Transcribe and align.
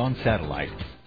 on 0.00 0.16
satellite. 0.24 0.99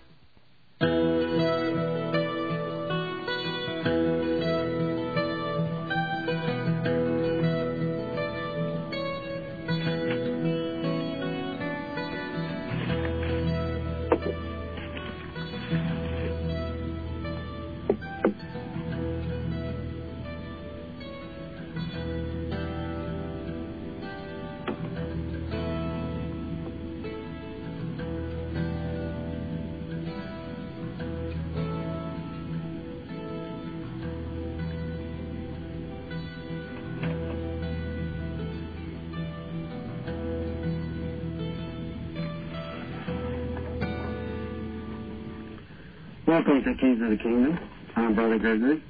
Welcome 46.45 46.63
to 46.65 46.81
Keys 46.81 47.01
of 47.01 47.09
the 47.09 47.15
Kingdom. 47.15 47.57
I'm 47.95 48.15
Brother 48.15 48.37
Gregory, 48.37 48.83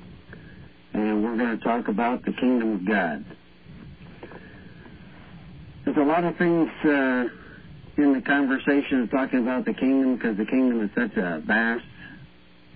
and 0.94 1.24
we're 1.24 1.38
going 1.38 1.56
to 1.56 1.64
talk 1.64 1.88
about 1.88 2.26
the 2.26 2.32
Kingdom 2.32 2.74
of 2.74 2.88
God. 2.88 3.24
There's 5.86 5.98
a 5.98 6.00
lot 6.00 6.24
of 6.24 6.36
things 6.38 6.68
uh, 6.84 7.26
in 7.98 8.14
the 8.14 8.24
conversation 8.26 9.08
talking 9.10 9.44
about 9.44 9.66
the 9.66 9.74
kingdom 9.76 10.16
because 10.16 10.36
the 10.36 10.46
kingdom 10.46 10.82
is 10.82 10.90
such 10.96 11.16
a 11.16 11.44
vast 11.46 11.86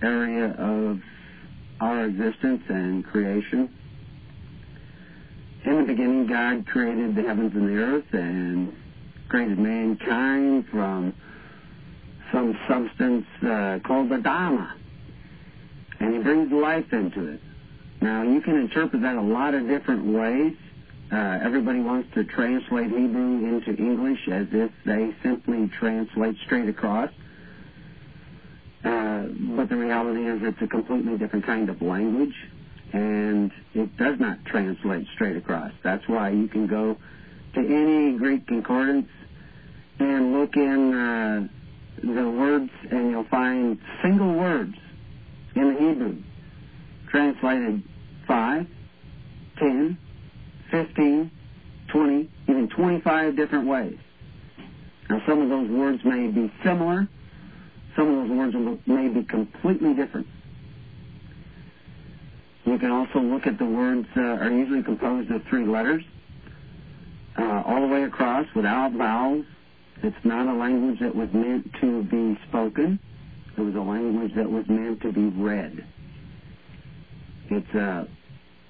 area 0.04 0.52
of 0.60 1.00
our 1.82 2.06
existence 2.06 2.62
and 2.70 3.04
creation. 3.04 3.74
In 5.66 5.78
the 5.78 5.86
beginning, 5.88 6.28
God 6.28 6.68
created 6.68 7.16
the 7.16 7.24
heavens 7.24 7.54
and 7.56 7.68
the 7.68 7.82
earth 7.82 8.14
and 8.14 8.72
created 9.28 9.58
mankind 9.58 10.66
from 10.70 11.16
some 12.32 12.58
substance 12.68 13.26
uh, 13.44 13.80
called 13.86 14.10
the 14.10 14.18
Dharma. 14.18 14.76
And 16.00 16.14
he 16.14 16.20
brings 16.20 16.52
life 16.52 16.92
into 16.92 17.34
it. 17.34 17.42
Now, 18.02 18.24
you 18.24 18.42
can 18.42 18.56
interpret 18.56 19.02
that 19.02 19.16
a 19.16 19.22
lot 19.22 19.54
of 19.54 19.68
different 19.68 20.06
ways. 20.06 20.56
Uh, 21.12 21.40
everybody 21.42 21.80
wants 21.80 22.14
to 22.14 22.24
translate 22.26 22.92
Hebrew 22.92 23.46
into 23.48 23.76
English 23.76 24.28
as 24.28 24.48
if 24.52 24.72
they 24.86 25.16
simply 25.24 25.70
translate 25.80 26.36
straight 26.46 26.70
across. 26.70 27.10
Uh, 28.84 29.24
but 29.56 29.70
the 29.70 29.76
reality 29.76 30.28
is 30.28 30.42
it's 30.44 30.62
a 30.62 30.68
completely 30.68 31.18
different 31.18 31.46
kind 31.46 31.70
of 31.70 31.82
language, 31.82 32.36
and 32.94 33.52
it 33.74 33.98
does 33.98 34.20
not 34.20 34.46
translate 34.46 35.08
straight 35.16 35.36
across. 35.36 35.72
That's 35.84 36.08
why 36.08 36.30
you 36.30 36.48
can 36.48 36.68
go 36.68 36.98
to 37.56 37.60
any 37.60 38.18
Greek 38.18 38.46
concordance 38.46 39.10
and 40.00 40.34
look 40.34 40.56
in 40.56 40.94
uh, 40.94 41.48
the 42.02 42.30
words, 42.30 42.70
and 42.92 43.12
you'll 43.12 43.26
find 43.26 43.80
single 44.02 44.34
words 44.34 44.76
in 45.56 45.74
the 45.74 45.80
Hebrew 45.80 46.18
translated 47.10 47.84
5, 48.28 48.68
10, 49.60 49.98
15, 50.72 51.32
20, 51.88 52.30
even 52.50 52.70
25 52.70 53.36
different 53.36 53.68
ways. 53.68 53.98
Now, 55.10 55.22
some 55.26 55.42
of 55.42 55.50
those 55.50 55.70
words 55.70 56.04
may 56.04 56.28
be 56.28 56.52
similar, 56.64 57.08
some 57.96 58.10
of 58.10 58.28
those 58.28 58.38
words 58.54 58.82
may 58.86 59.08
be 59.08 59.24
completely 59.24 59.94
different. 59.94 60.28
You 62.66 62.78
can 62.78 62.92
also 62.92 63.20
look 63.20 63.48
at 63.48 63.58
the 63.58 63.66
words 63.66 64.08
uh, 64.18 64.22
are 64.22 64.52
usually 64.52 64.84
composed 64.84 65.32
of 65.32 65.42
three 65.50 65.66
letters, 65.66 66.04
uh, 67.38 67.64
all 67.66 67.82
the 67.82 67.88
way 67.88 68.04
across 68.04 68.46
without 68.54 68.92
vowels, 68.92 69.46
it's 70.04 70.26
not 70.26 70.48
a 70.48 70.54
language 70.54 71.00
that 71.00 71.16
was 71.16 71.30
meant 71.34 71.72
to 71.82 72.04
be 72.04 72.40
spoken. 72.48 73.00
It 73.58 73.62
was 73.62 73.76
a 73.76 73.82
language 73.82 74.34
that 74.36 74.50
was 74.50 74.68
meant 74.68 75.02
to 75.02 75.12
be 75.12 75.26
read. 75.30 75.86
It's 77.50 77.76
uh, 77.76 78.06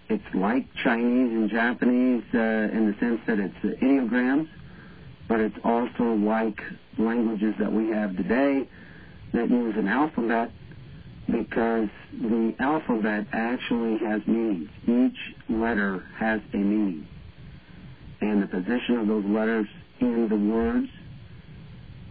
it's 0.10 0.24
like 0.34 0.66
Chinese 0.84 1.32
and 1.34 1.50
Japanese 1.50 2.24
uh, 2.34 2.38
in 2.38 2.88
the 2.88 2.96
sense 3.00 3.20
that 3.28 3.40
it's 3.40 3.82
ideograms, 3.82 4.48
but 5.28 5.42
it's 5.42 5.58
also 5.64 6.14
like 6.14 6.62
languages 6.98 7.54
that 7.60 7.72
we 7.72 7.90
have 7.90 8.16
today 8.16 8.70
that 9.34 9.50
use 9.50 9.76
an 9.76 9.88
alphabet 9.88 10.52
because 11.26 11.90
the 12.14 12.56
alphabet 12.60 13.28
actually 13.34 13.98
has 13.98 14.26
meanings. 14.26 14.70
Each 14.88 15.36
letter 15.50 16.06
has 16.16 16.40
a 16.54 16.58
meaning. 16.58 17.06
And 18.22 18.42
the 18.42 18.48
position 18.48 18.98
of 18.98 19.08
those 19.08 19.26
letters 19.26 19.68
in 20.00 20.30
the 20.30 20.38
words 20.38 20.88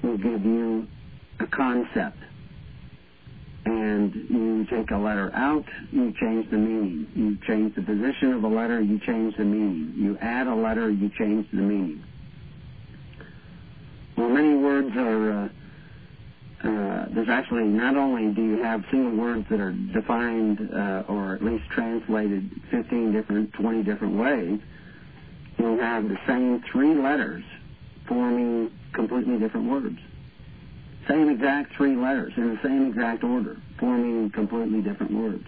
will 0.02 0.18
give 0.18 0.44
you 0.44 0.86
a 1.40 1.46
concept. 1.46 2.18
And 3.64 4.14
you 4.14 4.66
take 4.70 4.90
a 4.92 4.96
letter 4.96 5.32
out, 5.34 5.64
you 5.90 6.12
change 6.20 6.48
the 6.50 6.56
meaning. 6.56 7.08
You 7.14 7.36
change 7.46 7.74
the 7.74 7.82
position 7.82 8.32
of 8.32 8.44
a 8.44 8.48
letter, 8.48 8.80
you 8.80 9.00
change 9.00 9.36
the 9.36 9.44
meaning. 9.44 9.92
You 9.96 10.16
add 10.20 10.46
a 10.46 10.54
letter, 10.54 10.88
you 10.88 11.10
change 11.18 11.48
the 11.50 11.62
meaning. 11.62 12.02
Well, 14.16 14.28
many 14.28 14.54
words 14.54 14.96
are, 14.96 15.32
uh, 15.32 15.48
uh, 16.68 17.06
there's 17.10 17.28
actually 17.28 17.64
not 17.64 17.96
only 17.96 18.32
do 18.32 18.42
you 18.42 18.62
have 18.62 18.84
single 18.90 19.16
words 19.16 19.46
that 19.50 19.60
are 19.60 19.72
defined 19.72 20.70
uh, 20.72 21.02
or 21.08 21.34
at 21.34 21.44
least 21.44 21.64
translated 21.70 22.48
15 22.70 23.12
different, 23.12 23.52
20 23.54 23.82
different 23.82 24.16
ways, 24.16 24.60
you 25.58 25.78
have 25.78 26.08
the 26.08 26.18
same 26.26 26.62
three 26.70 26.94
letters 26.94 27.44
forming 28.06 28.70
completely 28.96 29.38
different 29.38 29.70
words. 29.70 29.98
Same 31.08 31.28
exact 31.28 31.74
three 31.76 31.94
letters 31.94 32.32
in 32.36 32.48
the 32.48 32.58
same 32.64 32.88
exact 32.88 33.22
order, 33.22 33.56
forming 33.78 34.30
completely 34.30 34.82
different 34.82 35.12
words. 35.12 35.46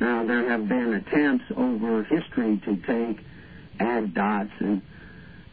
Now, 0.00 0.24
there 0.24 0.48
have 0.48 0.68
been 0.68 0.94
attempts 0.94 1.46
over 1.56 2.04
history 2.04 2.60
to 2.64 2.76
take, 2.76 3.24
add 3.80 4.14
dots 4.14 4.52
and, 4.60 4.80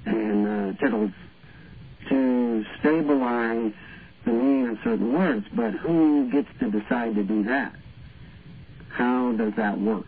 and 0.05 0.47
uh, 0.47 0.79
tittles 0.79 1.11
to 2.09 2.63
stabilize 2.79 3.73
the 4.25 4.31
meaning 4.31 4.69
of 4.69 4.77
certain 4.83 5.13
words, 5.13 5.47
but 5.55 5.71
who 5.73 6.29
gets 6.31 6.49
to 6.59 6.69
decide 6.69 7.15
to 7.15 7.23
do 7.23 7.43
that? 7.45 7.73
How 8.89 9.31
does 9.31 9.53
that 9.57 9.79
work? 9.79 10.07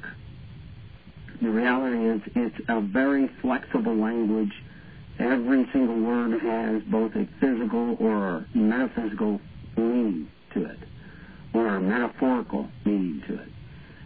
The 1.42 1.50
reality 1.50 1.98
is 1.98 2.22
it's 2.36 2.60
a 2.68 2.82
very 2.82 3.28
flexible 3.42 3.96
language 3.96 4.54
every 5.20 5.68
single 5.72 6.00
word 6.00 6.40
has 6.42 6.82
both 6.84 7.16
a 7.16 7.28
physical 7.40 7.98
or 8.00 8.46
metaphysical 8.54 9.40
meaning 9.76 10.30
to 10.54 10.66
it, 10.66 10.80
or 11.54 11.76
a 11.76 11.82
metaphorical 11.82 12.68
meaning 12.86 13.22
to 13.28 13.34
it, 13.36 13.50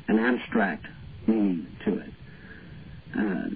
an 0.07 0.19
abstract 0.19 0.85
meaning 1.27 1.67
to 1.85 1.97
it. 1.99 2.13
Uh, 3.17 3.49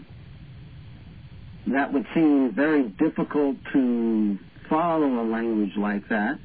that 1.68 1.92
would 1.92 2.06
seem 2.14 2.54
very 2.54 2.84
difficult 2.84 3.58
to 3.74 4.38
follow 4.70 5.22
a 5.22 5.26
language 5.26 5.76
like 5.78 6.08
that. 6.10 6.38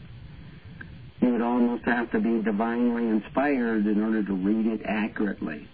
You 1.20 1.32
would 1.32 1.42
almost 1.42 1.84
have 1.84 2.10
to 2.12 2.20
be 2.20 2.42
divinely 2.42 3.06
inspired 3.06 3.86
in 3.86 4.02
order 4.02 4.22
to 4.22 4.32
read 4.32 4.66
it 4.66 4.80
accurately 4.86 5.68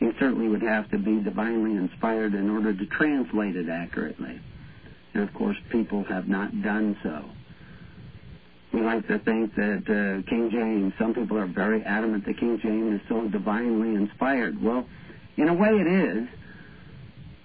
you 0.00 0.14
certainly 0.18 0.48
would 0.48 0.62
have 0.62 0.90
to 0.90 0.98
be 0.98 1.20
divinely 1.20 1.72
inspired 1.72 2.34
in 2.34 2.50
order 2.50 2.72
to 2.72 2.86
translate 2.86 3.56
it 3.56 3.68
accurately. 3.68 4.40
And 5.14 5.22
of 5.22 5.34
course, 5.34 5.56
people 5.70 6.04
have 6.04 6.28
not 6.28 6.62
done 6.62 6.96
so. 7.02 7.24
We 8.72 8.82
like 8.82 9.08
to 9.08 9.18
think 9.18 9.54
that 9.54 9.82
uh, 9.88 10.28
King 10.28 10.50
James, 10.50 10.92
some 10.98 11.14
people 11.14 11.38
are 11.38 11.46
very 11.46 11.82
adamant 11.82 12.26
that 12.26 12.38
King 12.38 12.60
James 12.62 13.00
is 13.00 13.08
so 13.08 13.26
divinely 13.26 13.94
inspired. 13.94 14.62
Well, 14.62 14.86
in 15.36 15.48
a 15.48 15.54
way 15.54 15.70
it 15.70 15.86
is, 15.86 16.28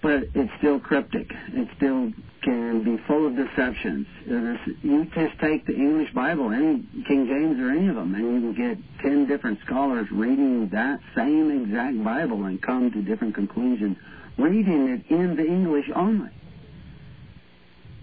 but 0.03 0.25
it's 0.35 0.51
still 0.57 0.79
cryptic. 0.81 1.31
It 1.53 1.69
still 1.77 2.11
can 2.43 2.83
be 2.83 2.97
full 3.07 3.25
of 3.25 3.37
deceptions. 3.37 4.05
You 4.27 5.05
just 5.15 5.39
take 5.39 5.65
the 5.65 5.73
English 5.73 6.13
Bible, 6.13 6.51
any 6.51 6.83
King 7.07 7.25
James 7.25 7.57
or 7.57 7.69
any 7.69 7.87
of 7.87 7.95
them, 7.95 8.13
and 8.13 8.43
you 8.43 8.53
can 8.53 8.53
get 8.53 8.77
ten 9.01 9.25
different 9.25 9.59
scholars 9.65 10.07
reading 10.11 10.67
that 10.69 10.99
same 11.15 11.63
exact 11.63 12.03
Bible 12.03 12.43
and 12.43 12.61
come 12.61 12.91
to 12.91 13.01
different 13.01 13.33
conclusions, 13.33 13.97
reading 14.37 14.89
it 14.89 15.09
in 15.09 15.37
the 15.37 15.45
English 15.45 15.89
only. 15.95 16.29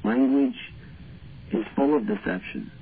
Language 0.03 0.57
is 1.53 1.67
full 1.77 1.95
of 1.95 2.07
deception. 2.07 2.73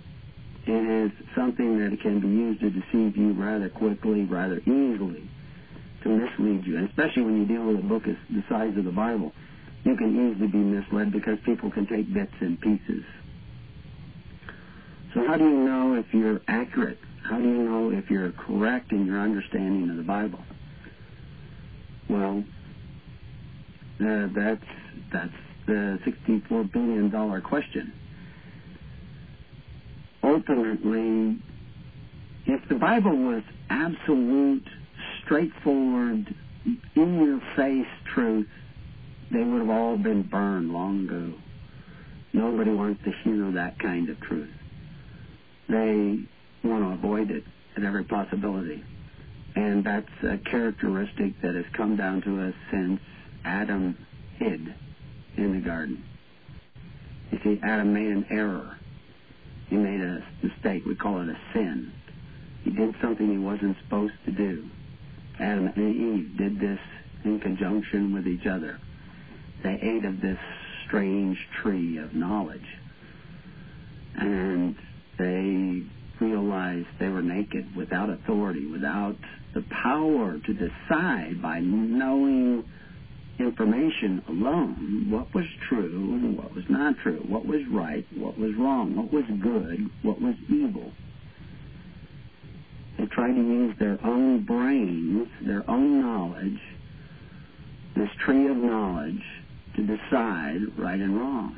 It 0.64 1.10
is 1.10 1.10
something 1.34 1.80
that 1.80 2.00
can 2.00 2.20
be 2.20 2.28
used 2.28 2.60
to 2.60 2.70
deceive 2.70 3.16
you 3.16 3.32
rather 3.32 3.68
quickly, 3.68 4.24
rather 4.24 4.60
easily 4.60 5.28
to 6.08 6.26
mislead 6.26 6.66
you, 6.66 6.76
and 6.78 6.88
especially 6.88 7.22
when 7.22 7.36
you 7.36 7.46
deal 7.46 7.64
with 7.66 7.78
a 7.78 7.82
book 7.82 8.02
as 8.08 8.16
the 8.30 8.42
size 8.48 8.76
of 8.76 8.84
the 8.84 8.90
Bible. 8.90 9.32
You 9.84 9.96
can 9.96 10.32
easily 10.32 10.48
be 10.48 10.58
misled 10.58 11.12
because 11.12 11.38
people 11.44 11.70
can 11.70 11.86
take 11.86 12.12
bits 12.12 12.34
and 12.40 12.60
pieces. 12.60 13.04
So 15.14 15.26
how 15.26 15.36
do 15.36 15.44
you 15.44 15.64
know 15.64 15.94
if 15.94 16.06
you're 16.12 16.40
accurate? 16.48 16.98
How 17.22 17.38
do 17.38 17.44
you 17.44 17.62
know 17.62 17.90
if 17.90 18.10
you're 18.10 18.32
correct 18.32 18.92
in 18.92 19.06
your 19.06 19.20
understanding 19.20 19.88
of 19.90 19.96
the 19.96 20.02
Bible? 20.02 20.40
Well, 22.08 22.44
uh, 24.00 24.28
that's 24.34 24.64
that's 25.12 25.32
the 25.66 25.98
sixty-four 26.04 26.64
billion 26.64 27.10
dollar 27.10 27.40
question. 27.40 27.92
Ultimately, 30.22 31.38
if 32.46 32.68
the 32.68 32.74
Bible 32.74 33.16
was 33.16 33.42
absolute, 33.70 34.66
straightforward, 35.28 36.34
in-your-face 36.96 37.86
truth, 38.14 38.48
they 39.30 39.44
would 39.44 39.60
have 39.60 39.70
all 39.70 39.98
been 39.98 40.22
burned 40.22 40.72
long 40.72 41.04
ago. 41.04 41.34
Nobody 42.32 42.70
wants 42.70 43.04
to 43.04 43.12
hear 43.22 43.52
that 43.52 43.78
kind 43.78 44.08
of 44.08 44.18
truth. 44.20 44.48
They 45.68 46.20
want 46.64 46.82
to 46.82 46.92
avoid 46.92 47.30
it 47.30 47.44
at 47.76 47.84
every 47.84 48.04
possibility. 48.04 48.82
And 49.54 49.84
that's 49.84 50.08
a 50.22 50.38
characteristic 50.38 51.40
that 51.42 51.54
has 51.54 51.66
come 51.74 51.96
down 51.96 52.22
to 52.22 52.40
us 52.48 52.54
since 52.70 53.00
Adam 53.44 53.98
hid 54.38 54.74
in 55.36 55.52
the 55.52 55.60
garden. 55.60 56.02
You 57.32 57.38
see, 57.44 57.60
Adam 57.62 57.92
made 57.92 58.06
an 58.06 58.26
error. 58.30 58.78
He 59.68 59.76
made 59.76 60.00
a 60.00 60.24
mistake. 60.42 60.86
We 60.86 60.94
call 60.94 61.20
it 61.20 61.28
a 61.28 61.38
sin. 61.52 61.92
He 62.64 62.70
did 62.70 62.94
something 63.02 63.30
he 63.30 63.38
wasn't 63.38 63.76
supposed 63.84 64.14
to 64.24 64.32
do. 64.32 64.70
Adam 65.40 65.66
and 65.74 65.96
Eve 65.96 66.36
did 66.36 66.60
this 66.60 66.80
in 67.24 67.40
conjunction 67.40 68.12
with 68.12 68.26
each 68.26 68.46
other. 68.46 68.78
They 69.62 69.78
ate 69.80 70.04
of 70.04 70.20
this 70.20 70.38
strange 70.86 71.38
tree 71.60 71.98
of 71.98 72.14
knowledge. 72.14 72.66
And 74.16 74.76
they 75.18 75.82
realized 76.20 76.86
they 76.98 77.08
were 77.08 77.22
naked, 77.22 77.74
without 77.76 78.10
authority, 78.10 78.66
without 78.66 79.16
the 79.54 79.62
power 79.62 80.38
to 80.38 80.54
decide 80.54 81.40
by 81.40 81.60
knowing 81.60 82.64
information 83.38 84.22
alone 84.28 85.06
what 85.10 85.32
was 85.32 85.46
true 85.68 86.18
and 86.20 86.36
what 86.36 86.52
was 86.54 86.64
not 86.68 86.96
true, 86.98 87.24
what 87.28 87.46
was 87.46 87.64
right, 87.68 88.04
what 88.16 88.36
was 88.36 88.54
wrong, 88.56 88.96
what 88.96 89.12
was 89.12 89.24
good, 89.40 89.88
what 90.02 90.20
was 90.20 90.34
evil. 90.48 90.92
They 92.98 93.06
tried 93.06 93.34
to 93.34 93.40
use 93.40 93.76
their 93.78 93.98
own 94.04 94.44
brains, 94.44 95.28
their 95.40 95.68
own 95.70 96.00
knowledge, 96.02 96.60
this 97.94 98.10
tree 98.24 98.48
of 98.48 98.56
knowledge, 98.56 99.22
to 99.76 99.82
decide 99.82 100.76
right 100.76 100.98
and 100.98 101.16
wrong. 101.16 101.56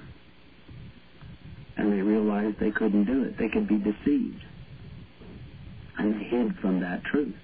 And 1.79 1.91
they 1.91 2.03
realized 2.03 2.59
they 2.61 2.71
couldn't 2.71 3.05
do 3.05 3.25
it. 3.25 3.39
They 3.39 3.49
could 3.49 3.67
be 3.67 3.79
deceived. 3.79 4.45
And 5.97 6.15
they 6.15 6.25
hid 6.25 6.59
from 6.59 6.81
that 6.81 7.05
truth. 7.05 7.35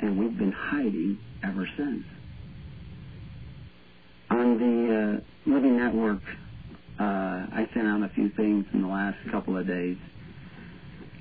And 0.00 0.18
we've 0.18 0.36
been 0.36 0.52
hiding 0.52 1.18
ever 1.42 1.68
since. 1.76 2.04
On 4.30 4.58
the 4.58 5.20
uh, 5.20 5.50
Living 5.50 5.76
Network, 5.76 6.22
uh, 6.98 7.02
I 7.02 7.68
sent 7.74 7.86
out 7.86 8.02
a 8.02 8.08
few 8.14 8.30
things 8.30 8.64
in 8.72 8.80
the 8.80 8.88
last 8.88 9.18
couple 9.30 9.58
of 9.58 9.66
days. 9.66 9.98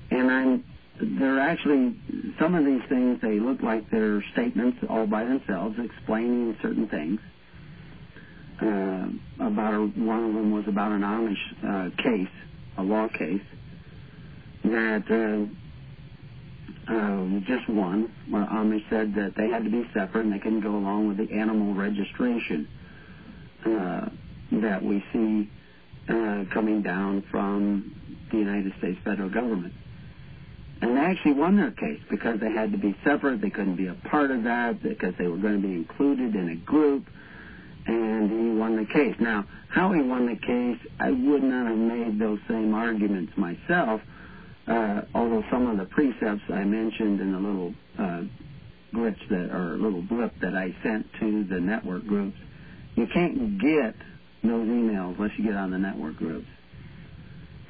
And 0.09 0.31
I'm 0.31 0.63
they're 1.01 1.39
actually 1.39 1.95
some 2.39 2.55
of 2.55 2.65
these 2.65 2.81
things 2.87 3.19
they 3.21 3.39
look 3.39 3.61
like 3.61 3.89
they're 3.89 4.23
statements 4.33 4.77
all 4.89 5.07
by 5.07 5.23
themselves 5.23 5.77
explaining 5.79 6.55
certain 6.61 6.87
things 6.87 7.19
uh, 8.61 9.07
about 9.47 9.73
a, 9.73 9.79
one 9.99 10.23
of 10.23 10.33
them 10.33 10.51
was 10.51 10.67
about 10.67 10.91
an 10.91 11.01
Amish 11.01 11.35
uh, 11.63 11.89
case, 12.01 12.29
a 12.77 12.83
law 12.83 13.07
case 13.07 13.41
that 14.63 15.03
uh, 15.09 16.93
uh, 16.93 17.39
just 17.45 17.67
one 17.69 18.11
where 18.29 18.45
Amish 18.45 18.87
said 18.89 19.13
that 19.15 19.33
they 19.35 19.49
had 19.49 19.63
to 19.63 19.69
be 19.69 19.83
separate 19.93 20.25
and 20.25 20.33
they 20.33 20.39
couldn't 20.39 20.61
go 20.61 20.75
along 20.75 21.07
with 21.07 21.17
the 21.17 21.33
animal 21.33 21.73
registration 21.73 22.67
uh, 23.65 24.09
that 24.51 24.83
we 24.83 25.03
see 25.11 25.49
uh, 26.09 26.43
coming 26.53 26.81
down 26.81 27.23
from 27.31 27.95
the 28.31 28.37
United 28.37 28.73
States 28.77 28.97
federal 29.03 29.29
government. 29.29 29.73
And 30.83 30.97
they 30.97 31.01
actually 31.01 31.31
won 31.31 31.55
their 31.55 31.71
case 31.71 32.01
because 32.09 32.41
they 32.41 32.51
had 32.51 32.73
to 32.73 32.77
be 32.77 32.93
separate. 33.05 33.39
They 33.39 33.49
couldn't 33.49 33.77
be 33.77 33.87
a 33.87 33.93
part 33.93 34.31
of 34.31 34.43
that 34.43 34.83
because 34.83 35.13
they 35.17 35.27
were 35.27 35.37
going 35.37 35.61
to 35.61 35.65
be 35.65 35.73
included 35.75 36.35
in 36.35 36.49
a 36.49 36.55
group 36.55 37.07
and 37.87 38.29
he 38.29 38.59
won 38.59 38.75
the 38.75 38.85
case. 38.85 39.15
Now, 39.17 39.45
how 39.69 39.93
he 39.93 40.01
won 40.01 40.25
the 40.25 40.35
case, 40.35 40.77
I 40.99 41.11
would 41.11 41.41
not 41.41 41.67
have 41.67 41.77
made 41.77 42.19
those 42.19 42.39
same 42.49 42.73
arguments 42.73 43.31
myself, 43.37 44.01
uh, 44.67 45.03
although 45.15 45.45
some 45.49 45.67
of 45.67 45.77
the 45.77 45.85
precepts 45.85 46.43
I 46.49 46.65
mentioned 46.65 47.21
in 47.21 47.31
the 47.31 47.39
little 47.39 47.73
uh, 47.97 48.23
glitch 48.93 49.29
that, 49.29 49.55
or 49.55 49.77
little 49.77 50.01
blip 50.01 50.37
that 50.41 50.53
I 50.53 50.75
sent 50.83 51.07
to 51.21 51.45
the 51.45 51.61
network 51.61 52.05
groups, 52.05 52.37
you 52.95 53.07
can't 53.07 53.57
get 53.57 53.95
those 54.43 54.67
emails 54.67 55.15
unless 55.17 55.31
you 55.37 55.45
get 55.45 55.55
on 55.55 55.71
the 55.71 55.79
network 55.79 56.17
groups. 56.17 56.47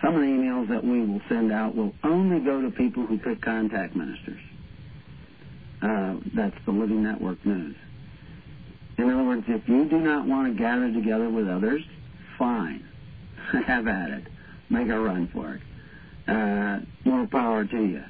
Some 0.03 0.15
of 0.15 0.21
the 0.21 0.27
emails 0.27 0.67
that 0.67 0.83
we 0.83 1.05
will 1.05 1.21
send 1.29 1.51
out 1.51 1.75
will 1.75 1.93
only 2.03 2.39
go 2.39 2.61
to 2.61 2.69
people 2.69 3.05
who 3.05 3.17
pick 3.17 3.41
contact 3.41 3.95
ministers. 3.95 4.41
Uh, 5.81 6.15
that's 6.33 6.55
the 6.65 6.71
Living 6.71 7.03
Network 7.03 7.43
News. 7.45 7.75
In 8.97 9.09
other 9.09 9.23
words, 9.23 9.45
if 9.47 9.67
you 9.67 9.85
do 9.85 9.99
not 9.99 10.27
want 10.27 10.51
to 10.51 10.61
gather 10.61 10.91
together 10.91 11.29
with 11.29 11.47
others, 11.47 11.81
fine. 12.37 12.85
Have 13.65 13.87
at 13.87 14.11
it. 14.11 14.27
Make 14.69 14.89
a 14.89 14.99
run 14.99 15.29
for 15.29 15.55
it. 15.55 15.61
Uh, 16.27 16.79
more 17.05 17.25
power 17.27 17.65
to 17.65 17.81
you. 17.81 18.03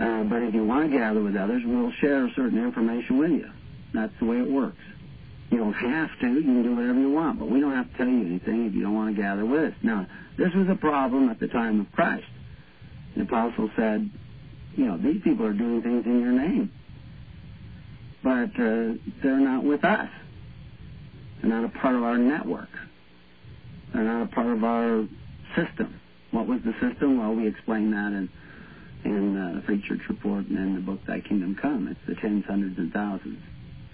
Uh, 0.00 0.24
but 0.24 0.42
if 0.42 0.54
you 0.54 0.64
want 0.64 0.90
to 0.90 0.96
gather 0.96 1.22
with 1.22 1.36
others, 1.36 1.62
we'll 1.64 1.92
share 2.00 2.30
certain 2.36 2.62
information 2.62 3.18
with 3.18 3.30
you. 3.30 3.50
That's 3.92 4.12
the 4.20 4.26
way 4.26 4.38
it 4.38 4.50
works. 4.50 4.78
You 5.50 5.58
don't 5.58 5.72
have 5.72 6.10
to. 6.20 6.26
You 6.26 6.42
can 6.42 6.62
do 6.62 6.74
whatever 6.74 6.98
you 6.98 7.10
want, 7.10 7.38
but 7.38 7.50
we 7.50 7.60
don't 7.60 7.74
have 7.74 7.90
to 7.90 7.96
tell 7.96 8.08
you 8.08 8.26
anything 8.26 8.66
if 8.66 8.74
you 8.74 8.82
don't 8.82 8.94
want 8.94 9.14
to 9.14 9.20
gather 9.20 9.44
with 9.44 9.72
us. 9.72 9.78
Now, 9.82 10.06
this 10.36 10.52
was 10.54 10.66
a 10.70 10.74
problem 10.74 11.28
at 11.28 11.38
the 11.38 11.48
time 11.48 11.80
of 11.80 11.92
Christ. 11.92 12.26
The 13.16 13.22
apostle 13.22 13.70
said, 13.76 14.10
you 14.74 14.86
know, 14.86 14.98
these 14.98 15.22
people 15.22 15.46
are 15.46 15.52
doing 15.52 15.82
things 15.82 16.04
in 16.04 16.20
your 16.20 16.32
name 16.32 16.70
but 18.26 18.50
uh, 18.58 18.98
they're 19.22 19.38
not 19.38 19.62
with 19.62 19.84
us. 19.84 20.08
They're 21.40 21.50
not 21.50 21.64
a 21.64 21.78
part 21.78 21.94
of 21.94 22.02
our 22.02 22.18
network. 22.18 22.68
They're 23.94 24.02
not 24.02 24.24
a 24.24 24.26
part 24.26 24.48
of 24.48 24.64
our 24.64 25.06
system. 25.54 26.00
What 26.32 26.48
was 26.48 26.58
the 26.64 26.72
system? 26.80 27.20
Well, 27.20 27.36
we 27.36 27.46
explain 27.46 27.92
that 27.92 28.08
in 28.08 28.28
in 29.04 29.36
uh, 29.36 29.60
the 29.60 29.62
Free 29.62 29.80
Church 29.86 30.00
Report 30.08 30.44
and 30.46 30.58
in 30.58 30.74
the 30.74 30.80
book 30.80 30.98
Thy 31.06 31.20
Kingdom 31.20 31.54
Come. 31.54 31.86
It's 31.86 32.00
the 32.08 32.16
tens, 32.20 32.44
hundreds, 32.48 32.76
and 32.78 32.92
thousands. 32.92 33.38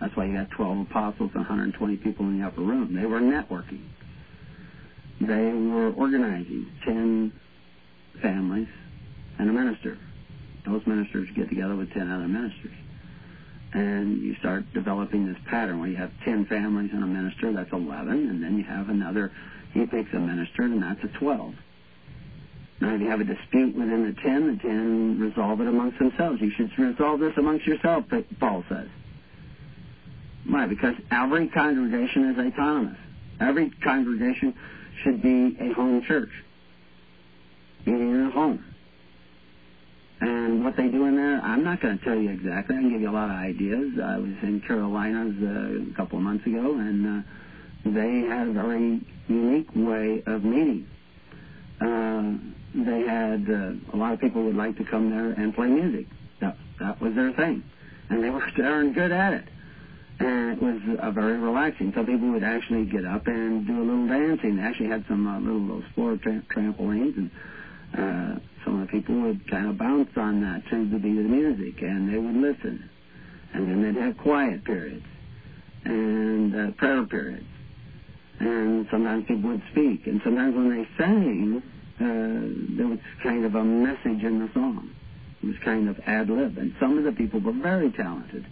That's 0.03 0.17
why 0.17 0.25
you 0.25 0.35
got 0.35 0.51
12 0.51 0.91
apostles 0.91 1.31
and 1.33 1.47
120 1.47 1.97
people 1.99 2.27
in 2.27 2.41
the 2.41 2.47
upper 2.47 2.61
room. 2.61 2.93
They 2.93 3.07
were 3.07 3.21
networking. 3.21 3.87
They 5.21 5.53
were 5.53 5.93
organizing 5.93 6.67
10 6.85 7.33
families 8.21 8.67
and 9.39 9.49
a 9.49 9.53
minister. 9.53 9.97
Those 10.67 10.83
ministers 10.87 11.29
get 11.37 11.49
together 11.49 11.77
with 11.77 11.93
10 11.93 12.11
other 12.11 12.27
ministers 12.27 12.75
and 13.75 14.21
you 14.21 14.35
start 14.37 14.65
developing 14.75 15.27
this 15.27 15.41
pattern 15.47 15.79
where 15.79 15.89
you 15.89 15.97
have 15.97 16.11
10 16.25 16.47
families 16.47 16.91
and 16.93 17.03
a 17.03 17.07
minister, 17.07 17.53
that's 17.53 17.73
11, 17.73 18.11
and 18.11 18.43
then 18.43 18.59
you 18.59 18.65
have 18.65 18.89
another, 18.89 19.33
he 19.73 19.87
picks 19.87 20.13
a 20.13 20.19
minister, 20.19 20.63
and 20.63 20.83
that's 20.83 21.03
a 21.05 21.19
12. 21.19 21.55
Now, 22.81 22.95
if 22.95 23.01
you 23.01 23.09
have 23.09 23.21
a 23.21 23.25
dispute 23.25 23.75
within 23.77 24.05
the 24.05 24.21
10, 24.21 24.57
the 24.57 24.63
10 24.63 25.21
resolve 25.21 25.61
it 25.61 25.69
amongst 25.69 25.99
themselves. 25.99 26.41
You 26.41 26.51
should 26.51 26.77
resolve 26.77 27.21
this 27.21 27.33
amongst 27.37 27.65
yourself, 27.65 28.05
Paul 28.41 28.65
says. 28.69 28.89
Why? 30.49 30.67
Because 30.67 30.95
every 31.11 31.49
congregation 31.49 32.31
is 32.31 32.39
autonomous. 32.39 32.99
Every 33.41 33.71
congregation 33.83 34.55
should 35.03 35.23
be 35.23 35.57
a 35.61 35.73
home 35.73 36.03
church, 36.07 36.31
meaning 37.87 38.11
in 38.11 38.27
a 38.27 38.31
home. 38.31 38.65
And 40.21 40.65
what 40.65 40.77
they 40.77 40.87
do 40.87 41.07
in 41.07 41.17
there, 41.17 41.41
I'm 41.41 41.65
not 41.65 41.81
going 41.81 41.99
to 41.99 42.05
tell 42.05 42.17
you 42.17 42.31
exactly. 42.31 42.77
I 42.77 42.79
can 42.81 42.91
give 42.93 43.01
you 43.01 43.11
a 43.11 43.13
lot 43.13 43.31
of 43.31 43.37
ideas. 43.37 43.99
I 44.03 44.19
was 44.19 44.31
in 44.43 44.63
Carolinas 44.65 45.35
uh, 45.43 45.91
a 45.91 45.97
couple 45.97 46.19
of 46.19 46.25
months 46.25 46.47
ago, 46.47 46.75
and 46.75 47.07
uh, 47.07 47.23
they 47.85 48.21
had 48.29 48.49
a 48.49 48.53
very 48.53 49.01
unique 49.27 49.69
way 49.75 50.23
of 50.27 50.45
meeting. 50.45 50.87
Uh, 51.81 52.35
they 52.75 53.01
had 53.01 53.51
uh, 53.51 53.73
a 53.93 53.97
lot 53.97 54.13
of 54.13 54.21
people 54.21 54.45
would 54.45 54.55
like 54.55 54.77
to 54.79 54.85
come 54.85 55.11
there 55.11 55.33
and 55.33 55.55
play 55.55 55.67
music. 55.67 56.07
That 56.41 56.57
that 56.79 57.01
was 57.01 57.15
their 57.17 57.33
thing, 57.33 57.65
and 58.09 58.23
they 58.23 58.31
were 58.31 58.49
darn 58.57 58.93
good 58.93 59.11
at 59.11 59.33
it. 59.33 59.45
And 60.21 60.53
it 60.53 60.63
was 60.63 60.81
uh, 61.01 61.11
very 61.11 61.39
relaxing. 61.39 61.93
Some 61.95 62.07
people 62.07 62.31
would 62.31 62.45
actually 62.45 62.85
get 62.85 63.05
up 63.05 63.27
and 63.27 63.67
do 63.67 63.79
a 63.79 63.85
little 63.85 64.07
dancing. 64.07 64.57
They 64.57 64.63
actually 64.63 64.89
had 64.89 65.05
some 65.09 65.27
uh, 65.27 65.41
little, 65.41 65.61
little 65.61 65.85
sport 65.93 66.23
tra- 66.23 66.43
trampolines 66.55 67.17
and 67.17 67.31
uh, 67.95 68.41
some 68.65 68.81
of 68.81 68.87
the 68.87 68.93
people 68.93 69.15
would 69.21 69.49
kind 69.51 69.67
of 69.69 69.79
bounce 69.79 70.11
on 70.17 70.41
that 70.41 70.63
to 70.71 70.89
the 70.89 70.99
beat 70.99 71.19
of 71.19 71.25
the 71.25 71.29
music, 71.29 71.83
and 71.83 72.13
they 72.13 72.19
would 72.19 72.37
listen. 72.37 72.89
And 73.53 73.69
then 73.69 73.83
they'd 73.83 74.01
have 74.01 74.17
quiet 74.19 74.65
periods 74.65 75.05
and 75.85 76.55
uh, 76.55 76.71
prayer 76.73 77.05
periods. 77.05 77.47
And 78.39 78.87
sometimes 78.91 79.27
people 79.27 79.51
would 79.51 79.63
speak. 79.73 80.07
And 80.07 80.21
sometimes 80.25 80.55
when 80.55 80.71
they 80.71 80.89
sang, 80.97 81.63
uh, 82.01 82.77
there 82.77 82.87
was 82.87 82.99
kind 83.23 83.45
of 83.45 83.55
a 83.55 83.65
message 83.65 84.25
in 84.25 84.39
the 84.39 84.51
song. 84.55 84.91
It 85.43 85.47
was 85.47 85.57
kind 85.65 85.89
of 85.89 85.99
ad 86.07 86.31
lib, 86.31 86.57
and 86.57 86.75
some 86.81 86.97
of 86.99 87.05
the 87.05 87.13
people 87.13 87.41
were 87.41 87.53
very 87.53 87.91
talented, 87.91 88.47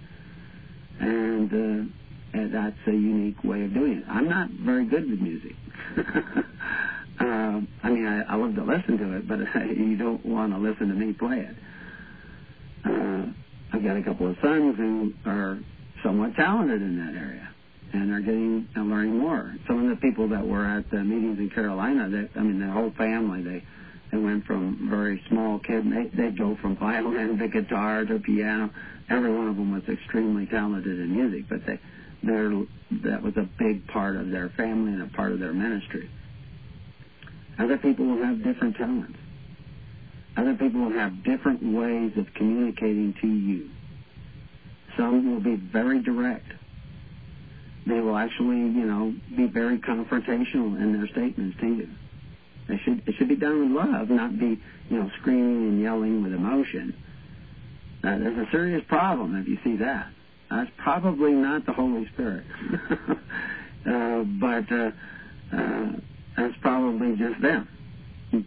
and, 1.01 1.53
uh, 1.53 2.39
and 2.39 2.55
that's 2.55 2.77
a 2.87 2.93
unique 2.93 3.43
way 3.43 3.65
of 3.65 3.75
doing 3.75 3.99
it. 3.99 4.05
I'm 4.09 4.29
not 4.29 4.51
very 4.51 4.87
good 4.87 5.11
with 5.11 5.21
music. 5.21 5.57
uh, 5.99 7.61
I 7.83 7.91
mean, 7.91 8.07
I, 8.07 8.23
I 8.23 8.37
love 8.37 8.55
to 8.55 8.65
listen 8.65 8.99
to 8.99 9.17
it, 9.17 9.29
but 9.29 9.39
you 9.77 9.97
don't 9.97 10.25
want 10.25 10.53
to 10.53 10.59
listen 10.59 10.89
to 10.89 10.95
me 10.95 11.13
play 11.13 11.41
it. 11.41 11.57
Uh, 12.85 13.27
I've 13.73 13.85
got 13.85 13.97
a 13.97 14.03
couple 14.03 14.29
of 14.29 14.37
sons 14.43 14.77
who 14.77 15.13
are 15.27 15.59
somewhat 16.03 16.35
talented 16.35 16.83
in 16.83 16.99
that 16.99 17.19
area 17.19 17.49
and 17.93 18.13
are 18.13 18.21
getting 18.21 18.69
and 18.75 18.91
learning 18.91 19.19
more. 19.19 19.55
Some 19.67 19.85
of 19.85 19.91
the 19.91 20.01
people 20.01 20.29
that 20.29 20.47
were 20.47 20.65
at 20.65 20.91
the 20.91 21.03
meetings 21.03 21.39
in 21.39 21.51
Carolina, 21.51 22.09
that 22.09 22.31
I 22.37 22.43
mean, 22.43 22.61
the 22.61 22.73
whole 22.73 22.93
family, 22.97 23.43
they 23.43 23.65
they 24.11 24.19
went 24.19 24.45
from 24.45 24.89
very 24.91 25.23
small 25.29 25.59
kid, 25.61 25.85
and 25.85 25.93
they 25.93 26.09
they'd 26.17 26.39
go 26.39 26.57
from 26.57 26.77
violin 26.77 27.39
to 27.39 27.49
guitar 27.49 28.05
to 28.05 28.19
piano. 28.19 28.71
Every 29.09 29.33
one 29.33 29.49
of 29.49 29.57
them 29.57 29.73
was 29.73 29.83
extremely 29.89 30.47
talented 30.47 30.99
in 30.99 31.13
music, 31.13 31.49
but 31.49 31.65
they 31.67 31.79
they're 32.23 32.51
that 33.05 33.23
was 33.23 33.37
a 33.37 33.49
big 33.59 33.87
part 33.87 34.17
of 34.17 34.31
their 34.31 34.49
family 34.51 34.93
and 34.93 35.03
a 35.03 35.07
part 35.07 35.33
of 35.33 35.39
their 35.39 35.53
ministry. 35.53 36.11
Other 37.59 37.79
people 37.79 38.07
will 38.07 38.25
have 38.25 38.43
different 38.43 38.77
talents. 38.77 39.19
Other 40.37 40.55
people 40.55 40.81
will 40.81 40.99
have 40.99 41.23
different 41.23 41.63
ways 41.63 42.13
of 42.17 42.33
communicating 42.35 43.15
to 43.21 43.27
you. 43.27 43.71
Some 44.97 45.33
will 45.33 45.41
be 45.41 45.57
very 45.57 46.03
direct. 46.03 46.47
They 47.87 48.01
will 48.01 48.17
actually, 48.17 48.59
you 48.59 48.87
know, 48.87 49.15
be 49.37 49.47
very 49.47 49.79
confrontational 49.79 50.81
in 50.81 50.93
their 50.93 51.09
statements 51.09 51.59
to 51.61 51.67
you. 51.67 51.89
It 52.73 52.81
should 52.85 53.03
it 53.07 53.15
should 53.17 53.29
be 53.29 53.37
done 53.37 53.61
with 53.61 53.87
love, 53.87 54.11
not 54.11 54.39
be, 54.39 54.61
you 54.89 54.99
know, 54.99 55.11
screaming 55.21 55.69
and 55.69 55.83
yelling 55.83 56.23
with 56.23 56.33
emotion. 56.33 56.97
Uh, 58.03 58.19
there's 58.19 58.39
a 58.39 58.51
serious 58.51 58.83
problem 58.89 59.37
if 59.37 59.47
you 59.47 59.59
see 59.63 59.77
that. 59.77 60.11
That's 60.51 60.71
probably 60.79 61.33
not 61.33 61.67
the 61.67 61.73
Holy 61.73 62.09
Spirit, 62.09 62.45
uh, 63.87 64.23
but 64.41 64.73
uh, 64.73 64.91
uh, 65.53 65.93
that's 66.37 66.57
probably 66.61 67.17
just 67.17 67.41
them 67.41 67.69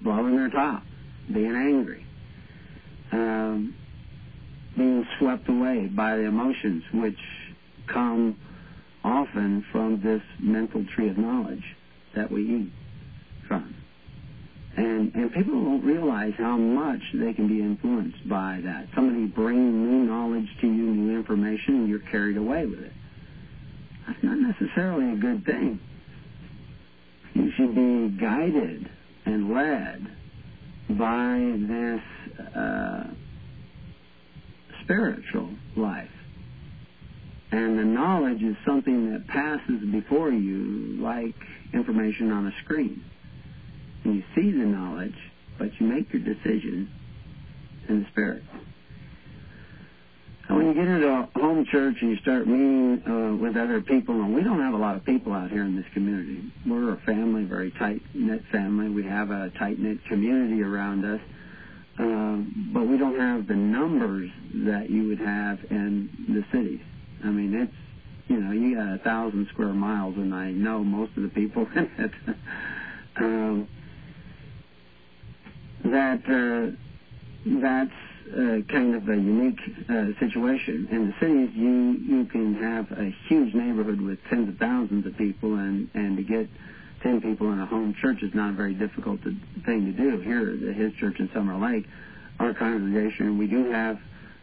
blowing 0.02 0.36
their 0.38 0.50
top 0.50 0.84
being 1.32 1.56
angry, 1.56 2.06
um, 3.12 3.76
being 4.76 5.06
swept 5.20 5.48
away 5.48 5.88
by 5.88 6.18
the 6.18 6.24
emotions 6.24 6.84
which 6.94 7.20
come 7.88 8.38
often 9.04 9.66
from 9.72 10.02
this 10.02 10.22
mental 10.40 10.86
tree 10.86 11.10
of 11.10 11.18
knowledge 11.18 11.64
that 12.16 12.32
we 12.32 12.42
eat. 12.44 12.72
And, 14.76 15.14
and 15.14 15.32
people 15.32 15.54
don't 15.54 15.84
realize 15.84 16.34
how 16.38 16.58
much 16.58 17.02
they 17.14 17.34
can 17.34 17.48
be 17.48 17.60
influenced 17.60 18.28
by 18.28 18.60
that. 18.64 18.88
Somebody 18.96 19.26
brings 19.26 19.74
new 19.74 20.04
knowledge 20.06 20.48
to 20.62 20.68
you, 20.68 20.84
new 20.84 21.16
information, 21.16 21.76
and 21.76 21.90
you're 21.90 22.00
carried 22.00 22.38
away 22.38 22.66
with 22.66 22.80
it. 22.80 22.94
That's 24.08 24.24
not 24.24 24.38
necessarily 24.40 25.14
a 25.14 25.16
good 25.16 25.46
thing. 25.46 25.80
You 27.34 27.52
should 27.56 27.76
be 27.76 28.10
guided 28.20 28.90
and 29.26 29.54
led 29.54 30.08
by 30.90 31.56
this 31.68 32.56
uh, 32.56 33.04
spiritual 34.84 35.50
life. 35.76 36.10
And 37.52 37.78
the 37.78 37.84
knowledge 37.84 38.42
is 38.42 38.56
something 38.66 39.12
that 39.12 39.28
passes 39.28 39.84
before 39.92 40.32
you 40.32 40.98
like 41.00 41.36
information 41.74 42.32
on 42.32 42.48
a 42.48 42.52
screen. 42.64 43.04
And 44.04 44.16
you 44.16 44.24
see 44.36 44.52
the 44.52 44.66
knowledge, 44.66 45.16
but 45.58 45.70
you 45.80 45.88
make 45.88 46.12
your 46.12 46.22
decision 46.22 46.92
in 47.88 48.04
the 48.04 48.10
spirit. 48.10 48.44
And 50.48 50.58
when 50.58 50.68
you 50.68 50.74
get 50.74 50.88
into 50.88 51.08
a 51.08 51.30
home 51.40 51.66
church 51.72 51.96
and 52.02 52.12
you 52.12 52.18
start 52.18 52.48
meeting 52.48 53.02
uh, 53.08 53.36
with 53.42 53.56
other 53.56 53.82
people, 53.82 54.16
and 54.16 54.36
we 54.36 54.44
don't 54.44 54.60
have 54.60 54.74
a 54.74 54.78
lot 54.78 54.96
of 54.96 55.06
people 55.06 55.32
out 55.32 55.50
here 55.50 55.64
in 55.64 55.76
this 55.76 55.86
community. 55.94 56.52
We're 56.68 56.94
a 56.94 56.98
family, 57.06 57.46
very 57.46 57.72
tight 57.72 58.02
knit 58.14 58.44
family. 58.52 58.90
We 58.90 59.04
have 59.06 59.32
a 59.32 59.52
tight 59.58 59.80
knit 59.80 60.04
community 60.06 60.62
around 60.62 61.06
us, 61.06 61.22
uh, 61.98 62.74
but 62.74 62.88
we 62.88 62.98
don't 62.98 63.18
have 63.18 63.48
the 63.48 63.56
numbers 63.56 64.30
that 64.66 64.90
you 64.90 65.08
would 65.08 65.20
have 65.20 65.60
in 65.70 66.10
the 66.28 66.44
cities. 66.52 66.82
I 67.24 67.28
mean, 67.28 67.54
it's 67.54 67.74
you 68.28 68.40
know, 68.40 68.52
you 68.52 68.76
got 68.76 68.96
a 68.96 68.98
thousand 69.00 69.48
square 69.50 69.74
miles, 69.74 70.16
and 70.16 70.34
I 70.34 70.52
know 70.52 70.84
most 70.84 71.16
of 71.18 71.24
the 71.24 71.30
people 71.30 71.68
in 71.76 71.90
it. 71.98 72.12
um, 73.18 73.68
that 75.86 76.22
uh, 76.28 76.76
that's 77.46 77.92
uh, 78.32 78.62
kind 78.72 78.96
of 78.96 79.08
a 79.10 79.16
unique 79.16 79.60
uh, 79.90 80.18
situation. 80.20 80.88
In 80.92 81.08
the 81.08 81.14
cities, 81.20 81.50
you 81.54 81.98
you 82.00 82.26
can 82.26 82.56
have 82.56 82.92
a 82.92 83.14
huge 83.28 83.54
neighborhood 83.54 84.02
with 84.02 84.20
tens 84.30 84.50
of 84.50 84.58
thousands 84.58 85.06
of 85.06 85.18
people, 85.18 85.56
and 85.56 85.90
and 85.94 86.18
to 86.18 86.24
get 86.24 86.48
ten 87.02 87.22
people 87.22 87.52
in 87.52 87.60
a 87.60 87.66
home 87.66 87.94
church 88.02 88.24
is 88.24 88.34
not 88.34 88.52
a 88.52 88.54
very 88.54 88.74
difficult 88.74 89.22
thing 89.22 89.86
to 89.86 89.92
do. 89.92 90.20
Here, 90.20 90.50
at 90.70 90.76
his 90.76 90.94
church 90.94 91.20
in 91.20 91.30
Summer 91.34 91.58
Lake, 91.58 91.86
our 92.40 92.54
congregation, 92.54 93.38
we 93.38 93.48
do 93.48 93.70
have 93.72 94.00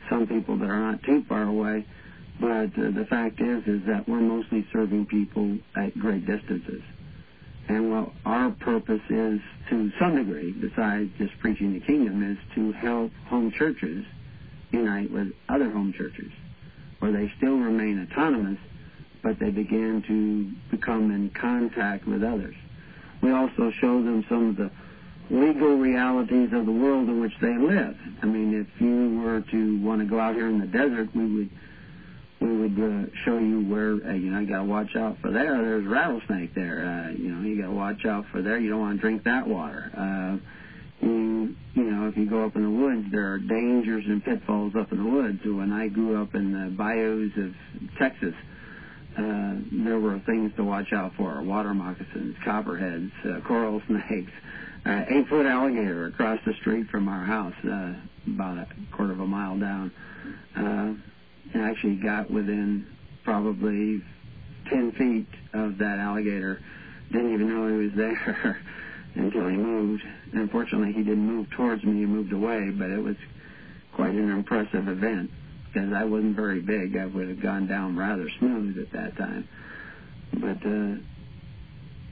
some 0.09 0.27
people 0.27 0.59
that 0.59 0.69
are 0.69 0.93
not 0.93 1.03
too 1.03 1.25
far 1.29 1.45
away, 1.45 1.87
but 2.39 2.71
uh, 2.79 2.91
the 2.91 3.07
fact 3.09 3.41
is 3.41 3.67
is 3.67 3.87
that 3.87 4.09
we're 4.09 4.21
mostly 4.21 4.67
serving 4.73 5.07
people 5.07 5.59
at 5.77 5.99
great 5.99 6.27
distances. 6.27 6.83
And 7.71 7.93
what 7.93 8.11
our 8.27 8.51
purpose 8.51 9.01
is, 9.09 9.41
to 9.69 9.93
some 9.97 10.17
degree, 10.17 10.51
besides 10.51 11.09
just 11.19 11.39
preaching 11.39 11.73
the 11.73 11.79
kingdom, 11.79 12.29
is 12.29 12.37
to 12.57 12.73
help 12.73 13.13
home 13.29 13.53
churches 13.53 14.05
unite 14.73 15.13
with 15.13 15.29
other 15.49 15.71
home 15.71 15.93
churches, 15.93 16.33
where 16.99 17.13
they 17.13 17.33
still 17.37 17.59
remain 17.59 18.09
autonomous, 18.11 18.59
but 19.23 19.39
they 19.39 19.51
begin 19.51 20.03
to 20.09 20.77
become 20.77 21.13
in 21.13 21.31
contact 21.31 22.09
with 22.09 22.25
others. 22.25 22.57
We 23.23 23.31
also 23.31 23.71
show 23.81 24.03
them 24.03 24.25
some 24.29 24.49
of 24.49 24.57
the 24.57 24.73
legal 25.31 25.77
realities 25.77 26.53
of 26.53 26.67
the 26.67 26.73
world 26.73 27.09
in 27.09 27.21
which 27.21 27.39
they 27.41 27.57
live. 27.57 27.97
I 28.21 28.27
mean, 28.27 28.53
if 28.53 28.81
you 28.81 29.21
were 29.21 29.43
to 29.43 29.81
want 29.81 30.01
to 30.01 30.07
go 30.07 30.19
out 30.19 30.35
here 30.35 30.49
in 30.49 30.59
the 30.59 30.67
desert, 30.67 31.15
we 31.15 31.25
would 31.25 31.51
we 32.41 32.57
would 32.57 32.79
uh, 32.79 33.07
show 33.25 33.39
you 33.39 33.61
where 33.69 33.93
uh, 33.93 34.15
you 34.15 34.31
know 34.31 34.41
you 34.41 34.49
got 34.49 34.59
to 34.59 34.65
watch 34.65 34.97
out 34.97 35.19
for 35.21 35.31
there. 35.31 35.63
There's 35.63 35.85
a 35.85 35.89
rattlesnake 35.89 36.55
there. 36.55 36.85
Uh, 36.85 37.13
you 37.13 37.29
know 37.31 37.47
you 37.47 37.61
got 37.61 37.69
to 37.69 37.75
watch 37.75 38.05
out 38.07 38.25
for 38.33 38.41
there. 38.41 38.59
You 38.59 38.71
don't 38.71 38.81
want 38.81 38.97
to 38.97 39.01
drink 39.01 39.25
that 39.25 39.47
water. 39.47 39.91
Uh, 39.97 41.05
you 41.05 41.55
you 41.75 41.85
know 41.85 42.09
if 42.09 42.17
you 42.17 42.29
go 42.29 42.45
up 42.45 42.57
in 42.57 42.63
the 42.63 42.71
woods, 42.71 43.07
there 43.13 43.33
are 43.33 43.39
dangers 43.39 44.05
and 44.07 44.25
pitfalls 44.25 44.73
up 44.79 44.91
in 44.91 44.99
the 44.99 45.11
woods. 45.11 45.41
When 45.45 45.71
I 45.71 45.89
grew 45.89 46.21
up 46.21 46.35
in 46.35 46.53
the 46.53 46.71
bayous 46.71 47.33
of 47.37 47.55
Texas, 47.99 48.35
uh, 49.19 49.55
there 49.85 50.01
were 50.01 50.19
things 50.21 50.53
to 50.57 50.65
watch 50.65 50.93
out 50.95 51.13
for: 51.17 51.43
water 51.43 51.75
moccasins, 51.75 52.37
copperheads, 52.45 53.13
uh, 53.25 53.41
coral 53.47 53.83
snakes. 53.87 54.33
Uh, 54.87 55.05
eight 55.11 55.29
foot 55.29 55.45
alligator 55.45 56.07
across 56.07 56.39
the 56.47 56.55
street 56.55 56.87
from 56.89 57.07
our 57.07 57.23
house, 57.23 57.53
uh, 57.67 57.93
about 58.27 58.57
a 58.57 58.67
quarter 58.97 59.13
of 59.13 59.21
a 59.21 59.27
mile 59.27 59.59
down. 59.59 59.93
Uh, 60.57 60.95
and 61.53 61.63
actually 61.63 61.97
got 61.97 62.31
within 62.31 62.87
probably 63.25 64.03
10 64.69 64.93
feet 64.93 65.27
of 65.53 65.79
that 65.79 65.99
alligator. 65.99 66.61
Didn't 67.13 67.35
even 67.35 67.49
know 67.49 67.69
he 67.69 67.87
was 67.87 67.93
there 67.95 68.61
until 69.15 69.49
he 69.49 69.57
moved. 69.57 70.03
Unfortunately, 70.33 70.93
he 70.93 71.03
didn't 71.03 71.27
move 71.27 71.51
towards 71.51 71.83
me, 71.85 72.01
he 72.01 72.07
moved 72.07 72.33
away, 72.33 72.71
but 72.71 72.91
it 72.91 73.03
was 73.03 73.17
quite 73.95 74.15
an 74.15 74.31
impressive 74.31 74.89
event 74.89 75.31
because 75.67 75.93
I 75.93 76.05
wasn't 76.05 76.37
very 76.37 76.61
big. 76.61 76.97
I 76.97 77.07
would 77.07 77.29
have 77.29 77.43
gone 77.43 77.67
down 77.67 77.97
rather 77.97 78.29
smooth 78.39 78.79
at 78.79 78.93
that 78.93 79.17
time. 79.17 79.49
But 80.35 80.65
uh, 80.67 81.01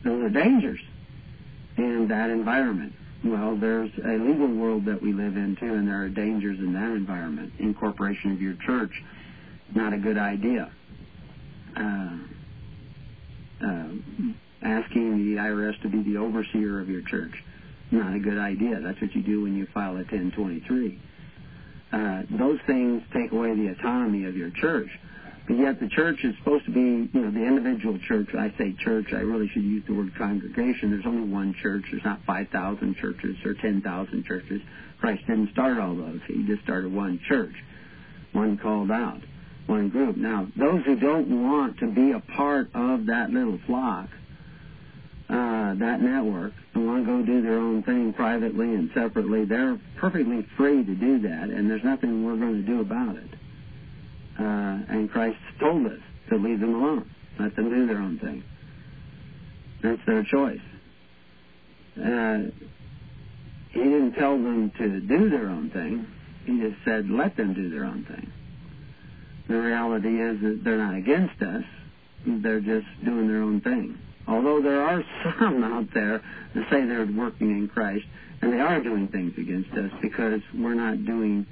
those 0.04 0.24
are 0.24 0.30
dangers 0.30 0.80
in 1.76 2.08
that 2.08 2.30
environment. 2.30 2.94
Well, 3.24 3.56
there's 3.56 3.90
a 4.04 4.18
legal 4.18 4.48
world 4.48 4.84
that 4.84 5.02
we 5.02 5.12
live 5.12 5.36
in 5.36 5.56
too, 5.56 5.74
and 5.74 5.88
there 5.88 6.02
are 6.02 6.08
dangers 6.08 6.58
in 6.58 6.72
that 6.74 6.90
environment. 6.90 7.52
Incorporation 7.58 8.32
of 8.32 8.40
your 8.40 8.54
church 8.64 8.92
not 9.74 9.92
a 9.92 9.98
good 9.98 10.18
idea. 10.18 10.70
Uh, 11.76 12.18
uh, 13.64 13.88
asking 14.62 15.34
the 15.34 15.40
IRS 15.40 15.80
to 15.82 15.88
be 15.88 16.02
the 16.02 16.16
overseer 16.18 16.80
of 16.80 16.88
your 16.88 17.02
church, 17.02 17.32
not 17.90 18.14
a 18.14 18.18
good 18.18 18.38
idea. 18.38 18.80
That's 18.80 19.00
what 19.00 19.14
you 19.14 19.22
do 19.22 19.42
when 19.42 19.56
you 19.56 19.66
file 19.72 19.92
a 19.92 20.04
1023. 20.06 21.00
Uh, 21.90 22.22
those 22.38 22.58
things 22.66 23.02
take 23.12 23.32
away 23.32 23.54
the 23.54 23.68
autonomy 23.68 24.26
of 24.26 24.36
your 24.36 24.50
church. 24.50 24.88
But 25.46 25.56
yet 25.56 25.80
the 25.80 25.88
church 25.88 26.18
is 26.24 26.34
supposed 26.38 26.66
to 26.66 26.70
be, 26.70 27.08
you 27.10 27.20
know, 27.20 27.30
the 27.30 27.42
individual 27.42 27.98
church. 28.06 28.28
I 28.38 28.52
say 28.58 28.74
church, 28.84 29.06
I 29.12 29.20
really 29.20 29.48
should 29.48 29.62
use 29.64 29.82
the 29.86 29.94
word 29.94 30.14
congregation. 30.18 30.90
There's 30.90 31.06
only 31.06 31.32
one 31.32 31.54
church. 31.62 31.84
There's 31.90 32.04
not 32.04 32.20
5,000 32.26 32.96
churches 32.96 33.36
or 33.46 33.54
10,000 33.54 34.24
churches. 34.26 34.60
Christ 35.00 35.22
didn't 35.26 35.50
start 35.52 35.78
all 35.78 35.94
those. 35.96 36.20
He 36.26 36.44
just 36.46 36.62
started 36.64 36.92
one 36.92 37.18
church, 37.26 37.54
one 38.32 38.58
called 38.58 38.90
out 38.90 39.22
one 39.68 39.88
group. 39.90 40.16
Now, 40.16 40.48
those 40.56 40.84
who 40.84 40.96
don't 40.96 41.48
want 41.48 41.78
to 41.78 41.86
be 41.86 42.12
a 42.12 42.20
part 42.20 42.68
of 42.74 43.06
that 43.06 43.30
little 43.30 43.58
flock 43.66 44.08
uh, 45.28 45.74
that 45.74 46.00
network 46.00 46.52
and 46.74 46.86
want 46.86 47.04
to 47.04 47.12
go 47.12 47.22
do 47.22 47.42
their 47.42 47.58
own 47.58 47.82
thing 47.82 48.12
privately 48.14 48.74
and 48.74 48.90
separately, 48.94 49.44
they're 49.44 49.78
perfectly 49.98 50.46
free 50.56 50.82
to 50.84 50.94
do 50.94 51.18
that, 51.20 51.50
and 51.50 51.70
there's 51.70 51.84
nothing 51.84 52.24
we're 52.24 52.36
going 52.36 52.64
to 52.64 52.66
do 52.66 52.80
about 52.80 53.16
it. 53.16 53.30
Uh, 54.38 54.78
and 54.88 55.10
Christ 55.10 55.36
told 55.60 55.86
us 55.86 56.00
to 56.30 56.36
leave 56.36 56.60
them 56.60 56.74
alone, 56.74 57.10
let 57.38 57.54
them 57.56 57.68
do 57.68 57.86
their 57.86 57.98
own 57.98 58.18
thing. 58.18 58.42
That's 59.82 60.00
their 60.06 60.24
choice. 60.24 60.60
Uh, 61.96 62.50
he 63.70 63.82
didn't 63.82 64.12
tell 64.12 64.32
them 64.32 64.72
to 64.78 65.00
do 65.00 65.28
their 65.28 65.48
own 65.48 65.70
thing. 65.70 66.06
He 66.46 66.58
just 66.58 66.82
said, 66.84 67.10
let 67.10 67.36
them 67.36 67.52
do 67.52 67.68
their 67.68 67.84
own 67.84 68.04
thing. 68.04 68.32
The 69.48 69.54
reality 69.54 70.20
is 70.20 70.40
that 70.42 70.60
they're 70.62 70.78
not 70.78 70.94
against 70.94 71.40
us. 71.42 71.64
They're 72.26 72.60
just 72.60 72.86
doing 73.04 73.28
their 73.28 73.42
own 73.42 73.60
thing. 73.60 73.98
Although 74.26 74.60
there 74.60 74.82
are 74.82 75.02
some 75.38 75.64
out 75.64 75.88
there 75.94 76.22
that 76.54 76.70
say 76.70 76.84
they're 76.84 77.06
working 77.06 77.50
in 77.50 77.68
Christ, 77.68 78.04
and 78.42 78.52
they 78.52 78.60
are 78.60 78.80
doing 78.80 79.08
things 79.08 79.32
against 79.38 79.72
us 79.72 79.90
because 80.00 80.40
we're 80.54 80.74
not 80.74 81.04
doing 81.04 81.46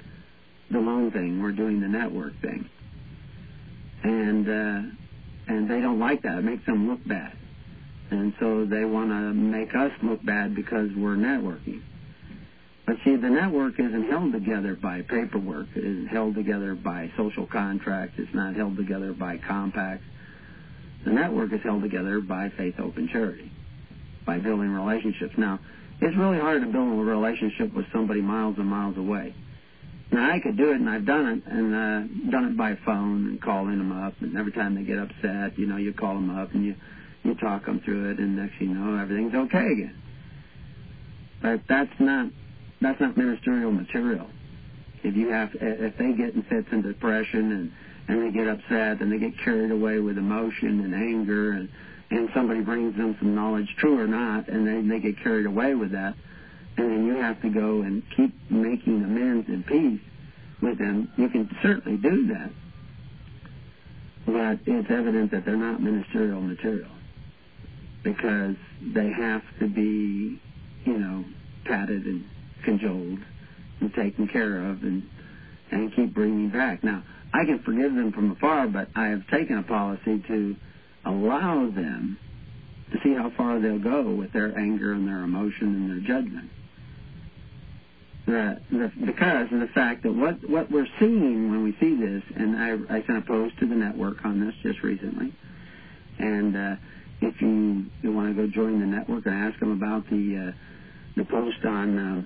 the 0.71 0.79
lone 0.79 1.11
thing, 1.11 1.41
we're 1.41 1.51
doing 1.51 1.81
the 1.81 1.87
network 1.87 2.39
thing. 2.41 2.69
And 4.03 4.47
uh, 4.47 4.81
and 5.47 5.69
they 5.69 5.81
don't 5.81 5.99
like 5.99 6.21
that. 6.23 6.39
It 6.39 6.43
makes 6.43 6.65
them 6.65 6.87
look 6.89 7.05
bad. 7.07 7.33
And 8.11 8.33
so 8.39 8.65
they 8.65 8.85
want 8.85 9.09
to 9.09 9.33
make 9.33 9.75
us 9.75 9.91
look 10.03 10.23
bad 10.23 10.55
because 10.55 10.89
we're 10.95 11.15
networking. 11.15 11.81
But 12.87 12.95
see, 13.03 13.17
the 13.17 13.29
network 13.29 13.81
isn't 13.81 14.09
held 14.09 14.31
together 14.31 14.73
by 14.73 15.01
paperwork. 15.01 15.67
It 15.75 15.83
isn't 15.83 16.07
held 16.07 16.35
together 16.35 16.73
by 16.73 17.11
social 17.17 17.45
contracts. 17.45 18.15
It's 18.17 18.33
not 18.33 18.55
held 18.55 18.77
together 18.77 19.11
by 19.11 19.37
compacts. 19.37 20.05
The 21.03 21.11
network 21.11 21.51
is 21.51 21.61
held 21.61 21.81
together 21.81 22.21
by 22.21 22.47
faith, 22.49 22.75
hope, 22.75 22.95
and 22.95 23.09
charity, 23.09 23.51
by 24.25 24.39
building 24.39 24.69
relationships. 24.69 25.33
Now, 25.37 25.59
it's 25.99 26.15
really 26.15 26.39
hard 26.39 26.61
to 26.61 26.67
build 26.67 26.87
a 26.87 27.03
relationship 27.03 27.73
with 27.73 27.85
somebody 27.91 28.21
miles 28.21 28.57
and 28.57 28.67
miles 28.67 28.97
away. 28.97 29.35
Now, 30.09 30.31
I 30.31 30.39
could 30.39 30.55
do 30.55 30.71
it, 30.71 30.75
and 30.75 30.89
I've 30.89 31.05
done 31.05 31.27
it, 31.27 31.43
and 31.45 31.75
uh, 31.75 32.31
done 32.31 32.45
it 32.45 32.57
by 32.57 32.75
phone 32.85 33.27
and 33.27 33.41
calling 33.41 33.79
them 33.79 33.91
up. 33.91 34.13
And 34.21 34.37
every 34.37 34.53
time 34.53 34.75
they 34.75 34.83
get 34.83 34.97
upset, 34.97 35.59
you 35.59 35.65
know, 35.67 35.75
you 35.75 35.91
call 35.91 36.13
them 36.13 36.29
up 36.29 36.53
and 36.53 36.65
you 36.65 36.75
you 37.23 37.35
talk 37.35 37.65
them 37.65 37.81
through 37.81 38.11
it, 38.11 38.19
and 38.19 38.37
next 38.37 38.61
you 38.61 38.67
know, 38.67 38.97
everything's 38.97 39.35
okay 39.35 39.65
again. 39.65 40.01
But 41.41 41.61
that's 41.67 41.99
not 41.99 42.29
that's 42.81 42.99
not 42.99 43.17
ministerial 43.17 43.71
material. 43.71 44.27
If 45.03 45.15
you 45.15 45.29
have, 45.29 45.49
if 45.53 45.97
they 45.97 46.13
get 46.13 46.35
in 46.35 46.43
fits 46.43 46.67
and 46.71 46.83
depression 46.83 47.51
and 47.51 47.71
and 48.07 48.23
they 48.23 48.31
get 48.31 48.47
upset 48.47 49.01
and 49.01 49.11
they 49.11 49.17
get 49.17 49.37
carried 49.43 49.71
away 49.71 49.99
with 49.99 50.17
emotion 50.17 50.81
and 50.81 50.93
anger 50.93 51.51
and 51.51 51.69
and 52.09 52.29
somebody 52.33 52.61
brings 52.61 52.95
them 52.95 53.17
some 53.19 53.35
knowledge, 53.35 53.67
true 53.79 53.99
or 53.99 54.07
not, 54.07 54.47
and 54.47 54.65
they 54.65 54.81
they 54.87 54.99
get 55.01 55.21
carried 55.23 55.45
away 55.45 55.75
with 55.75 55.91
that, 55.91 56.15
and 56.77 56.91
then 56.91 57.05
you 57.05 57.15
have 57.15 57.41
to 57.41 57.49
go 57.49 57.81
and 57.81 58.03
keep 58.15 58.33
making 58.49 59.03
amends 59.03 59.47
and 59.49 59.65
peace 59.65 60.01
with 60.61 60.77
them. 60.77 61.11
You 61.17 61.29
can 61.29 61.49
certainly 61.61 61.97
do 61.97 62.27
that, 62.27 62.51
but 64.25 64.59
it's 64.65 64.89
evident 64.89 65.31
that 65.31 65.45
they're 65.45 65.57
not 65.57 65.81
ministerial 65.81 66.41
material 66.41 66.91
because 68.03 68.55
they 68.93 69.11
have 69.11 69.41
to 69.59 69.67
be, 69.67 70.39
you 70.85 70.97
know, 70.97 71.25
patted 71.65 72.05
and 72.05 72.23
cajoled 72.67 73.19
and 73.79 73.93
taken 73.93 74.27
care 74.27 74.69
of 74.69 74.83
and 74.83 75.03
and 75.71 75.93
keep 75.95 76.13
bringing 76.13 76.49
back. 76.49 76.83
Now, 76.83 77.03
I 77.33 77.45
can 77.45 77.59
forgive 77.59 77.93
them 77.93 78.13
from 78.13 78.31
afar, 78.31 78.67
but 78.67 78.89
I 78.95 79.07
have 79.07 79.27
taken 79.27 79.57
a 79.57 79.63
policy 79.63 80.23
to 80.27 80.55
allow 81.05 81.69
them 81.69 82.17
to 82.91 82.99
see 83.03 83.13
how 83.13 83.31
far 83.35 83.59
they'll 83.59 83.79
go 83.79 84.15
with 84.15 84.31
their 84.31 84.57
anger 84.57 84.93
and 84.93 85.05
their 85.05 85.23
emotion 85.23 85.75
and 85.75 85.89
their 85.91 86.07
judgment. 86.07 86.49
The, 88.27 88.61
the, 88.71 88.91
because 89.05 89.51
of 89.51 89.59
the 89.59 89.69
fact 89.73 90.03
that 90.03 90.13
what, 90.13 90.49
what 90.49 90.71
we're 90.71 90.87
seeing 90.99 91.51
when 91.51 91.63
we 91.63 91.75
see 91.81 91.95
this, 91.95 92.23
and 92.35 92.55
I, 92.55 92.97
I 92.97 93.03
sent 93.05 93.17
a 93.17 93.21
post 93.21 93.57
to 93.59 93.67
the 93.67 93.75
network 93.75 94.23
on 94.23 94.39
this 94.39 94.55
just 94.63 94.81
recently, 94.83 95.33
and 96.17 96.55
uh, 96.55 96.75
if 97.21 97.41
you, 97.41 97.85
you 98.01 98.13
want 98.13 98.33
to 98.35 98.41
go 98.41 98.47
join 98.47 98.79
the 98.79 98.85
network 98.85 99.25
and 99.25 99.35
ask 99.35 99.59
them 99.59 99.71
about 99.71 100.09
the 100.09 100.47
uh, 100.49 100.51
the 101.17 101.25
post 101.25 101.65
on 101.65 101.97
uh, 101.97 102.21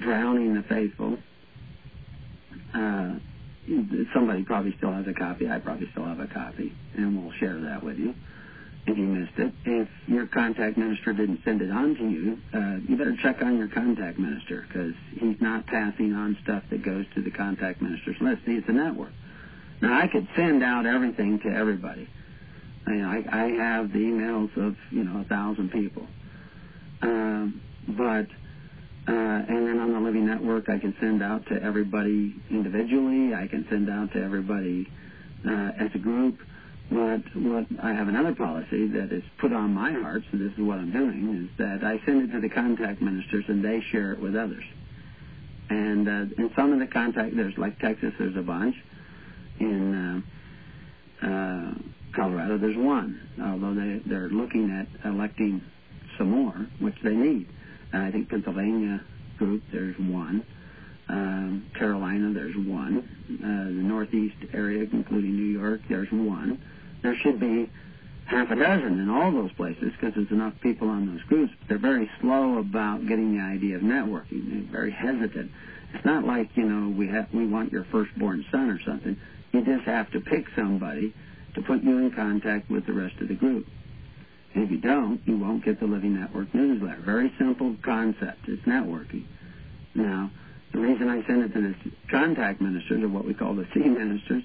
drowning 0.00 0.54
the 0.54 0.64
faithful, 0.68 1.18
uh, 2.74 3.14
somebody 4.14 4.44
probably 4.44 4.74
still 4.76 4.92
has 4.92 5.06
a 5.06 5.14
copy. 5.14 5.48
I 5.48 5.58
probably 5.58 5.88
still 5.92 6.04
have 6.04 6.20
a 6.20 6.26
copy, 6.26 6.72
and 6.96 7.22
we'll 7.22 7.32
share 7.34 7.60
that 7.60 7.82
with 7.82 7.98
you 7.98 8.14
if 8.86 8.96
you 8.96 9.04
missed 9.04 9.38
it. 9.38 9.52
If 9.64 9.88
your 10.06 10.26
contact 10.26 10.78
minister 10.78 11.12
didn't 11.12 11.40
send 11.44 11.60
it 11.60 11.70
on 11.70 11.94
to 11.96 12.08
you, 12.08 12.38
uh, 12.54 12.78
you 12.88 12.96
better 12.96 13.16
check 13.22 13.42
on 13.42 13.58
your 13.58 13.68
contact 13.68 14.18
minister 14.18 14.64
because 14.66 14.94
he's 15.18 15.40
not 15.40 15.66
passing 15.66 16.14
on 16.14 16.38
stuff 16.42 16.62
that 16.70 16.82
goes 16.82 17.04
to 17.14 17.22
the 17.22 17.30
contact 17.30 17.82
minister's 17.82 18.16
list. 18.20 18.42
See, 18.46 18.52
it's 18.52 18.68
a 18.68 18.72
network. 18.72 19.12
Now, 19.80 19.98
I 19.98 20.08
could 20.08 20.26
send 20.34 20.62
out 20.62 20.86
everything 20.86 21.38
to 21.40 21.48
everybody. 21.48 22.08
I, 22.86 22.92
I, 22.92 23.44
I 23.44 23.48
have 23.50 23.92
the 23.92 23.98
emails 23.98 24.56
of 24.56 24.76
you 24.90 25.04
know 25.04 25.20
a 25.20 25.24
thousand 25.24 25.70
people, 25.70 26.06
um, 27.02 27.60
but 27.96 28.26
uh, 29.08 29.12
and 29.48 29.66
then 29.66 29.78
on 29.78 29.92
the 29.92 30.00
Living 30.00 30.26
Network, 30.26 30.68
I 30.68 30.78
can 30.78 30.94
send 31.00 31.22
out 31.22 31.46
to 31.46 31.62
everybody 31.62 32.34
individually. 32.50 33.34
I 33.34 33.46
can 33.46 33.66
send 33.70 33.88
out 33.88 34.12
to 34.12 34.22
everybody 34.22 34.86
uh, 35.48 35.70
as 35.78 35.90
a 35.94 35.98
group. 35.98 36.38
But 36.90 37.22
what 37.34 37.66
I 37.82 37.92
have 37.94 38.08
another 38.08 38.34
policy 38.34 38.86
that 38.88 39.10
is 39.10 39.22
put 39.38 39.52
on 39.52 39.72
my 39.72 39.92
heart, 39.92 40.22
so 40.30 40.36
this 40.36 40.52
is 40.52 40.58
what 40.58 40.78
I'm 40.78 40.90
doing, 40.90 41.44
is 41.44 41.58
that 41.58 41.84
I 41.84 42.00
send 42.04 42.28
it 42.28 42.32
to 42.34 42.40
the 42.40 42.50
contact 42.50 43.00
ministers 43.00 43.44
and 43.48 43.64
they 43.64 43.80
share 43.80 44.12
it 44.12 44.20
with 44.20 44.36
others. 44.36 44.64
And 45.70 46.08
uh, 46.08 46.42
in 46.42 46.50
some 46.54 46.72
of 46.72 46.78
the 46.78 46.86
contact, 46.86 47.34
there's 47.34 47.56
like 47.56 47.78
Texas, 47.78 48.12
there's 48.18 48.36
a 48.36 48.42
bunch. 48.42 48.74
In 49.60 50.24
uh, 51.22 51.26
uh, 51.26 51.74
Colorado, 52.14 52.58
there's 52.58 52.76
one, 52.76 53.20
although 53.42 53.74
they, 53.74 54.00
they're 54.06 54.28
looking 54.28 54.70
at 54.70 54.86
electing 55.06 55.62
some 56.16 56.30
more, 56.30 56.66
which 56.78 56.96
they 57.02 57.14
need. 57.14 57.48
Uh, 57.92 57.98
I 57.98 58.10
think 58.10 58.28
Pennsylvania 58.28 59.02
group, 59.38 59.62
there's 59.72 59.98
one. 59.98 60.44
Um, 61.08 61.66
Carolina, 61.74 62.32
there's 62.32 62.56
one. 62.56 63.08
Uh, 63.42 63.64
the 63.64 63.82
Northeast 63.82 64.36
area, 64.52 64.86
including 64.92 65.36
New 65.36 65.58
York, 65.58 65.80
there's 65.88 66.10
one. 66.10 66.60
There 67.02 67.16
should 67.16 67.40
be 67.40 67.70
half 68.26 68.50
a 68.50 68.56
dozen 68.56 69.00
in 69.00 69.08
all 69.08 69.32
those 69.32 69.52
places 69.52 69.92
because 69.92 70.14
there's 70.14 70.30
enough 70.30 70.52
people 70.60 70.88
on 70.88 71.06
those 71.06 71.22
groups. 71.24 71.52
They're 71.66 71.78
very 71.78 72.10
slow 72.20 72.58
about 72.58 73.06
getting 73.06 73.36
the 73.36 73.42
idea 73.42 73.76
of 73.76 73.82
networking. 73.82 74.50
They're 74.50 74.72
very 74.72 74.90
hesitant. 74.90 75.50
It's 75.94 76.04
not 76.04 76.24
like 76.24 76.54
you 76.54 76.64
know 76.64 76.90
we 76.90 77.08
have 77.08 77.32
we 77.32 77.46
want 77.46 77.72
your 77.72 77.84
firstborn 77.84 78.44
son 78.50 78.68
or 78.68 78.80
something. 78.84 79.18
You 79.52 79.64
just 79.64 79.84
have 79.84 80.10
to 80.10 80.20
pick 80.20 80.46
somebody 80.54 81.14
to 81.54 81.62
put 81.62 81.82
you 81.82 81.98
in 81.98 82.10
contact 82.10 82.70
with 82.70 82.84
the 82.84 82.92
rest 82.92 83.16
of 83.20 83.28
the 83.28 83.34
group. 83.34 83.66
And 84.54 84.64
if 84.64 84.70
you 84.70 84.78
don't, 84.78 85.20
you 85.26 85.36
won't 85.36 85.64
get 85.64 85.80
the 85.80 85.86
Living 85.86 86.18
Network 86.18 86.54
newsletter. 86.54 87.00
Very 87.02 87.32
simple 87.38 87.76
concept. 87.82 88.48
It's 88.48 88.62
networking. 88.62 89.24
Now, 89.94 90.30
the 90.72 90.78
reason 90.78 91.08
I 91.08 91.26
send 91.26 91.42
it 91.42 91.52
to 91.54 91.60
the 91.60 91.74
contact 92.10 92.60
ministers, 92.60 93.02
or 93.02 93.08
what 93.08 93.24
we 93.24 93.34
call 93.34 93.54
the 93.54 93.66
C 93.74 93.80
ministers, 93.80 94.42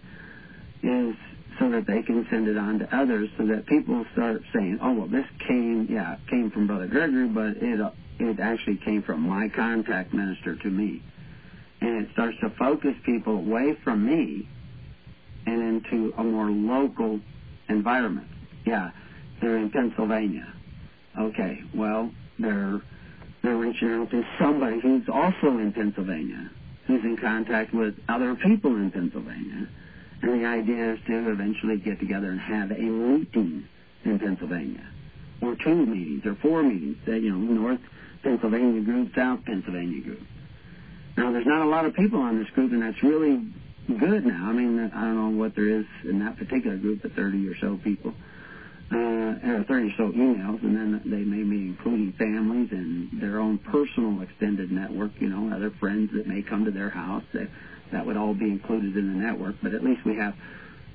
is 0.82 1.16
so 1.60 1.70
that 1.70 1.86
they 1.86 2.02
can 2.02 2.26
send 2.30 2.48
it 2.48 2.58
on 2.58 2.80
to 2.80 2.96
others, 2.96 3.30
so 3.38 3.46
that 3.48 3.66
people 3.66 4.06
start 4.14 4.42
saying, 4.54 4.80
"Oh, 4.82 4.94
well, 4.94 5.08
this 5.08 5.26
came, 5.48 5.88
yeah, 5.90 6.18
came 6.30 6.50
from 6.52 6.68
Brother 6.68 6.88
Gregory, 6.88 7.28
but 7.28 7.58
it 7.58 7.80
uh, 7.80 7.92
it 8.20 8.40
actually 8.40 8.78
came 8.78 9.04
from 9.04 9.22
my 9.22 9.50
contact 9.50 10.14
minister 10.14 10.56
to 10.56 10.70
me," 10.70 11.04
and 11.82 12.04
it 12.04 12.10
starts 12.14 12.38
to 12.42 12.50
focus 12.52 12.96
people 13.06 13.38
away 13.38 13.76
from 13.84 14.06
me 14.06 14.48
and 15.46 15.62
into 15.62 16.14
a 16.18 16.24
more 16.24 16.50
local 16.50 17.20
environment. 17.70 18.28
Yeah, 18.66 18.92
they're 19.42 19.58
in 19.58 19.70
Pennsylvania. 19.70 20.52
Okay, 21.20 21.64
well, 21.74 22.12
they're 22.40 22.82
they're 23.44 23.58
reaching 23.58 23.92
out 23.92 24.10
to 24.12 24.26
somebody 24.40 24.80
who's 24.80 25.08
also 25.10 25.58
in 25.58 25.74
Pennsylvania, 25.74 26.50
who's 26.88 27.04
in 27.04 27.18
contact 27.18 27.74
with 27.74 27.96
other 28.08 28.36
people 28.36 28.76
in 28.76 28.90
Pennsylvania. 28.90 29.68
And 30.22 30.42
the 30.42 30.48
idea 30.48 30.94
is 30.94 31.00
to 31.08 31.30
eventually 31.30 31.78
get 31.78 32.00
together 32.00 32.30
and 32.30 32.40
have 32.40 32.72
a 32.72 32.80
meeting 32.80 33.68
in 34.06 34.20
Pennsylvania, 34.20 34.86
or 35.42 35.56
two 35.56 35.86
meetings, 35.86 36.26
or 36.26 36.36
four 36.36 36.64
meetings. 36.64 36.98
That 37.06 37.20
you 37.20 37.32
know, 37.32 37.38
North 37.38 37.82
Pennsylvania 38.24 38.82
group, 38.82 39.14
South 39.14 39.44
Pennsylvania 39.46 40.02
group. 40.02 40.22
Now, 41.18 41.32
there's 41.32 41.46
not 41.46 41.62
a 41.62 41.70
lot 41.70 41.86
of 41.86 41.94
people 41.94 42.22
on 42.22 42.40
this 42.40 42.50
group, 42.52 42.72
and 42.72 42.82
that's 42.82 43.04
really 43.04 43.46
good 43.88 44.26
now. 44.26 44.50
I 44.50 44.54
mean, 44.54 44.80
I 44.80 45.02
don't 45.02 45.16
know 45.16 45.38
what 45.38 45.56
there 45.56 45.68
is 45.68 45.86
in 46.04 46.20
that 46.20 46.38
particular 46.38 46.78
group, 46.78 47.02
but 47.02 47.14
30 47.14 47.48
or 47.50 47.58
so 47.58 47.78
people, 47.84 48.14
uh, 48.94 49.58
or 49.58 49.66
30 49.68 49.88
or 49.88 49.92
so 49.98 50.04
emails, 50.12 50.62
and 50.64 50.76
then 50.76 51.02
they 51.06 51.24
may 51.24 51.44
be 51.44 51.68
including 51.68 52.14
families 52.18 52.70
and 52.72 53.10
their 53.22 53.40
own 53.40 53.58
personal 53.58 54.22
extended 54.22 54.72
network, 54.72 55.12
you 55.20 55.30
know, 55.30 55.54
other 55.56 55.72
friends 55.80 56.12
that 56.16 56.28
may 56.28 56.42
come 56.42 56.66
to 56.66 56.72
their 56.72 56.90
house. 56.90 57.24
That, 57.34 57.50
that 57.92 58.06
would 58.06 58.18
all 58.18 58.34
be 58.34 58.50
included 58.50 58.96
in 58.96 59.14
the 59.14 59.20
network, 59.26 59.56
but 59.64 59.74
at 59.74 59.84
least 59.84 60.02
we 60.06 60.16
have, 60.18 60.36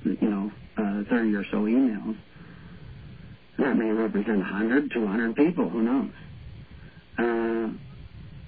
you 0.03 0.29
know, 0.29 0.51
uh, 0.77 1.03
30 1.09 1.35
or 1.35 1.45
so 1.51 1.57
emails. 1.63 2.17
That 3.57 3.75
may 3.75 3.91
represent 3.91 4.37
100, 4.37 4.91
200 4.91 5.35
people. 5.35 5.69
Who 5.69 5.81
knows? 5.81 6.11
Uh, 7.17 7.73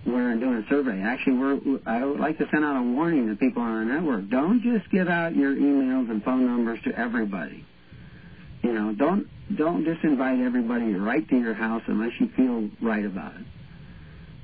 we're 0.06 0.36
doing 0.38 0.64
a 0.66 0.70
survey. 0.70 1.02
Actually, 1.02 1.34
we're, 1.38 1.60
I 1.86 2.06
would 2.06 2.20
like 2.20 2.38
to 2.38 2.48
send 2.52 2.64
out 2.64 2.78
a 2.78 2.82
warning 2.82 3.28
to 3.28 3.36
people 3.36 3.62
on 3.62 3.72
our 3.72 3.86
network. 3.86 4.30
Don't 4.30 4.62
just 4.62 4.90
give 4.92 5.10
out 5.10 5.36
your 5.36 5.54
emails 5.56 6.10
and 6.10 6.24
phone 6.24 6.46
numbers 6.46 6.80
to 6.86 6.98
everybody. 6.98 7.66
You 8.64 8.74
know, 8.74 8.94
don't 8.98 9.28
don't 9.56 9.86
just 9.86 10.04
invite 10.04 10.40
everybody 10.40 10.94
right 10.94 11.28
to 11.30 11.38
your 11.38 11.54
house 11.54 11.84
unless 11.88 12.12
you 12.20 12.28
feel 12.30 12.70
right 12.82 13.06
about 13.06 13.34
it. 13.36 13.46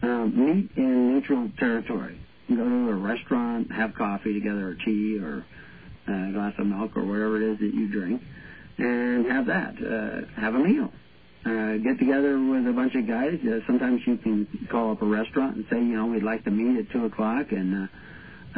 Um, 0.04 0.34
meet 0.36 0.72
in 0.76 1.14
neutral 1.14 1.50
territory. 1.58 2.20
Go 2.50 2.56
to 2.56 2.90
a 2.90 2.96
restaurant, 2.96 3.72
have 3.72 3.94
coffee 3.96 4.34
together, 4.34 4.70
or 4.70 4.76
tea, 4.76 5.20
or 5.20 5.46
a 6.08 6.32
glass 6.32 6.54
of 6.58 6.68
milk, 6.68 6.96
or 6.96 7.04
whatever 7.04 7.42
it 7.42 7.54
is 7.54 7.60
that 7.60 7.74
you 7.74 7.88
drink, 7.90 8.22
and 8.78 9.26
have 9.26 9.48
that. 9.48 9.76
Uh, 9.76 10.40
have 10.40 10.56
a 10.56 10.60
meal. 10.60 10.92
Uh, 11.46 11.78
get 11.78 12.00
together 12.00 12.40
with 12.40 12.68
a 12.68 12.74
bunch 12.74 12.96
of 12.96 13.08
guys. 13.08 13.40
Uh, 13.44 13.60
sometimes 13.66 14.02
you 14.06 14.18
can 14.18 14.68
call 14.70 14.92
up 14.92 15.02
a 15.02 15.06
restaurant 15.06 15.56
and 15.56 15.66
say, 15.70 15.78
you 15.78 15.96
know, 15.96 16.06
we'd 16.08 16.24
like 16.24 16.44
to 16.44 16.52
meet 16.52 16.80
at 16.80 16.90
two 16.92 17.06
o'clock, 17.06 17.52
and 17.52 17.74
uh, 17.74 17.88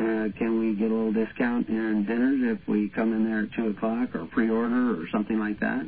uh, 0.02 0.30
can 0.38 0.60
we 0.60 0.76
get 0.76 0.92
a 0.92 0.94
little 0.94 1.14
discount 1.14 1.68
in 1.70 2.06
dinners 2.06 2.58
if 2.58 2.68
we 2.68 2.90
come 2.90 3.14
in 3.14 3.26
there 3.26 3.44
at 3.44 3.54
two 3.54 3.70
o'clock, 3.70 4.16
or 4.16 4.26
pre-order, 4.26 5.02
or 5.02 5.08
something 5.10 5.40
like 5.40 5.60
that? 5.60 5.86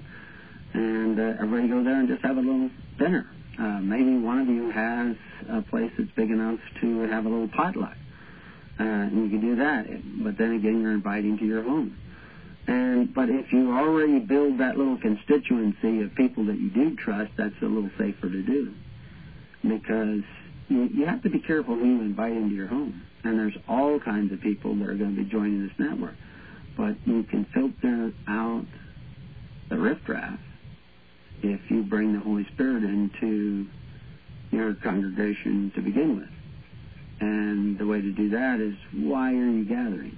And 0.73 1.19
uh, 1.19 1.41
everybody 1.41 1.67
go 1.67 1.83
there 1.83 1.99
and 1.99 2.07
just 2.07 2.23
have 2.23 2.37
a 2.37 2.41
little 2.41 2.69
dinner. 2.97 3.29
Uh, 3.59 3.79
maybe 3.79 4.17
one 4.17 4.39
of 4.39 4.47
you 4.47 4.71
has 4.71 5.15
a 5.49 5.61
place 5.61 5.91
that's 5.97 6.11
big 6.11 6.31
enough 6.31 6.59
to 6.81 7.01
have 7.01 7.25
a 7.25 7.29
little 7.29 7.49
potluck. 7.49 7.95
Uh, 8.79 8.83
and 8.83 9.23
you 9.23 9.29
can 9.29 9.41
do 9.41 9.55
that. 9.57 9.85
But 10.23 10.37
then 10.37 10.53
again, 10.53 10.81
you're 10.81 10.93
inviting 10.93 11.37
to 11.39 11.45
your 11.45 11.63
home. 11.63 11.97
And 12.67 13.13
but 13.13 13.29
if 13.29 13.51
you 13.51 13.71
already 13.75 14.19
build 14.19 14.59
that 14.59 14.77
little 14.77 14.97
constituency 14.97 16.01
of 16.01 16.15
people 16.15 16.45
that 16.45 16.57
you 16.57 16.69
do 16.69 16.95
trust, 16.95 17.31
that's 17.37 17.55
a 17.61 17.65
little 17.65 17.89
safer 17.97 18.29
to 18.29 18.41
do. 18.41 18.73
Because 19.61 20.23
you, 20.69 20.83
you 20.93 21.05
have 21.05 21.21
to 21.23 21.29
be 21.29 21.39
careful 21.39 21.75
who 21.75 21.85
you 21.85 22.01
invite 22.01 22.33
into 22.33 22.55
your 22.55 22.67
home. 22.67 23.03
And 23.23 23.37
there's 23.37 23.57
all 23.67 23.99
kinds 23.99 24.31
of 24.31 24.41
people 24.41 24.75
that 24.75 24.87
are 24.87 24.95
going 24.95 25.15
to 25.15 25.23
be 25.23 25.29
joining 25.29 25.67
this 25.67 25.77
network. 25.77 26.15
But 26.77 26.95
you 27.05 27.23
can 27.23 27.45
filter 27.53 28.13
out 28.27 28.65
the 29.69 29.77
riffraff 29.77 30.39
if 31.43 31.59
you 31.69 31.83
bring 31.83 32.13
the 32.13 32.19
Holy 32.19 32.45
Spirit 32.53 32.83
into 32.83 33.67
your 34.51 34.73
congregation 34.75 35.71
to 35.75 35.81
begin 35.81 36.17
with. 36.17 36.29
And 37.19 37.77
the 37.77 37.85
way 37.85 38.01
to 38.01 38.11
do 38.11 38.29
that 38.29 38.59
is 38.59 38.73
why 38.93 39.31
are 39.31 39.49
you 39.49 39.65
gathering? 39.65 40.17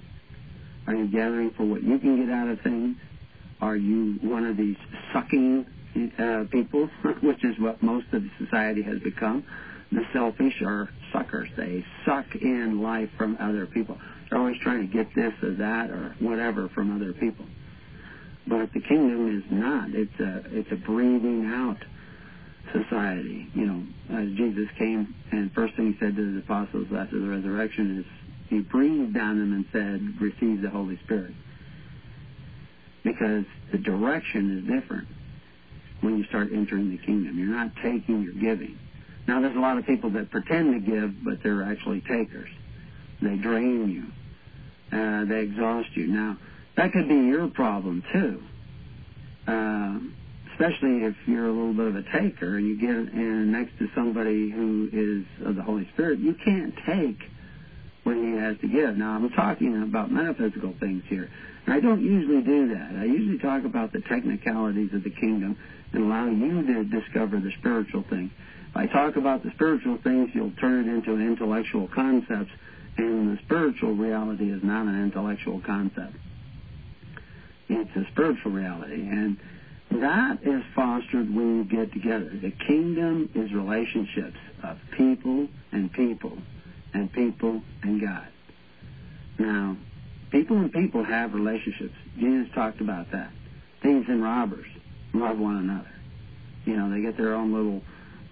Are 0.86 0.94
you 0.94 1.06
gathering 1.06 1.50
for 1.56 1.64
what 1.64 1.82
you 1.82 1.98
can 1.98 2.24
get 2.24 2.32
out 2.32 2.48
of 2.48 2.60
things? 2.60 2.96
Are 3.60 3.76
you 3.76 4.18
one 4.22 4.44
of 4.44 4.56
these 4.56 4.76
sucking 5.12 5.66
uh, 6.18 6.44
people, 6.50 6.88
which 7.22 7.44
is 7.44 7.58
what 7.58 7.82
most 7.82 8.06
of 8.12 8.22
society 8.38 8.82
has 8.82 8.98
become? 9.00 9.44
The 9.92 10.02
selfish 10.12 10.60
are 10.62 10.88
suckers. 11.12 11.48
They 11.56 11.84
suck 12.04 12.26
in 12.34 12.82
life 12.82 13.10
from 13.16 13.36
other 13.38 13.66
people. 13.66 13.98
They're 14.28 14.38
always 14.38 14.58
trying 14.60 14.88
to 14.88 14.92
get 14.92 15.14
this 15.14 15.32
or 15.42 15.54
that 15.54 15.90
or 15.90 16.16
whatever 16.18 16.68
from 16.70 16.94
other 16.94 17.12
people. 17.12 17.46
But 18.46 18.72
the 18.72 18.80
kingdom 18.80 19.38
is 19.38 19.44
not. 19.50 19.90
It's 19.94 20.20
a 20.20 20.44
it's 20.50 20.70
a 20.70 20.76
breathing 20.76 21.46
out 21.46 21.78
society. 22.72 23.48
You 23.54 23.66
know, 23.66 23.82
as 24.10 24.28
Jesus 24.36 24.68
came 24.76 25.14
and 25.32 25.52
first 25.52 25.74
thing 25.74 25.92
he 25.92 25.98
said 25.98 26.16
to 26.16 26.32
the 26.34 26.40
apostles 26.40 26.88
after 26.96 27.18
the 27.18 27.28
resurrection 27.28 28.00
is 28.00 28.06
he 28.48 28.60
breathed 28.60 29.16
on 29.16 29.38
them 29.38 29.52
and 29.52 29.64
said, 29.72 30.20
"Receive 30.20 30.60
the 30.60 30.70
Holy 30.70 30.98
Spirit," 31.04 31.34
because 33.02 33.44
the 33.72 33.78
direction 33.78 34.58
is 34.58 34.64
different 34.64 35.08
when 36.02 36.18
you 36.18 36.24
start 36.24 36.50
entering 36.52 36.90
the 36.90 36.98
kingdom. 36.98 37.38
You're 37.38 37.48
not 37.48 37.74
taking, 37.76 38.22
you're 38.22 38.34
giving. 38.34 38.78
Now, 39.26 39.40
there's 39.40 39.56
a 39.56 39.60
lot 39.60 39.78
of 39.78 39.86
people 39.86 40.10
that 40.10 40.30
pretend 40.30 40.74
to 40.74 40.90
give, 40.90 41.24
but 41.24 41.42
they're 41.42 41.62
actually 41.62 42.02
takers. 42.02 42.50
They 43.22 43.36
drain 43.36 43.88
you. 43.88 44.96
Uh, 44.96 45.24
they 45.24 45.40
exhaust 45.40 45.96
you. 45.96 46.08
Now, 46.08 46.36
that 46.76 46.92
could 46.92 47.08
be 47.08 47.14
your 47.14 47.48
problem 47.48 48.02
too. 48.12 48.42
Uh, 49.46 49.98
especially 50.52 51.04
if 51.04 51.14
you're 51.26 51.46
a 51.46 51.52
little 51.52 51.74
bit 51.74 51.86
of 51.88 51.96
a 51.96 52.02
taker 52.02 52.56
and 52.56 52.66
you 52.66 52.78
get 52.78 52.90
in 52.90 53.52
next 53.52 53.76
to 53.78 53.88
somebody 53.94 54.50
who 54.50 54.88
is 54.92 55.46
of 55.46 55.56
the 55.56 55.62
Holy 55.62 55.88
Spirit, 55.94 56.20
you 56.20 56.34
can't 56.44 56.74
take 56.86 57.18
what 58.04 58.16
he 58.16 58.32
has 58.32 58.56
to 58.60 58.68
give. 58.68 58.96
Now, 58.96 59.12
I'm 59.12 59.28
talking 59.30 59.82
about 59.82 60.10
metaphysical 60.10 60.74
things 60.78 61.02
here. 61.08 61.30
And 61.66 61.74
I 61.74 61.80
don't 61.80 62.02
usually 62.02 62.42
do 62.42 62.68
that. 62.74 62.96
I 62.96 63.04
usually 63.04 63.38
talk 63.38 63.64
about 63.64 63.92
the 63.92 64.00
technicalities 64.00 64.92
of 64.92 65.02
the 65.02 65.10
kingdom 65.10 65.58
and 65.92 66.04
allow 66.04 66.26
you 66.26 66.62
to 66.62 66.84
discover 66.84 67.40
the 67.40 67.50
spiritual 67.58 68.04
things. 68.08 68.30
If 68.70 68.76
I 68.76 68.86
talk 68.86 69.16
about 69.16 69.42
the 69.42 69.50
spiritual 69.52 69.98
things, 70.02 70.30
you'll 70.34 70.52
turn 70.60 70.88
it 70.88 70.92
into 70.92 71.12
intellectual 71.12 71.88
concepts, 71.88 72.50
and 72.96 73.36
the 73.36 73.42
spiritual 73.42 73.94
reality 73.94 74.50
is 74.50 74.62
not 74.62 74.86
an 74.86 75.02
intellectual 75.02 75.60
concept. 75.60 76.14
It's 77.68 77.96
a 77.96 78.06
spiritual 78.12 78.52
reality. 78.52 79.08
And 79.08 79.38
that 79.90 80.42
is 80.42 80.62
fostered 80.74 81.34
when 81.34 81.58
you 81.58 81.64
get 81.64 81.92
together. 81.92 82.30
The 82.30 82.50
kingdom 82.50 83.30
is 83.34 83.52
relationships 83.52 84.38
of 84.62 84.78
people 84.96 85.48
and 85.72 85.92
people 85.92 86.36
and 86.92 87.12
people 87.12 87.62
and 87.82 88.00
God. 88.00 88.26
Now, 89.38 89.76
people 90.30 90.56
and 90.56 90.72
people 90.72 91.04
have 91.04 91.34
relationships. 91.34 91.94
Jesus 92.18 92.52
talked 92.54 92.80
about 92.80 93.10
that. 93.12 93.30
Thieves 93.82 94.08
and 94.08 94.22
robbers 94.22 94.66
love 95.12 95.38
one 95.38 95.56
another. 95.56 95.90
You 96.64 96.76
know, 96.76 96.90
they 96.90 97.00
get 97.00 97.16
their 97.16 97.34
own 97.34 97.52
little 97.52 97.82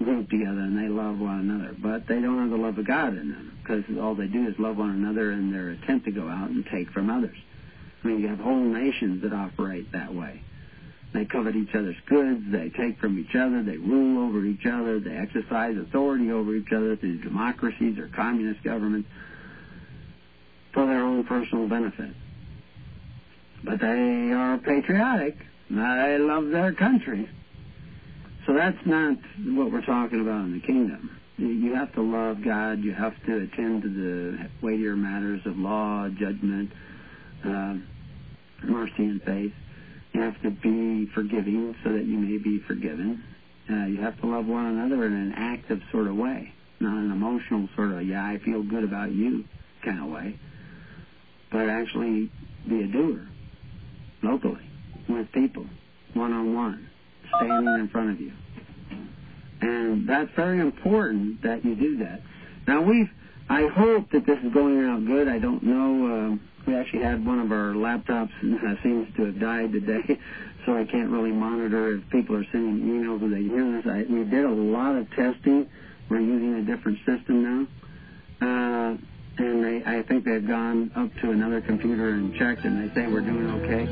group 0.03 0.31
together 0.31 0.61
and 0.61 0.77
they 0.77 0.88
love 0.88 1.18
one 1.18 1.40
another, 1.40 1.75
but 1.79 2.07
they 2.07 2.21
don't 2.21 2.38
have 2.38 2.51
the 2.51 2.57
love 2.57 2.79
of 2.79 2.87
God 2.87 3.16
in 3.16 3.31
them 3.31 3.59
because 3.62 3.85
all 4.01 4.14
they 4.14 4.27
do 4.27 4.49
is 4.49 4.59
love 4.59 4.77
one 4.79 4.90
another 4.90 5.33
in 5.33 5.53
their 5.53 5.71
attempt 5.71 6.07
to 6.07 6.11
go 6.11 6.29
out 6.29 6.51
and 6.51 6.66
take 6.66 6.90
from 6.90 7.11
others. 7.11 7.37
I 8.03 8.07
mean, 8.07 8.21
you 8.21 8.29
have 8.29 8.38
whole 8.38 8.65
nations 8.65 9.23
that 9.23 9.33
operate 9.33 9.93
that 9.93 10.15
way. 10.15 10.43
They 11.12 11.27
covet 11.27 11.55
each 11.55 11.75
other's 11.75 11.97
goods, 12.07 12.41
they 12.51 12.71
take 12.71 12.99
from 12.99 13.19
each 13.19 13.35
other, 13.35 13.62
they 13.62 13.77
rule 13.77 14.27
over 14.27 14.45
each 14.45 14.65
other, 14.67 14.99
they 14.99 15.15
exercise 15.15 15.77
authority 15.77 16.31
over 16.31 16.55
each 16.55 16.73
other 16.75 16.97
through 16.97 17.19
democracies 17.19 17.99
or 17.99 18.09
communist 18.09 18.62
governments 18.65 19.09
for 20.73 20.87
their 20.87 21.05
own 21.05 21.25
personal 21.25 21.69
benefit. 21.69 22.15
But 23.62 23.81
they 23.81 24.33
are 24.33 24.59
patriotic. 24.59 25.37
They 25.71 26.19
love 26.19 26.49
their 26.49 26.73
country. 26.73 27.29
So 28.47 28.55
that's 28.55 28.85
not 28.87 29.17
what 29.45 29.71
we're 29.71 29.85
talking 29.85 30.21
about 30.21 30.47
in 30.47 30.55
the 30.55 30.67
kingdom. 30.67 31.11
You 31.37 31.75
have 31.75 31.93
to 31.95 32.03
love 32.03 32.43
God. 32.45 32.81
You 32.81 32.93
have 32.93 33.15
to 33.27 33.37
attend 33.37 33.83
to 33.83 33.88
the 33.88 34.49
weightier 34.62 34.97
matters 34.97 35.43
of 35.47 35.57
law, 35.59 36.09
judgment, 36.09 36.71
uh, 37.45 37.75
mercy, 38.83 39.05
and 39.05 39.23
faith. 39.23 39.53
You 40.12 40.21
have 40.21 40.40
to 40.42 40.51
be 40.51 41.07
forgiving 41.14 41.75
so 41.85 41.92
that 41.92 42.05
you 42.05 42.18
may 42.18 42.38
be 42.38 42.59
forgiven. 42.66 43.23
Uh, 43.71 43.87
you 43.87 44.01
have 44.01 44.21
to 44.21 44.27
love 44.27 44.47
one 44.47 44.66
another 44.66 45.07
in 45.07 45.12
an 45.12 45.33
active 45.37 45.81
sort 45.90 46.09
of 46.09 46.16
way, 46.16 46.53
not 46.81 46.97
an 46.97 47.12
emotional 47.12 47.68
sort 47.77 47.92
of, 47.92 48.07
yeah, 48.07 48.25
I 48.25 48.38
feel 48.38 48.62
good 48.62 48.85
about 48.85 49.12
you 49.12 49.45
kind 49.85 50.01
of 50.01 50.11
way, 50.11 50.38
but 51.51 51.68
actually 51.68 52.31
be 52.68 52.83
a 52.83 52.87
doer 52.87 53.27
locally 54.23 54.68
with 55.09 55.31
people, 55.33 55.66
one 56.14 56.33
on 56.33 56.55
one, 56.55 56.88
standing 57.37 57.75
in 57.75 57.88
front 57.88 58.11
of 58.11 58.21
you. 58.21 58.33
And 59.61 60.09
that's 60.09 60.31
very 60.35 60.59
important 60.59 61.42
that 61.42 61.64
you 61.64 61.77
do 61.77 61.99
that. 61.99 62.21
Now, 62.66 62.83
we've, 62.83 63.11
I 63.49 63.68
hope 63.68 64.11
that 64.11 64.27
this 64.27 64.38
is 64.42 64.53
going 64.53 64.85
out 64.85 65.07
good. 65.07 65.29
I 65.29 65.38
don't 65.38 65.62
know. 65.62 66.33
Uh, 66.33 66.37
we 66.66 66.75
actually 66.75 67.03
had 67.03 67.25
one 67.25 67.38
of 67.38 67.53
our 67.53 67.75
laptops 67.75 68.31
seems 68.83 69.14
to 69.16 69.27
have 69.27 69.40
died 69.40 69.72
today, 69.72 70.18
so 70.66 70.77
I 70.77 70.85
can't 70.85 71.11
really 71.11 71.33
monitor 71.33 71.96
if 71.96 72.11
people 72.11 72.37
are 72.37 72.46
sending 72.53 72.87
emails 72.87 73.22
or 73.22 73.29
they 73.29 73.42
this. 73.42 73.87
I, 73.87 74.12
we 74.12 74.25
did 74.25 74.44
a 74.44 74.51
lot 74.51 74.96
of 74.96 75.11
testing. 75.11 75.68
We're 76.09 76.20
using 76.20 76.55
a 76.55 76.62
different 76.62 76.98
system 77.07 77.42
now. 77.42 77.66
Uh, 78.42 78.96
and 79.38 79.64
they, 79.64 79.83
I 79.87 80.03
think 80.03 80.25
they've 80.25 80.46
gone 80.46 80.90
up 80.94 81.11
to 81.22 81.31
another 81.31 81.61
computer 81.61 82.11
and 82.11 82.35
checked, 82.35 82.64
and 82.64 82.90
they 82.90 82.94
say 82.94 83.07
we're 83.07 83.20
doing 83.20 83.51
okay. 83.62 83.85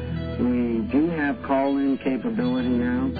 We 0.43 0.87
do 0.93 1.09
have 1.11 1.43
call-in 1.43 1.99
capability 1.99 2.69
now. 2.69 3.11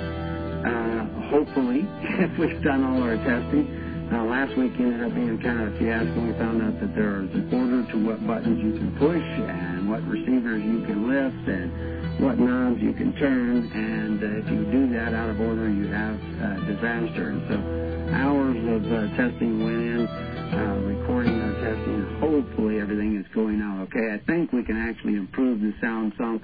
Uh, 0.61 1.29
hopefully, 1.31 1.87
if 2.03 2.39
we've 2.39 2.63
done 2.63 2.85
all 2.85 3.03
our 3.03 3.17
testing. 3.17 3.90
Uh, 4.11 4.25
last 4.25 4.57
week 4.57 4.73
ended 4.79 5.03
up 5.03 5.15
being 5.15 5.39
kind 5.41 5.61
of 5.61 5.75
a 5.75 5.79
fiasco. 5.79 6.27
We 6.27 6.33
found 6.33 6.63
out 6.63 6.81
that 6.81 6.95
there 6.95 7.23
is 7.23 7.31
an 7.31 7.47
order 7.55 7.87
to 7.93 7.97
what 8.05 8.27
buttons 8.27 8.59
you 8.59 8.73
can 8.75 8.91
push 8.99 9.23
and 9.23 9.89
what 9.89 10.03
receivers 10.03 10.65
you 10.65 10.83
can 10.83 11.07
lift 11.07 11.47
and 11.47 12.19
what 12.19 12.39
knobs 12.39 12.83
you 12.83 12.93
can 12.93 13.15
turn. 13.17 13.71
And 13.71 14.19
uh, 14.19 14.43
if 14.43 14.51
you 14.51 14.65
do 14.67 14.93
that 14.95 15.15
out 15.15 15.31
of 15.31 15.41
order, 15.41 15.71
you 15.71 15.87
have 15.95 16.19
uh, 16.43 16.59
disaster. 16.67 17.31
And 17.31 17.43
so 17.47 18.15
hours 18.15 18.59
of 18.59 18.83
uh, 18.91 19.17
testing 19.17 19.63
went 19.63 19.79
in, 19.79 20.07
uh, 20.07 20.81
recording 20.91 21.41
our 21.41 21.55
testing. 21.63 22.19
Hopefully 22.19 22.81
everything 22.81 23.17
is 23.17 23.27
going 23.33 23.63
out 23.63 23.71
okay. 23.83 24.13
I 24.13 24.19
think 24.27 24.53
we 24.53 24.65
can 24.65 24.77
actually 24.77 25.15
improve 25.17 25.61
the 25.61 25.73
sound 25.81 26.13
some, 26.19 26.43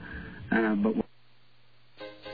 uh, 0.51 0.75
but 0.77 1.06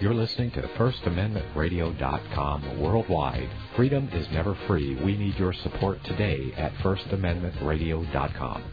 You're 0.00 0.14
listening 0.14 0.50
to 0.52 0.62
FirstAmendmentRadio.com 0.62 2.80
worldwide. 2.80 3.50
Freedom 3.76 4.08
is 4.12 4.26
never 4.32 4.54
free. 4.66 4.96
We 4.96 5.16
need 5.16 5.36
your 5.36 5.52
support 5.52 6.02
today 6.04 6.52
at 6.56 6.72
FirstAmendmentRadio.com. 6.76 8.64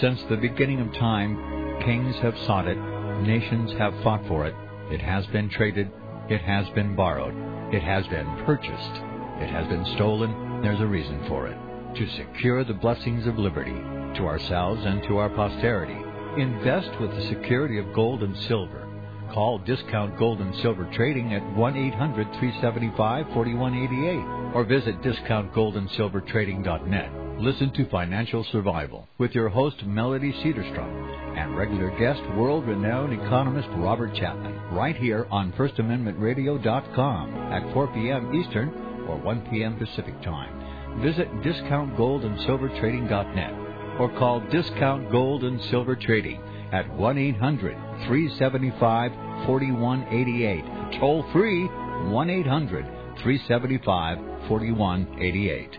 Since 0.00 0.22
the 0.24 0.36
beginning 0.36 0.80
of 0.80 0.92
time, 0.94 1.80
kings 1.84 2.16
have 2.16 2.36
sought 2.38 2.66
it, 2.66 2.76
nations 3.22 3.70
have 3.78 3.94
fought 4.02 4.26
for 4.26 4.46
it. 4.46 4.54
It 4.92 5.00
has 5.00 5.24
been 5.26 5.48
traded, 5.48 5.92
it 6.28 6.40
has 6.40 6.68
been 6.70 6.96
borrowed, 6.96 7.34
it 7.72 7.82
has 7.82 8.04
been 8.08 8.26
purchased, 8.44 9.02
it 9.40 9.48
has 9.48 9.68
been 9.68 9.84
stolen. 9.94 10.60
There's 10.60 10.80
a 10.80 10.86
reason 10.86 11.24
for 11.28 11.46
it. 11.46 11.56
To 11.94 12.08
secure 12.16 12.64
the 12.64 12.74
blessings 12.74 13.28
of 13.28 13.38
liberty 13.38 13.80
to 14.18 14.26
ourselves 14.26 14.84
and 14.84 15.04
to 15.04 15.18
our 15.18 15.30
posterity, 15.30 15.98
invest 16.40 16.98
with 17.00 17.12
the 17.12 17.28
security 17.28 17.78
of 17.78 17.92
gold 17.94 18.24
and 18.24 18.36
silver 18.48 18.87
Call 19.32 19.58
Discount 19.58 20.18
Gold 20.18 20.40
and 20.40 20.54
Silver 20.56 20.90
Trading 20.94 21.32
at 21.34 21.56
1 21.56 21.76
800 21.76 22.26
375 22.38 23.26
4188 23.34 24.54
or 24.54 24.64
visit 24.64 25.00
discountgoldandsilvertrading.net. 25.02 27.40
Listen 27.40 27.72
to 27.74 27.88
Financial 27.88 28.44
Survival 28.50 29.06
with 29.18 29.30
your 29.32 29.48
host 29.48 29.84
Melody 29.84 30.32
Cedarstrom 30.42 31.38
and 31.38 31.56
regular 31.56 31.96
guest 31.98 32.20
world 32.36 32.66
renowned 32.66 33.12
economist 33.12 33.68
Robert 33.76 34.12
Chapman 34.14 34.58
right 34.72 34.96
here 34.96 35.28
on 35.30 35.52
FirstAmendmentRadio.com 35.52 37.34
at 37.52 37.72
4 37.72 37.86
p.m. 37.88 38.34
Eastern 38.34 38.70
or 39.08 39.16
1 39.18 39.48
p.m. 39.50 39.78
Pacific 39.78 40.20
Time. 40.22 41.00
Visit 41.00 41.28
discountgoldandsilvertrading.net 41.42 43.52
or 44.00 44.08
call 44.18 44.40
Discount 44.50 45.12
Gold 45.12 45.44
and 45.44 45.60
Silver 45.70 45.94
Trading 45.94 46.40
at 46.72 46.88
1 46.96 47.18
800 47.18 47.74
375 48.06 49.12
4188. 49.46 51.00
Toll 51.00 51.24
free 51.32 51.66
1 51.66 52.30
800 52.30 52.84
375 53.22 54.18
4188. 54.48 55.78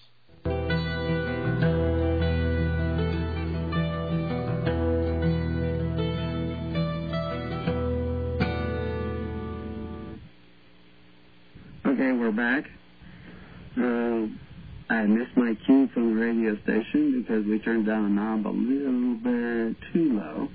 I 14.91 15.03
missed 15.03 15.37
my 15.37 15.55
cue 15.67 15.89
from 15.93 16.15
the 16.15 16.21
radio 16.21 16.57
station 16.63 17.21
because 17.21 17.45
we 17.45 17.59
turned 17.59 17.87
down 17.87 18.05
the 18.05 18.09
knob 18.09 18.47
a 18.47 18.49
little 18.49 19.15
bit 19.17 19.77
too 19.93 20.19
low. 20.19 20.49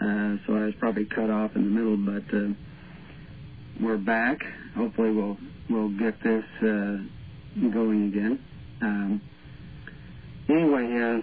Uh, 0.00 0.36
so 0.46 0.54
I 0.54 0.66
was 0.66 0.74
probably 0.78 1.04
cut 1.06 1.30
off 1.30 1.56
in 1.56 1.64
the 1.64 1.70
middle, 1.70 1.96
but 1.96 2.36
uh, 2.36 2.52
we're 3.80 3.96
back. 3.96 4.38
Hopefully, 4.76 5.10
we'll 5.10 5.36
we'll 5.68 5.88
get 5.98 6.22
this 6.22 6.44
uh, 6.62 6.98
going 7.72 8.08
again. 8.08 8.38
Um, 8.80 9.20
anyway, 10.48 10.84
uh, 10.84 11.22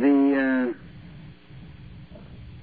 the 0.00 0.72
uh, 0.72 0.78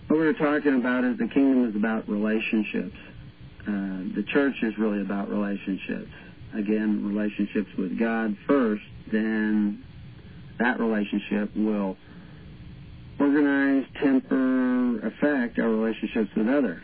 what 0.07 0.19
we 0.19 0.25
were 0.25 0.33
talking 0.33 0.75
about 0.75 1.03
is 1.03 1.19
the 1.19 1.27
kingdom 1.27 1.69
is 1.69 1.75
about 1.75 2.09
relationships. 2.09 2.97
Uh, 3.61 4.09
the 4.15 4.25
church 4.31 4.55
is 4.63 4.75
really 4.79 5.01
about 5.01 5.29
relationships. 5.29 6.09
Again, 6.53 7.05
relationships 7.13 7.69
with 7.77 7.99
God 7.99 8.35
first, 8.47 8.83
then 9.11 9.83
that 10.57 10.79
relationship 10.79 11.55
will 11.55 11.95
organize, 13.19 13.85
temper, 14.01 14.99
affect 15.05 15.59
our 15.59 15.69
relationships 15.69 16.29
with 16.35 16.47
others. 16.47 16.81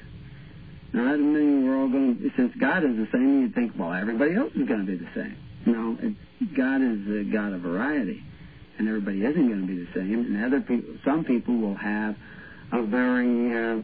Now, 0.93 1.05
that 1.05 1.11
doesn't 1.11 1.33
mean 1.33 1.67
we're 1.67 1.77
all 1.77 1.89
going 1.89 2.17
to, 2.17 2.31
since 2.37 2.53
God 2.59 2.83
is 2.83 2.95
the 2.95 3.07
same, 3.11 3.41
you'd 3.41 3.55
think, 3.55 3.73
well, 3.77 3.91
everybody 3.91 4.35
else 4.35 4.51
is 4.55 4.67
going 4.67 4.85
to 4.85 4.91
be 4.91 4.97
the 4.97 5.09
same. 5.15 5.37
No, 5.65 5.97
it, 5.99 6.55
God 6.55 6.81
is 6.81 6.99
a 7.09 7.23
God 7.31 7.53
of 7.53 7.61
variety, 7.61 8.23
and 8.77 8.87
everybody 8.87 9.25
isn't 9.25 9.47
going 9.47 9.61
to 9.61 9.67
be 9.67 9.79
the 9.83 9.91
same. 9.93 10.19
And 10.19 10.45
other 10.45 10.61
people, 10.61 10.95
some 11.03 11.25
people 11.25 11.57
will 11.57 11.75
have 11.75 12.15
a 12.71 12.83
very 12.83 13.53
uh, 13.53 13.81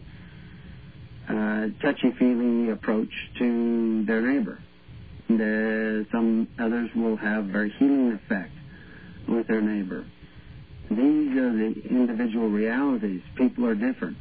uh, 1.28 1.68
touchy-feely 1.82 2.70
approach 2.70 3.12
to 3.40 4.06
their 4.06 4.22
neighbor. 4.22 4.60
The, 5.38 6.06
some 6.12 6.48
others 6.60 6.90
will 6.96 7.16
have 7.18 7.46
very 7.46 7.72
healing 7.78 8.14
effect 8.14 8.52
with 9.28 9.48
their 9.48 9.62
neighbor. 9.62 10.06
These 10.90 11.38
are 11.38 11.54
the 11.54 11.74
individual 11.90 12.50
realities. 12.50 13.22
People 13.36 13.66
are 13.66 13.76
different. 13.76 14.18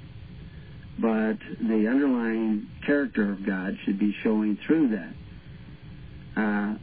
But 0.99 1.39
the 1.61 1.89
underlying 1.89 2.69
character 2.85 3.33
of 3.33 3.45
God 3.45 3.77
should 3.85 3.99
be 3.99 4.15
showing 4.23 4.59
through 4.67 4.89
that. 4.89 5.15
Uh, 6.37 6.75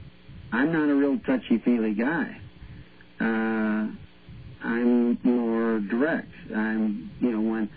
I'm 0.51 0.73
not 0.73 0.89
a 0.89 0.95
real 0.95 1.19
touchy-feely 1.19 1.93
guy. 1.93 2.41
Uh, 3.19 3.87
I'm 4.63 5.19
more 5.23 5.79
direct. 5.79 6.31
I'm, 6.53 7.11
you 7.19 7.31
know, 7.31 7.41
when 7.41 7.69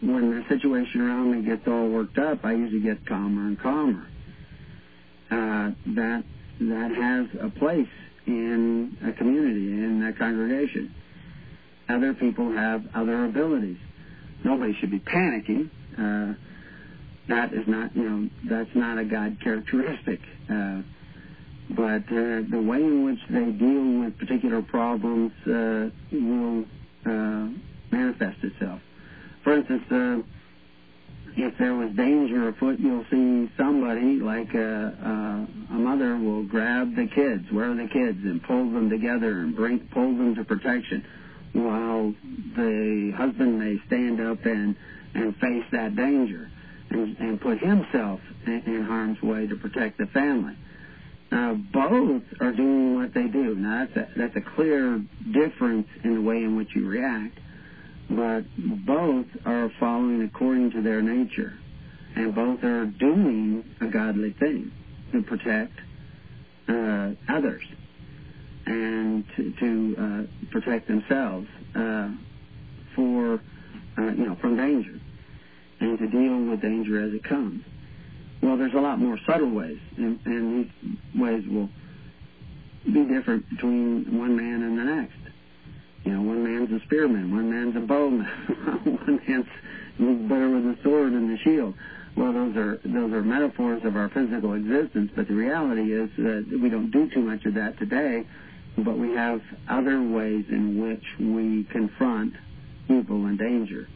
when 0.00 0.30
the 0.30 0.44
situation 0.48 1.00
around 1.00 1.32
me 1.32 1.42
gets 1.48 1.66
all 1.66 1.88
worked 1.88 2.18
up, 2.18 2.44
I 2.44 2.52
usually 2.52 2.82
get 2.82 3.06
calmer 3.06 3.46
and 3.46 3.58
calmer. 3.58 4.06
Uh, 5.30 5.70
that 5.86 6.24
that 6.60 6.90
has 6.94 7.26
a 7.40 7.50
place 7.58 7.88
in 8.26 8.96
a 9.04 9.12
community 9.12 9.72
in 9.72 10.02
a 10.04 10.12
congregation. 10.12 10.94
other 11.88 12.14
people 12.14 12.52
have 12.52 12.84
other 12.94 13.24
abilities. 13.24 13.78
Nobody 14.44 14.74
should 14.74 14.90
be 14.90 15.00
panicking. 15.00 15.68
Uh, 15.98 16.34
that 17.28 17.52
is 17.52 17.66
not, 17.66 17.94
you 17.96 18.08
know, 18.08 18.30
that's 18.48 18.74
not 18.74 18.98
a 18.98 19.04
God 19.04 19.38
characteristic. 19.42 20.20
Uh, 20.48 20.82
but 21.70 22.02
uh, 22.12 22.42
the 22.48 22.62
way 22.64 22.78
in 22.78 23.04
which 23.04 23.18
they 23.28 23.50
deal 23.50 24.00
with 24.00 24.16
particular 24.18 24.62
problems 24.62 25.32
uh, 25.46 25.90
will 26.12 26.64
uh, 27.04 27.48
manifest 27.90 28.44
itself. 28.44 28.80
For 29.42 29.56
instance, 29.56 29.82
if 31.36 31.58
there 31.58 31.74
was 31.74 31.90
danger 31.94 32.48
afoot, 32.48 32.80
you'll 32.80 33.04
see 33.10 33.50
somebody 33.58 34.18
like 34.20 34.54
a, 34.54 35.46
a, 35.70 35.74
a 35.74 35.78
mother 35.78 36.16
will 36.16 36.44
grab 36.44 36.96
the 36.96 37.06
kids, 37.06 37.44
where 37.50 37.70
are 37.70 37.74
the 37.74 37.88
kids, 37.88 38.18
and 38.24 38.42
pull 38.42 38.70
them 38.70 38.88
together 38.88 39.40
and 39.40 39.54
bring 39.54 39.80
pull 39.92 40.16
them 40.16 40.34
to 40.34 40.44
protection, 40.44 41.04
while 41.52 42.14
the 42.56 43.12
husband 43.16 43.58
may 43.58 43.76
stand 43.86 44.20
up 44.20 44.44
and 44.46 44.76
and 45.14 45.36
face 45.36 45.64
that 45.72 45.94
danger 45.94 46.50
and, 46.90 47.16
and 47.18 47.40
put 47.40 47.58
himself 47.58 48.20
in, 48.46 48.62
in 48.66 48.82
harm's 48.82 49.20
way 49.22 49.46
to 49.46 49.56
protect 49.56 49.98
the 49.98 50.06
family. 50.06 50.56
Uh, 51.32 51.54
both 51.54 52.22
are 52.40 52.52
doing 52.52 52.94
what 52.94 53.12
they 53.12 53.26
do. 53.26 53.54
Now 53.56 53.86
that's 53.86 53.96
a, 53.96 54.18
that's 54.18 54.36
a 54.36 54.54
clear 54.54 55.02
difference 55.32 55.88
in 56.04 56.14
the 56.14 56.20
way 56.20 56.36
in 56.36 56.56
which 56.56 56.68
you 56.74 56.86
react, 56.86 57.38
but 58.08 58.44
both 58.86 59.26
are 59.44 59.70
following 59.80 60.22
according 60.22 60.70
to 60.72 60.82
their 60.82 61.02
nature, 61.02 61.58
and 62.14 62.34
both 62.34 62.62
are 62.64 62.86
doing 62.86 63.64
a 63.80 63.86
godly 63.86 64.32
thing 64.32 64.72
to 65.12 65.22
protect 65.22 65.72
uh, 66.68 67.10
others 67.28 67.62
and 68.66 69.24
to, 69.36 69.52
to 69.52 69.96
uh, 69.98 70.50
protect 70.50 70.88
themselves 70.88 71.46
uh, 71.74 72.10
for 72.94 73.40
uh, 73.98 74.02
you 74.02 74.26
know 74.26 74.36
from 74.40 74.56
danger 74.56 75.00
and 75.80 75.98
to 75.98 76.08
deal 76.08 76.38
with 76.50 76.60
danger 76.62 77.00
as 77.00 77.12
it 77.12 77.22
comes. 77.22 77.62
Well, 78.42 78.56
there's 78.56 78.74
a 78.74 78.80
lot 78.80 78.98
more 78.98 79.18
subtle 79.26 79.50
ways, 79.50 79.78
and, 79.96 80.18
and 80.24 80.64
these 80.64 81.20
ways 81.20 81.44
will 81.48 81.68
be 82.84 83.04
different 83.04 83.48
between 83.50 84.18
one 84.18 84.36
man 84.36 84.62
and 84.62 84.78
the 84.78 84.84
next. 84.84 85.25
You 86.06 86.12
know, 86.12 86.22
one 86.22 86.44
man's 86.44 86.70
a 86.70 86.84
spearman, 86.86 87.34
one 87.34 87.50
man's 87.50 87.74
a 87.74 87.80
bowman, 87.80 88.26
one 88.84 89.20
man's 89.26 90.28
better 90.28 90.48
with 90.48 90.62
the 90.62 90.78
sword 90.84 91.12
and 91.12 91.28
the 91.28 91.36
shield. 91.42 91.74
Well, 92.16 92.32
those 92.32 92.56
are 92.56 92.80
those 92.84 93.12
are 93.12 93.22
metaphors 93.22 93.82
of 93.84 93.96
our 93.96 94.08
physical 94.10 94.54
existence, 94.54 95.10
but 95.16 95.26
the 95.26 95.34
reality 95.34 95.92
is 95.92 96.08
that 96.16 96.46
we 96.62 96.70
don't 96.70 96.92
do 96.92 97.10
too 97.10 97.22
much 97.22 97.44
of 97.44 97.54
that 97.54 97.76
today. 97.78 98.24
But 98.78 98.98
we 98.98 99.14
have 99.14 99.40
other 99.68 100.00
ways 100.00 100.44
in 100.48 100.80
which 100.80 101.02
we 101.18 101.64
confront 101.72 102.34
evil 102.88 103.26
and 103.26 103.36
danger, 103.36 103.88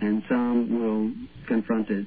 and 0.00 0.22
some 0.28 0.80
will 0.80 1.12
confront 1.46 1.90
it 1.90 2.06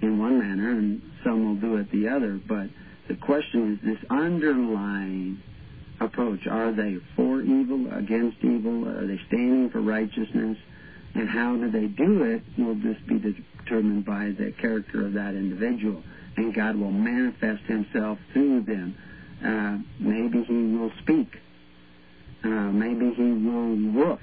in 0.00 0.18
one 0.18 0.40
manner, 0.40 0.70
and 0.70 1.00
some 1.22 1.44
will 1.46 1.60
do 1.60 1.76
it 1.76 1.88
the 1.92 2.08
other. 2.08 2.40
But 2.48 2.68
the 3.06 3.14
question 3.14 3.74
is 3.74 3.78
this 3.84 4.10
underlying 4.10 5.40
approach. 6.04 6.46
Are 6.46 6.72
they 6.72 6.98
for 7.16 7.40
evil, 7.40 7.92
against 7.92 8.38
evil? 8.42 8.88
Are 8.88 9.06
they 9.06 9.20
standing 9.28 9.70
for 9.70 9.80
righteousness? 9.80 10.58
And 11.14 11.28
how 11.28 11.56
do 11.56 11.70
they 11.70 11.86
do 11.86 12.22
it 12.22 12.42
will 12.56 12.74
just 12.76 13.06
be 13.06 13.18
determined 13.18 14.04
by 14.04 14.32
the 14.38 14.52
character 14.52 15.06
of 15.06 15.12
that 15.14 15.34
individual. 15.34 16.02
And 16.36 16.54
God 16.54 16.76
will 16.76 16.90
manifest 16.90 17.62
himself 17.64 18.18
through 18.32 18.62
them. 18.62 18.96
Uh, 19.44 19.78
maybe 19.98 20.42
he 20.44 20.76
will 20.76 20.92
speak. 21.02 21.36
Uh, 22.42 22.48
maybe 22.48 23.12
he 23.14 23.32
will 23.32 23.76
look. 23.76 24.20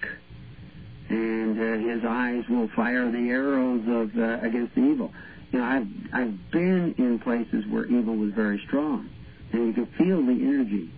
And 1.09 1.59
uh, 1.59 1.93
his 1.93 2.03
eyes 2.05 2.43
will 2.49 2.69
fire 2.75 3.11
the 3.11 3.29
arrows 3.29 3.81
of 3.87 4.17
uh, 4.17 4.45
against 4.45 4.75
the 4.75 4.81
evil 4.81 5.11
you 5.51 5.59
know, 5.59 5.65
I've 5.65 5.87
I've 6.13 6.51
been 6.51 6.95
in 6.97 7.19
places 7.19 7.65
where 7.69 7.85
evil 7.85 8.15
was 8.15 8.31
very 8.33 8.61
strong, 8.67 9.09
and 9.51 9.67
you 9.67 9.73
can 9.73 9.85
feel 9.97 10.23
the 10.23 10.31
energy 10.31 10.91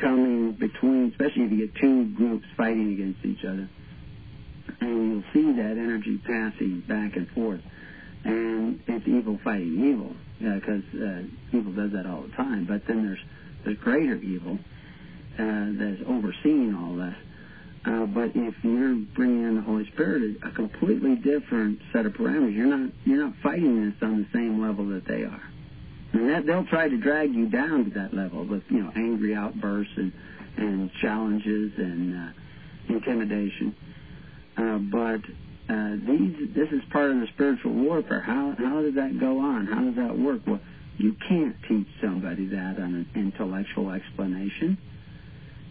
coming 0.00 0.52
between, 0.52 1.10
especially 1.10 1.44
if 1.44 1.52
you 1.52 1.66
get 1.66 1.74
two 1.76 2.06
groups 2.14 2.46
fighting 2.56 2.92
against 2.92 3.24
each 3.24 3.44
other, 3.44 3.68
and 4.80 5.12
you'll 5.12 5.32
see 5.32 5.52
that 5.52 5.72
energy 5.72 6.18
passing 6.18 6.80
back 6.86 7.16
and 7.16 7.28
forth, 7.30 7.60
and 8.24 8.80
it's 8.86 9.06
evil 9.06 9.38
fighting 9.42 9.84
evil, 9.84 10.14
because 10.38 10.82
uh, 10.94 11.22
evil 11.56 11.72
does 11.72 11.92
that 11.92 12.06
all 12.06 12.22
the 12.22 12.32
time. 12.36 12.64
But 12.64 12.86
then 12.86 13.06
there's 13.06 13.24
the 13.64 13.74
greater 13.74 14.16
evil 14.16 14.58
uh, 15.38 15.66
that's 15.78 16.02
overseeing 16.06 16.74
all 16.74 16.96
this 16.96 17.14
uh, 17.84 18.04
but 18.06 18.32
if 18.34 18.54
you're 18.62 18.94
bringing 19.14 19.44
in 19.44 19.56
the 19.56 19.62
Holy 19.62 19.86
Spirit, 19.92 20.36
a 20.42 20.50
completely 20.50 21.16
different 21.16 21.80
set 21.92 22.04
of 22.04 22.12
parameters. 22.12 22.54
You're 22.54 22.66
not 22.66 22.90
you're 23.04 23.24
not 23.24 23.34
fighting 23.42 23.86
this 23.86 23.94
on 24.02 24.22
the 24.22 24.38
same 24.38 24.60
level 24.60 24.86
that 24.88 25.06
they 25.06 25.24
are. 25.24 25.42
And 26.12 26.28
that 26.28 26.44
they'll 26.46 26.64
try 26.64 26.88
to 26.88 26.96
drag 26.96 27.32
you 27.32 27.46
down 27.46 27.84
to 27.84 27.90
that 27.90 28.14
level 28.14 28.44
with 28.44 28.62
you 28.68 28.82
know 28.82 28.92
angry 28.96 29.34
outbursts 29.34 29.92
and 29.96 30.12
and 30.56 30.90
challenges 31.00 31.72
and 31.76 32.16
uh, 32.16 32.32
intimidation. 32.88 33.74
Uh, 34.56 34.78
but 34.78 35.20
uh, 35.72 35.96
these 36.06 36.54
this 36.54 36.70
is 36.72 36.82
part 36.90 37.10
of 37.10 37.20
the 37.20 37.28
spiritual 37.28 37.72
warfare. 37.72 38.20
How 38.20 38.54
how 38.58 38.82
does 38.82 38.94
that 38.94 39.18
go 39.20 39.38
on? 39.38 39.66
How 39.66 39.82
does 39.82 39.94
that 39.96 40.18
work? 40.18 40.42
Well, 40.46 40.60
you 40.98 41.16
can't 41.28 41.56
teach 41.68 41.86
somebody 42.02 42.46
that 42.48 42.78
on 42.78 42.94
an 42.94 43.08
intellectual 43.14 43.90
explanation. 43.90 44.76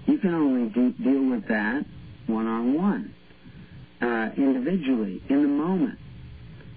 You 0.05 0.17
can 0.17 0.33
only 0.33 0.69
do, 0.69 0.91
deal 0.93 1.29
with 1.29 1.47
that 1.49 1.85
one 2.25 2.47
on 2.47 2.73
one, 2.73 3.13
individually, 4.37 5.21
in 5.29 5.41
the 5.43 5.47
moment, 5.47 5.99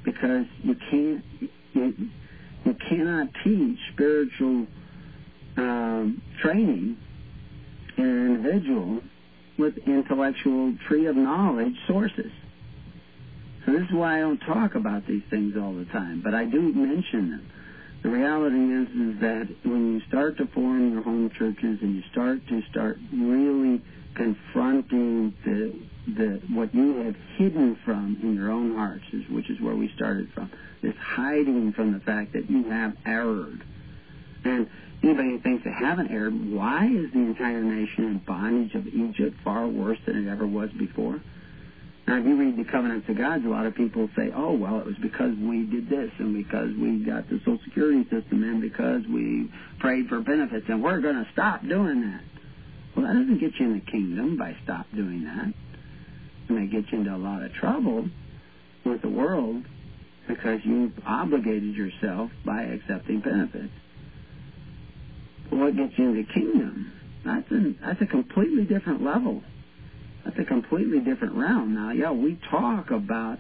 because 0.05 0.45
you 0.63 0.77
can't 0.91 1.25
you, 1.73 2.11
you 2.65 2.77
cannot 2.89 3.29
teach 3.45 3.79
spiritual 3.93 4.67
um, 5.57 6.23
training 6.41 6.97
in 7.97 8.05
an 8.05 8.35
individual 8.37 9.03
with 9.59 9.79
intellectual 9.87 10.75
tree 10.89 11.07
of 11.07 11.17
knowledge 11.17 11.75
sources. 11.87 12.33
So 13.65 13.73
this 13.73 13.83
is 13.83 13.93
why 13.93 14.17
I 14.17 14.21
don't 14.21 14.39
talk 14.39 14.75
about 14.75 15.07
these 15.07 15.23
things 15.31 15.57
all 15.57 15.75
the 15.75 15.85
time, 15.87 16.21
but 16.23 16.35
I 16.35 16.45
do 16.45 16.61
mention 16.61 17.31
them. 17.31 17.51
The 18.03 18.09
reality 18.09 18.57
is 18.57 18.89
is 18.89 19.21
that 19.21 19.49
when 19.63 19.95
you 19.95 20.01
start 20.09 20.37
to 20.39 20.47
form 20.49 20.93
your 20.93 21.03
home 21.03 21.31
churches 21.39 21.79
and 21.81 21.95
you 21.95 22.03
start 22.11 22.41
to 22.49 22.63
start 22.71 22.99
really 23.13 23.81
confronting 24.15 25.35
the 25.45 25.75
the 26.15 26.43
what 26.53 26.75
you 26.75 26.97
have 26.97 27.15
hidden 27.37 27.79
from 27.85 28.19
in 28.23 28.35
your 28.35 28.51
own 28.51 28.75
hearts, 28.75 29.05
is, 29.13 29.29
which 29.29 29.49
is 29.49 29.61
where 29.61 29.75
we 29.75 29.91
started 29.95 30.31
from. 30.33 30.51
This 30.83 30.97
hiding 30.97 31.73
from 31.73 31.93
the 31.93 32.01
fact 32.01 32.33
that 32.33 32.51
you 32.51 32.65
have 32.71 32.97
erred. 33.07 33.63
And 34.45 34.69
anybody 35.03 35.31
who 35.31 35.39
thinks 35.39 35.65
they 35.65 35.71
haven't 35.71 36.11
erred, 36.11 36.53
why 36.53 36.87
is 36.87 37.13
the 37.13 37.21
entire 37.21 37.63
nation 37.63 38.05
in 38.05 38.19
bondage 38.19 38.75
of 38.75 38.89
Egypt 38.89 39.37
far 39.45 39.69
worse 39.69 39.99
than 40.07 40.27
it 40.27 40.31
ever 40.31 40.47
was 40.47 40.71
before? 40.73 41.21
Now, 42.07 42.19
if 42.19 42.27
you 42.27 42.37
read 42.37 42.57
the 42.57 42.65
covenants 42.65 43.09
of 43.09 43.17
God, 43.17 43.45
a 43.45 43.49
lot 43.49 43.65
of 43.65 43.77
people 43.77 44.11
say, 44.17 44.33
oh, 44.35 44.53
well, 44.55 44.81
it 44.81 44.87
was 44.87 44.97
because 45.01 45.37
we 45.37 45.65
did 45.67 45.89
this 45.89 46.11
and 46.19 46.35
because 46.35 46.75
we 46.77 46.99
got 47.05 47.29
the 47.31 47.39
Social 47.39 47.61
Security 47.65 48.03
system 48.11 48.43
and 48.43 48.61
because 48.61 49.07
we 49.07 49.49
prayed 49.79 50.09
for 50.09 50.21
benefits 50.21 50.67
and 50.69 50.83
we're 50.83 51.01
going 51.01 51.25
to 51.25 51.31
stop 51.33 51.63
doing 51.63 52.01
that. 52.01 52.21
Well, 52.97 53.07
that 53.07 53.15
doesn't 53.15 53.41
get 53.41 53.53
you 53.59 53.67
in 53.67 53.75
the 53.75 53.91
kingdom 53.91 54.37
by 54.37 54.57
stop 54.65 54.87
doing 54.95 55.25
that. 55.25 55.55
It 56.49 56.53
may 56.53 56.67
get 56.67 56.91
you 56.93 56.99
into 56.99 57.15
a 57.15 57.17
lot 57.17 57.43
of 57.43 57.53
trouble 57.55 58.09
with 58.85 59.03
the 59.03 59.09
world 59.09 59.65
because 60.29 60.61
you've 60.65 60.93
obligated 61.07 61.75
yourself 61.75 62.31
by 62.45 62.63
accepting 62.63 63.21
benefits. 63.21 63.73
But 65.51 65.59
what 65.59 65.77
gets 65.77 65.93
you 65.99 66.11
in 66.11 66.17
the 66.17 66.33
kingdom? 66.33 66.93
That's 67.25 67.51
a, 67.51 67.75
that's 67.85 68.03
a 68.03 68.07
completely 68.07 68.65
different 68.65 69.03
level. 69.03 69.43
That's 70.25 70.39
a 70.39 70.45
completely 70.45 71.01
different 71.01 71.35
realm. 71.35 71.75
Now, 71.75 71.91
yeah, 71.91 72.13
we 72.13 72.39
talk 72.51 72.91
about 72.91 73.39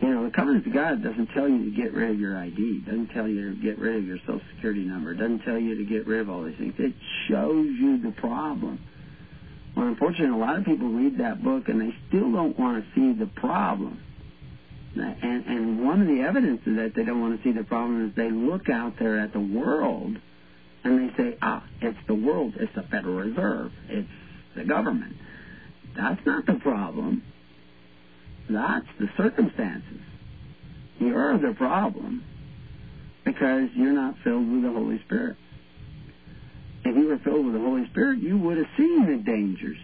you 0.00 0.08
know, 0.08 0.24
the 0.24 0.30
covenant 0.30 0.66
of 0.66 0.72
God 0.72 1.02
doesn't 1.02 1.28
tell 1.28 1.48
you 1.48 1.70
to 1.70 1.70
get 1.70 1.92
rid 1.92 2.10
of 2.10 2.20
your 2.20 2.36
ID. 2.36 2.80
doesn't 2.80 3.08
tell 3.08 3.26
you 3.26 3.54
to 3.54 3.56
get 3.60 3.78
rid 3.78 3.96
of 3.96 4.04
your 4.04 4.18
social 4.18 4.40
security 4.54 4.84
number. 4.84 5.14
Doesn't 5.14 5.40
tell 5.40 5.58
you 5.58 5.76
to 5.76 5.84
get 5.84 6.06
rid 6.06 6.20
of 6.20 6.30
all 6.30 6.44
these 6.44 6.56
things. 6.58 6.74
It 6.78 6.94
shows 7.28 7.66
you 7.78 8.02
the 8.02 8.12
problem. 8.12 8.78
Well, 9.76 9.86
unfortunately, 9.86 10.34
a 10.34 10.44
lot 10.44 10.58
of 10.58 10.64
people 10.64 10.88
read 10.88 11.18
that 11.18 11.42
book 11.42 11.68
and 11.68 11.80
they 11.80 11.94
still 12.08 12.30
don't 12.32 12.58
want 12.58 12.84
to 12.84 12.90
see 12.94 13.18
the 13.18 13.26
problem. 13.26 14.00
And, 14.96 15.46
and 15.46 15.84
one 15.84 16.00
of 16.00 16.08
the 16.08 16.22
evidences 16.22 16.76
that 16.76 16.92
they 16.94 17.04
don't 17.04 17.20
want 17.20 17.38
to 17.38 17.44
see 17.44 17.52
the 17.52 17.64
problem 17.64 18.08
is 18.08 18.14
they 18.16 18.30
look 18.30 18.70
out 18.70 18.94
there 18.98 19.18
at 19.18 19.32
the 19.32 19.40
world 19.40 20.16
and 20.84 21.10
they 21.10 21.16
say, 21.16 21.36
ah, 21.42 21.64
it's 21.82 21.98
the 22.06 22.14
world, 22.14 22.54
it's 22.58 22.74
the 22.74 22.82
Federal 22.82 23.16
Reserve, 23.16 23.72
it's 23.88 24.08
the 24.54 24.64
government. 24.64 25.16
That's 25.94 26.24
not 26.24 26.46
the 26.46 26.54
problem. 26.54 27.22
That's 28.48 28.86
the 28.98 29.08
circumstances. 29.16 30.00
You're 30.98 31.38
the 31.38 31.54
problem 31.54 32.24
because 33.24 33.68
you're 33.74 33.92
not 33.92 34.14
filled 34.22 34.50
with 34.50 34.62
the 34.62 34.70
Holy 34.70 35.00
Spirit. 35.04 35.36
If 36.84 36.96
you 36.96 37.08
were 37.08 37.18
filled 37.18 37.44
with 37.44 37.54
the 37.54 37.60
Holy 37.60 37.86
Spirit, 37.90 38.20
you 38.20 38.38
would 38.38 38.56
have 38.58 38.68
seen 38.76 39.06
the 39.06 39.22
dangers 39.22 39.78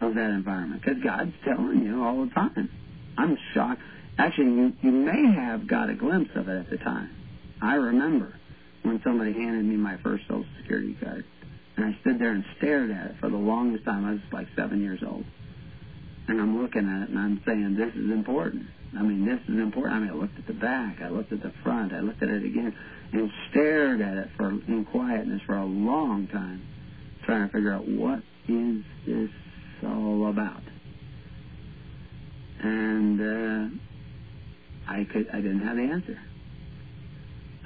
of 0.00 0.14
that 0.14 0.30
environment 0.30 0.82
because 0.82 1.02
God's 1.02 1.32
telling 1.44 1.84
you 1.84 2.02
all 2.04 2.24
the 2.24 2.30
time. 2.30 2.70
I'm 3.18 3.36
shocked. 3.52 3.80
Actually, 4.18 4.52
you, 4.52 4.72
you 4.80 4.92
may 4.92 5.32
have 5.34 5.66
got 5.66 5.90
a 5.90 5.94
glimpse 5.94 6.30
of 6.36 6.48
it 6.48 6.56
at 6.56 6.70
the 6.70 6.76
time. 6.76 7.10
I 7.60 7.74
remember 7.74 8.34
when 8.82 9.00
somebody 9.02 9.32
handed 9.32 9.64
me 9.64 9.76
my 9.76 9.96
first 9.98 10.24
Social 10.28 10.44
Security 10.60 10.96
card. 11.02 11.24
And 11.76 11.86
I 11.86 11.98
stood 12.02 12.20
there 12.20 12.30
and 12.30 12.44
stared 12.58 12.90
at 12.90 13.06
it 13.06 13.16
for 13.18 13.28
the 13.28 13.36
longest 13.36 13.84
time. 13.84 14.04
I 14.04 14.12
was 14.12 14.20
like 14.32 14.46
seven 14.54 14.80
years 14.80 15.00
old. 15.04 15.24
And 16.26 16.40
I'm 16.40 16.60
looking 16.62 16.88
at 16.88 17.02
it 17.02 17.08
and 17.10 17.18
I'm 17.18 17.42
saying, 17.46 17.76
this 17.76 17.94
is 17.94 18.10
important. 18.10 18.66
I 18.96 19.02
mean, 19.02 19.26
this 19.26 19.40
is 19.48 19.60
important. 19.60 19.94
I 19.94 19.98
mean, 20.00 20.10
I 20.10 20.14
looked 20.14 20.38
at 20.38 20.46
the 20.46 20.54
back, 20.54 21.02
I 21.02 21.08
looked 21.08 21.32
at 21.32 21.42
the 21.42 21.52
front, 21.62 21.92
I 21.92 22.00
looked 22.00 22.22
at 22.22 22.28
it 22.28 22.44
again, 22.44 22.74
and 23.12 23.30
stared 23.50 24.00
at 24.00 24.16
it 24.16 24.28
for 24.36 24.48
in 24.50 24.86
quietness 24.90 25.42
for 25.46 25.56
a 25.56 25.64
long 25.64 26.28
time, 26.28 26.62
trying 27.24 27.48
to 27.48 27.52
figure 27.52 27.72
out 27.72 27.86
what 27.86 28.20
is 28.48 28.84
this 29.06 29.30
all 29.84 30.28
about. 30.28 30.62
And 32.62 33.20
uh, 33.20 34.90
I 34.90 35.04
could, 35.04 35.28
I 35.30 35.36
didn't 35.36 35.60
have 35.60 35.76
the 35.76 35.82
answer. 35.82 36.18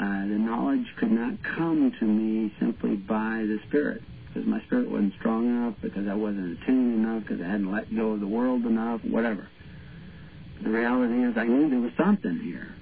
Uh, 0.01 0.23
the 0.23 0.39
knowledge 0.39 0.87
could 0.99 1.11
not 1.11 1.35
come 1.43 1.93
to 1.99 2.05
me 2.05 2.53
simply 2.59 2.97
by 2.97 3.45
the 3.47 3.59
Spirit 3.69 4.03
because 4.39 4.49
my 4.49 4.65
spirit 4.67 4.89
wasn't 4.89 5.15
strong 5.19 5.47
enough, 5.47 5.75
because 5.83 6.07
I 6.07 6.15
wasn't 6.15 6.63
attuned 6.63 7.05
enough, 7.05 7.23
because 7.23 7.41
I 7.41 7.47
hadn't 7.47 7.73
let 7.73 7.95
go 7.95 8.13
of 8.13 8.21
the 8.21 8.27
world 8.27 8.65
enough, 8.67 9.01
whatever. 9.05 9.49
The 10.63 10.71
reality 10.71 11.25
is, 11.25 11.37
I 11.37 11.45
knew 11.45 11.69
there 11.69 11.81
was 11.81 11.93
something 11.99 12.39
here. 12.39 12.73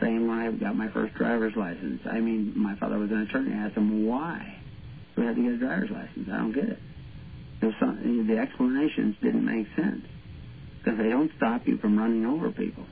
Same 0.00 0.28
when 0.28 0.38
I 0.38 0.50
got 0.50 0.76
my 0.76 0.88
first 0.88 1.14
driver's 1.14 1.56
license. 1.56 2.02
I 2.04 2.20
mean, 2.20 2.52
my 2.54 2.76
father 2.76 2.98
was 2.98 3.10
an 3.10 3.22
attorney. 3.22 3.54
I 3.54 3.66
asked 3.66 3.76
him 3.76 4.06
why 4.06 4.58
we 5.16 5.24
had 5.24 5.36
to 5.36 5.42
get 5.42 5.52
a 5.52 5.56
driver's 5.56 5.90
license. 5.90 6.28
I 6.30 6.36
don't 6.36 6.52
get 6.52 6.64
it. 6.64 6.78
Some, 7.80 8.26
the 8.28 8.36
explanations 8.36 9.16
didn't 9.22 9.44
make 9.44 9.66
sense 9.74 10.04
because 10.78 10.98
they 10.98 11.08
don't 11.08 11.32
stop 11.36 11.66
you 11.66 11.78
from 11.78 11.98
running 11.98 12.26
over 12.26 12.52
people. 12.52 12.84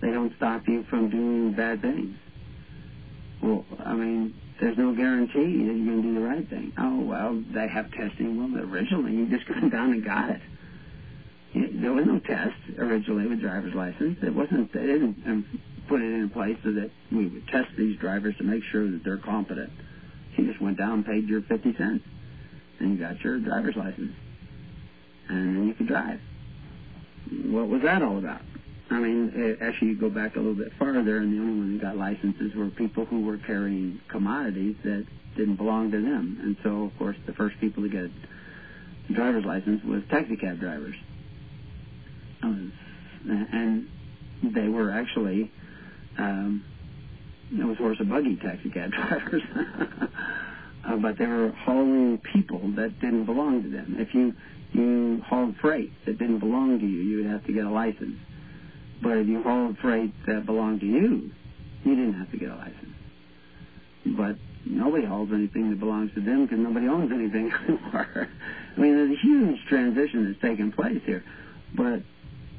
They 0.00 0.10
don't 0.10 0.34
stop 0.36 0.66
you 0.66 0.84
from 0.88 1.10
doing 1.10 1.52
bad 1.52 1.82
things. 1.82 2.16
Well, 3.42 3.64
I 3.78 3.92
mean, 3.92 4.34
there's 4.62 4.78
no 4.78 4.94
guarantee 4.94 5.66
that 5.66 5.74
you're 5.74 5.84
going 5.84 6.02
to 6.02 6.08
do 6.08 6.14
the 6.14 6.20
right 6.20 6.48
thing. 6.48 6.72
Oh, 6.78 7.00
well, 7.00 7.42
they 7.52 7.66
have 7.66 7.90
testing. 7.90 8.38
Well, 8.38 8.62
originally, 8.64 9.12
you 9.12 9.26
just 9.26 9.46
got 9.48 9.68
down 9.72 9.90
and 9.90 10.04
got 10.04 10.30
it. 10.30 10.40
There 11.82 11.92
was 11.92 12.06
no 12.06 12.20
test 12.20 12.54
originally 12.78 13.26
with 13.26 13.40
driver's 13.40 13.74
license. 13.74 14.18
It 14.22 14.32
wasn't. 14.32 14.72
They 14.72 14.86
didn't 14.86 15.16
um, 15.26 15.60
put 15.88 16.00
it 16.00 16.14
in 16.14 16.30
place 16.30 16.56
so 16.62 16.70
that 16.72 16.90
we 17.10 17.26
would 17.26 17.46
test 17.48 17.68
these 17.76 17.98
drivers 17.98 18.36
to 18.38 18.44
make 18.44 18.62
sure 18.70 18.88
that 18.88 19.02
they're 19.04 19.18
competent. 19.18 19.72
You 20.36 20.46
just 20.46 20.62
went 20.62 20.78
down, 20.78 21.02
paid 21.02 21.28
your 21.28 21.42
fifty 21.42 21.76
cents, 21.76 22.04
and 22.78 22.92
you 22.92 22.98
got 22.98 23.20
your 23.20 23.38
driver's 23.40 23.76
license, 23.76 24.14
and 25.28 25.56
then 25.56 25.66
you 25.66 25.74
could 25.74 25.88
drive. 25.88 26.20
What 27.46 27.68
was 27.68 27.82
that 27.82 28.00
all 28.00 28.16
about? 28.16 28.42
I 28.90 28.98
mean, 28.98 29.56
actually, 29.60 29.88
you 29.88 29.96
go 29.96 30.10
back 30.10 30.36
a 30.36 30.38
little 30.38 30.54
bit 30.54 30.72
farther, 30.78 31.18
and 31.18 31.32
the 31.32 31.38
only 31.38 31.58
ones 31.58 31.80
who 31.80 31.86
got 31.86 31.96
licenses 31.96 32.54
were 32.54 32.68
people 32.68 33.06
who 33.06 33.22
were 33.22 33.38
carrying 33.38 34.00
commodities 34.08 34.76
that 34.84 35.06
didn't 35.36 35.56
belong 35.56 35.90
to 35.92 36.00
them. 36.00 36.38
And 36.42 36.56
so, 36.62 36.84
of 36.84 36.98
course, 36.98 37.16
the 37.26 37.32
first 37.32 37.58
people 37.58 37.82
to 37.82 37.88
get 37.88 38.10
a 39.08 39.12
driver's 39.12 39.44
license 39.44 39.82
was 39.84 40.02
taxi 40.10 40.36
cab 40.36 40.60
drivers. 40.60 40.94
Um, 42.42 42.72
and 43.28 43.88
they 44.42 44.68
were 44.68 44.90
actually, 44.90 45.50
um, 46.18 46.64
it 47.50 47.64
was 47.64 47.78
horse 47.78 47.98
and 48.00 48.08
buggy 48.08 48.36
taxi 48.36 48.70
cab 48.70 48.90
drivers. 48.92 49.42
uh, 50.86 50.96
but 50.96 51.18
they 51.18 51.26
were 51.26 51.50
hauling 51.50 52.20
people 52.32 52.72
that 52.76 53.00
didn't 53.00 53.24
belong 53.24 53.62
to 53.62 53.70
them. 53.70 53.96
If 53.98 54.14
you 54.14 54.34
you 54.72 55.22
hauled 55.26 55.54
freight 55.60 55.92
that 56.06 56.18
didn't 56.18 56.38
belong 56.38 56.78
to 56.80 56.86
you, 56.86 57.02
you 57.02 57.16
would 57.18 57.26
have 57.26 57.44
to 57.44 57.52
get 57.52 57.66
a 57.66 57.70
license. 57.70 58.16
But 59.02 59.18
if 59.18 59.26
you 59.26 59.42
hauled 59.42 59.78
freight 59.78 60.12
that 60.26 60.46
belonged 60.46 60.80
to 60.80 60.86
you, 60.86 61.30
you 61.84 61.96
didn't 61.96 62.14
have 62.14 62.30
to 62.30 62.36
get 62.38 62.50
a 62.50 62.54
license. 62.54 62.96
But 64.06 64.36
nobody 64.64 65.04
hauls 65.04 65.30
anything 65.32 65.70
that 65.70 65.80
belongs 65.80 66.14
to 66.14 66.20
them 66.20 66.44
because 66.44 66.58
nobody 66.58 66.86
owns 66.86 67.10
anything 67.10 67.52
anymore. 67.68 68.28
I 68.76 68.80
mean, 68.80 68.96
there's 68.96 69.10
a 69.10 69.20
huge 69.20 69.64
transition 69.68 70.26
that's 70.26 70.40
taking 70.40 70.72
place 70.72 71.00
here. 71.04 71.24
But 71.74 72.02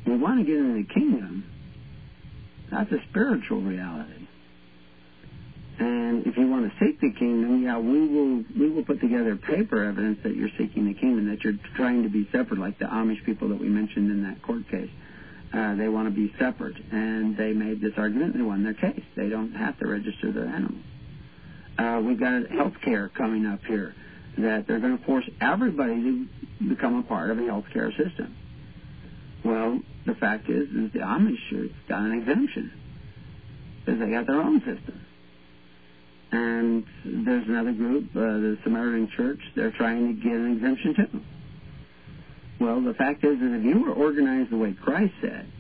we 0.06 0.18
want 0.18 0.40
to 0.40 0.46
get 0.46 0.58
into 0.58 0.84
the 0.84 0.94
kingdom. 0.94 1.46
That's 2.72 2.92
a 2.92 3.00
spiritual 3.10 3.62
reality. 3.62 4.28
And 5.80 6.28
if 6.28 6.38
you 6.38 6.48
want 6.48 6.72
to 6.72 6.86
seek 6.86 7.00
the 7.00 7.12
kingdom, 7.12 7.64
yeah, 7.64 7.80
we 7.80 8.08
will 8.08 8.44
we 8.58 8.70
will 8.70 8.84
put 8.84 9.00
together 9.02 9.36
paper 9.36 9.84
evidence 9.84 10.20
that 10.24 10.36
you're 10.36 10.52
seeking 10.58 10.86
the 10.86 10.94
kingdom, 10.94 11.30
that 11.30 11.44
you're 11.44 11.58
trying 11.76 12.04
to 12.04 12.10
be 12.10 12.28
separate, 12.32 12.60
like 12.60 12.78
the 12.78 12.86
Amish 12.86 13.24
people 13.26 13.50
that 13.50 13.60
we 13.60 13.68
mentioned 13.68 14.12
in 14.12 14.24
that 14.24 14.42
court 14.44 14.68
case. 14.70 14.90
Uh, 15.54 15.76
they 15.76 15.88
want 15.88 16.08
to 16.08 16.12
be 16.12 16.34
separate, 16.40 16.76
and 16.92 17.38
they 17.38 17.54
made 17.54 17.80
this 17.80 17.94
argument 17.98 18.34
and 18.34 18.44
they 18.44 18.48
won 18.48 18.64
their 18.64 18.74
case. 18.74 19.04
They 19.16 19.30
don't 19.30 19.54
have 19.54 19.78
to 19.80 19.88
register 19.88 20.32
their 20.32 20.48
animals. 20.48 20.84
Uh, 21.78 22.02
we've 22.04 22.20
got 22.20 22.50
health 22.50 22.74
care 22.84 23.10
coming 23.10 23.46
up 23.46 23.60
here 23.66 23.94
that 24.38 24.66
they're 24.68 24.80
going 24.80 24.98
to 24.98 25.06
force 25.06 25.30
everybody 25.42 25.96
to 25.96 26.28
become 26.70 26.96
a 26.98 27.04
part 27.04 27.30
of 27.30 27.40
a 27.40 27.46
health 27.46 27.66
care 27.72 27.92
system. 27.92 28.36
Well, 29.46 29.80
the 30.06 30.16
fact 30.16 30.50
is, 30.50 30.70
is 30.70 30.92
the 30.92 31.00
Amish 31.00 31.72
got 31.88 32.02
an 32.02 32.14
exemption 32.14 32.72
because 33.80 34.00
they 34.00 34.10
got 34.10 34.26
their 34.26 34.42
own 34.42 34.60
system. 34.60 35.02
And 36.32 36.86
there's 37.06 37.48
another 37.48 37.74
group, 37.74 38.06
uh, 38.16 38.20
the 38.20 38.58
Samaritan 38.64 39.10
Church, 39.16 39.40
they're 39.56 39.72
trying 39.72 40.08
to 40.08 40.14
get 40.22 40.34
an 40.34 40.54
exemption 40.54 40.96
too. 40.96 41.22
Well, 42.64 42.80
the 42.80 42.94
fact 42.94 43.26
is 43.26 43.38
that 43.42 43.56
if 43.58 43.66
you 43.66 43.84
were 43.84 43.92
organized 43.92 44.50
the 44.50 44.58
way 44.58 44.72
Christ 44.72 45.14
said, 45.20 45.52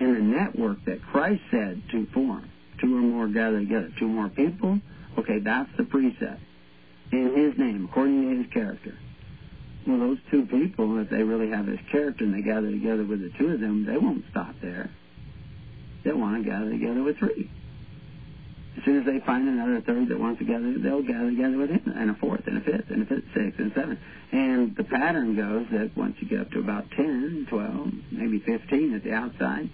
in 0.00 0.16
a 0.16 0.18
network 0.18 0.84
that 0.84 1.00
Christ 1.00 1.40
said 1.48 1.80
to 1.92 2.06
form, 2.06 2.50
two 2.80 2.96
or 2.96 3.02
more 3.02 3.28
gather 3.28 3.60
together, 3.60 3.90
two 4.00 4.08
more 4.08 4.28
people, 4.28 4.80
okay, 5.16 5.38
that's 5.38 5.70
the 5.76 5.84
precept. 5.84 6.40
In 7.12 7.36
His 7.36 7.56
name, 7.56 7.84
according 7.88 8.22
to 8.22 8.42
His 8.42 8.52
character. 8.52 8.98
Well, 9.86 10.00
those 10.00 10.18
two 10.32 10.44
people, 10.46 10.98
if 10.98 11.08
they 11.08 11.22
really 11.22 11.50
have 11.50 11.68
His 11.68 11.78
character 11.92 12.24
and 12.24 12.34
they 12.34 12.42
gather 12.42 12.68
together 12.68 13.04
with 13.04 13.20
the 13.20 13.30
two 13.38 13.50
of 13.50 13.60
them, 13.60 13.86
they 13.86 13.96
won't 13.96 14.24
stop 14.32 14.56
there. 14.60 14.90
They'll 16.02 16.18
want 16.18 16.42
to 16.42 16.50
gather 16.50 16.70
together 16.70 17.04
with 17.04 17.16
three. 17.16 17.48
As 18.76 18.84
soon 18.84 18.98
as 18.98 19.06
they 19.06 19.20
find 19.24 19.48
another 19.48 19.80
third 19.80 20.08
that 20.08 20.18
wants 20.18 20.40
to 20.40 20.44
gather, 20.44 20.76
they'll 20.78 21.02
gather 21.02 21.30
together 21.30 21.56
with 21.56 21.70
him, 21.70 21.92
and 21.94 22.10
a 22.10 22.14
fourth, 22.14 22.46
and 22.46 22.58
a 22.58 22.60
fifth, 22.60 22.90
and 22.90 23.02
a 23.02 23.06
fifth, 23.06 23.24
sixth, 23.34 23.58
and 23.60 23.72
seventh. 23.74 24.00
And 24.32 24.74
the 24.74 24.84
pattern 24.84 25.36
goes 25.36 25.66
that 25.70 25.96
once 25.96 26.16
you 26.20 26.28
get 26.28 26.40
up 26.40 26.50
to 26.52 26.58
about 26.58 26.90
10, 26.90 27.46
12, 27.48 27.92
maybe 28.10 28.40
15 28.40 28.94
at 28.94 29.04
the 29.04 29.12
outside, 29.12 29.70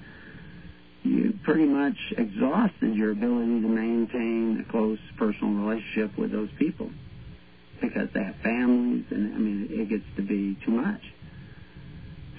you 1.03 1.39
pretty 1.45 1.65
much 1.65 1.97
exhausted 2.17 2.95
your 2.95 3.13
ability 3.13 3.63
to 3.63 3.69
maintain 3.69 4.65
a 4.67 4.71
close 4.71 4.99
personal 5.17 5.55
relationship 5.55 6.19
with 6.19 6.31
those 6.31 6.51
people 6.59 6.91
because 7.81 8.09
they 8.13 8.23
have 8.23 8.37
families, 8.43 9.07
and 9.11 9.35
I 9.35 9.39
mean, 9.39 9.69
it 9.71 9.89
gets 9.89 10.05
to 10.17 10.23
be 10.23 10.59
too 10.65 10.73
much. 10.73 11.01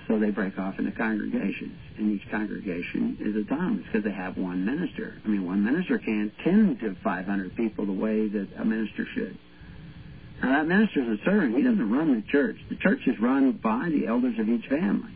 So 0.07 0.19
they 0.19 0.29
break 0.29 0.59
off 0.59 0.77
into 0.77 0.91
congregations, 0.91 1.79
and 2.01 2.19
each 2.19 2.29
congregation 2.29 3.17
is 3.19 3.35
autonomous 3.35 3.85
because 3.85 4.03
they 4.03 4.11
have 4.11 4.37
one 4.37 4.65
minister. 4.65 5.21
I 5.23 5.27
mean, 5.27 5.45
one 5.45 5.63
minister 5.63 5.97
can't 5.97 6.33
tend 6.43 6.79
to 6.81 6.95
500 7.03 7.55
people 7.55 7.85
the 7.85 7.93
way 7.93 8.27
that 8.27 8.47
a 8.57 8.65
minister 8.65 9.05
should. 9.13 9.37
Now, 10.41 10.49
that 10.49 10.67
minister 10.67 11.03
is 11.03 11.19
a 11.19 11.23
servant. 11.23 11.55
He 11.55 11.61
doesn't 11.61 11.91
run 11.91 12.15
the 12.15 12.23
church. 12.31 12.57
The 12.69 12.75
church 12.75 13.01
is 13.05 13.19
run 13.19 13.51
by 13.53 13.89
the 13.89 14.07
elders 14.07 14.39
of 14.39 14.49
each 14.49 14.67
family 14.67 15.11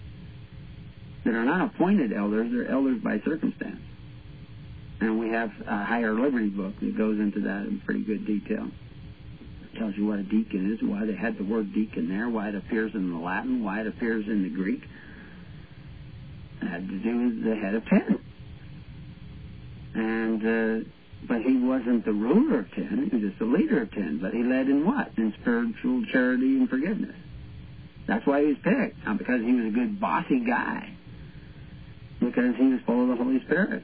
that 1.25 1.33
are 1.33 1.43
not 1.43 1.73
appointed 1.73 2.13
elders, 2.13 2.51
they're 2.51 2.69
elders 2.69 3.01
by 3.03 3.19
circumstance. 3.25 3.81
And 5.01 5.19
we 5.19 5.29
have 5.29 5.51
a 5.67 5.83
higher 5.83 6.13
liberty 6.13 6.49
book 6.49 6.79
that 6.79 6.97
goes 6.97 7.19
into 7.19 7.41
that 7.41 7.65
in 7.65 7.81
pretty 7.83 8.01
good 8.01 8.25
detail. 8.25 8.69
It 9.63 9.77
tells 9.77 9.97
you 9.97 10.05
what 10.05 10.19
a 10.19 10.23
deacon 10.23 10.71
is, 10.71 10.81
why 10.87 11.05
they 11.05 11.15
had 11.15 11.37
the 11.37 11.43
word 11.43 11.73
deacon 11.73 12.07
there, 12.07 12.29
why 12.29 12.49
it 12.49 12.55
appears 12.55 12.93
in 12.93 13.11
the 13.11 13.17
Latin, 13.17 13.63
why 13.63 13.81
it 13.81 13.87
appears 13.87 14.27
in 14.27 14.43
the 14.43 14.49
Greek. 14.49 14.83
Had 16.61 16.87
to 16.87 16.97
do 16.99 17.17
with 17.17 17.43
the 17.43 17.55
head 17.55 17.75
of 17.75 17.85
ten. 17.85 18.19
And 19.93 20.41
uh, 20.41 20.89
but 21.27 21.41
he 21.41 21.57
wasn't 21.57 22.05
the 22.05 22.13
ruler 22.13 22.59
of 22.59 22.71
ten, 22.71 23.09
he 23.09 23.15
was 23.15 23.29
just 23.29 23.39
the 23.39 23.45
leader 23.45 23.81
of 23.81 23.91
ten. 23.91 24.19
But 24.21 24.33
he 24.33 24.43
led 24.43 24.67
in 24.67 24.85
what? 24.85 25.11
In 25.17 25.33
spiritual 25.41 26.05
charity 26.11 26.57
and 26.57 26.69
forgiveness. 26.69 27.15
That's 28.07 28.25
why 28.25 28.41
he 28.41 28.47
was 28.47 28.57
picked. 28.63 29.05
Not 29.05 29.17
because 29.17 29.41
he 29.41 29.53
was 29.53 29.65
a 29.65 29.69
good 29.69 29.99
bossy 29.99 30.39
guy. 30.39 30.95
Because 32.19 32.55
he 32.55 32.67
was 32.67 32.79
full 32.85 33.03
of 33.03 33.17
the 33.17 33.23
Holy 33.23 33.43
Spirit. 33.45 33.83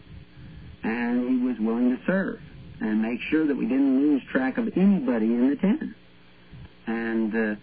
And 0.84 1.30
he 1.30 1.45
was 1.45 1.57
willing 1.59 1.95
to 1.95 2.03
serve 2.05 2.39
and 2.80 3.01
make 3.01 3.19
sure 3.30 3.45
that 3.45 3.55
we 3.55 3.65
didn't 3.65 3.99
lose 3.99 4.22
track 4.32 4.57
of 4.57 4.67
anybody 4.76 5.28
in 5.28 5.49
the 5.49 5.55
ten. 5.55 5.95
And 6.88 7.36
uh, 7.36 7.55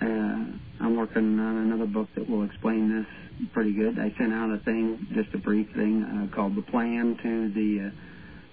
I'm 0.00 0.96
working 0.96 1.38
on 1.38 1.56
another 1.56 1.86
book 1.86 2.08
that 2.14 2.28
will 2.28 2.44
explain 2.44 2.96
this 2.96 3.48
pretty 3.52 3.72
good. 3.72 3.98
I 3.98 4.14
sent 4.18 4.32
out 4.32 4.50
a 4.50 4.58
thing, 4.58 5.06
just 5.14 5.34
a 5.34 5.38
brief 5.38 5.68
thing, 5.74 6.02
uh, 6.04 6.34
called 6.34 6.54
The 6.56 6.62
Plan 6.62 7.18
to 7.22 7.48
the 7.52 7.92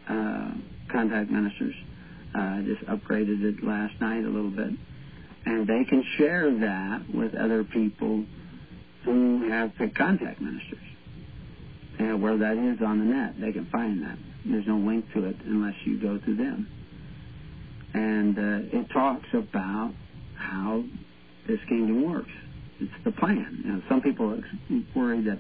uh, 0.10 0.14
uh, 0.14 0.52
contact 0.92 1.30
ministers. 1.30 1.76
Uh, 2.36 2.40
I 2.40 2.64
just 2.66 2.84
upgraded 2.86 3.44
it 3.44 3.64
last 3.64 4.00
night 4.02 4.24
a 4.24 4.30
little 4.30 4.50
bit. 4.50 4.72
and 5.46 5.68
they 5.68 5.84
can 5.86 6.04
share 6.18 6.52
that 6.60 7.04
with 7.14 7.36
other 7.36 7.64
people 7.64 8.26
who 9.04 9.50
have 9.50 9.76
picked 9.76 9.98
contact 9.98 10.40
ministers. 10.42 10.80
And 12.00 12.22
where 12.22 12.38
that 12.38 12.58
is 12.58 12.82
on 12.82 13.00
the 13.00 13.06
net, 13.06 13.40
they 13.40 13.52
can 13.52 13.66
find 13.68 14.04
that. 14.04 14.18
There's 14.46 14.68
no 14.68 14.78
link 14.78 15.06
to 15.14 15.26
it 15.26 15.36
unless 15.46 15.76
you 15.86 16.00
go 16.02 16.20
through 16.24 16.38
them. 16.38 16.68
And 17.94 18.38
uh, 18.38 18.78
it 18.78 18.90
talks 18.92 19.28
about 19.34 19.94
how 20.36 20.84
this 21.48 21.60
kingdom 21.68 22.12
works. 22.12 22.32
It's 22.80 22.92
the 23.04 23.12
plan. 23.12 23.62
Know, 23.66 23.82
some 23.88 24.02
people 24.02 24.42
worry 24.96 25.22
that 25.22 25.40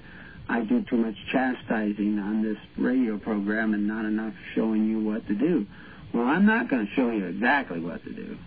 I 0.49 0.62
do 0.62 0.84
too 0.89 0.97
much 0.97 1.16
chastising 1.32 2.20
on 2.20 2.43
this 2.43 2.58
radio 2.78 3.18
program 3.18 3.74
and 3.74 3.88
not 3.88 4.06
enough 4.06 4.34
showing 4.56 4.86
you 4.86 4.99
what 4.99 5.26
to 5.28 5.36
do. 5.36 5.66
Well, 6.14 6.26
I'm 6.26 6.45
not 6.45 6.70
going 6.70 6.86
to 6.86 6.93
show 6.93 7.10
you 7.10 7.26
exactly 7.26 7.80
what 7.80 8.04
to 8.04 8.14
do. 8.14 8.38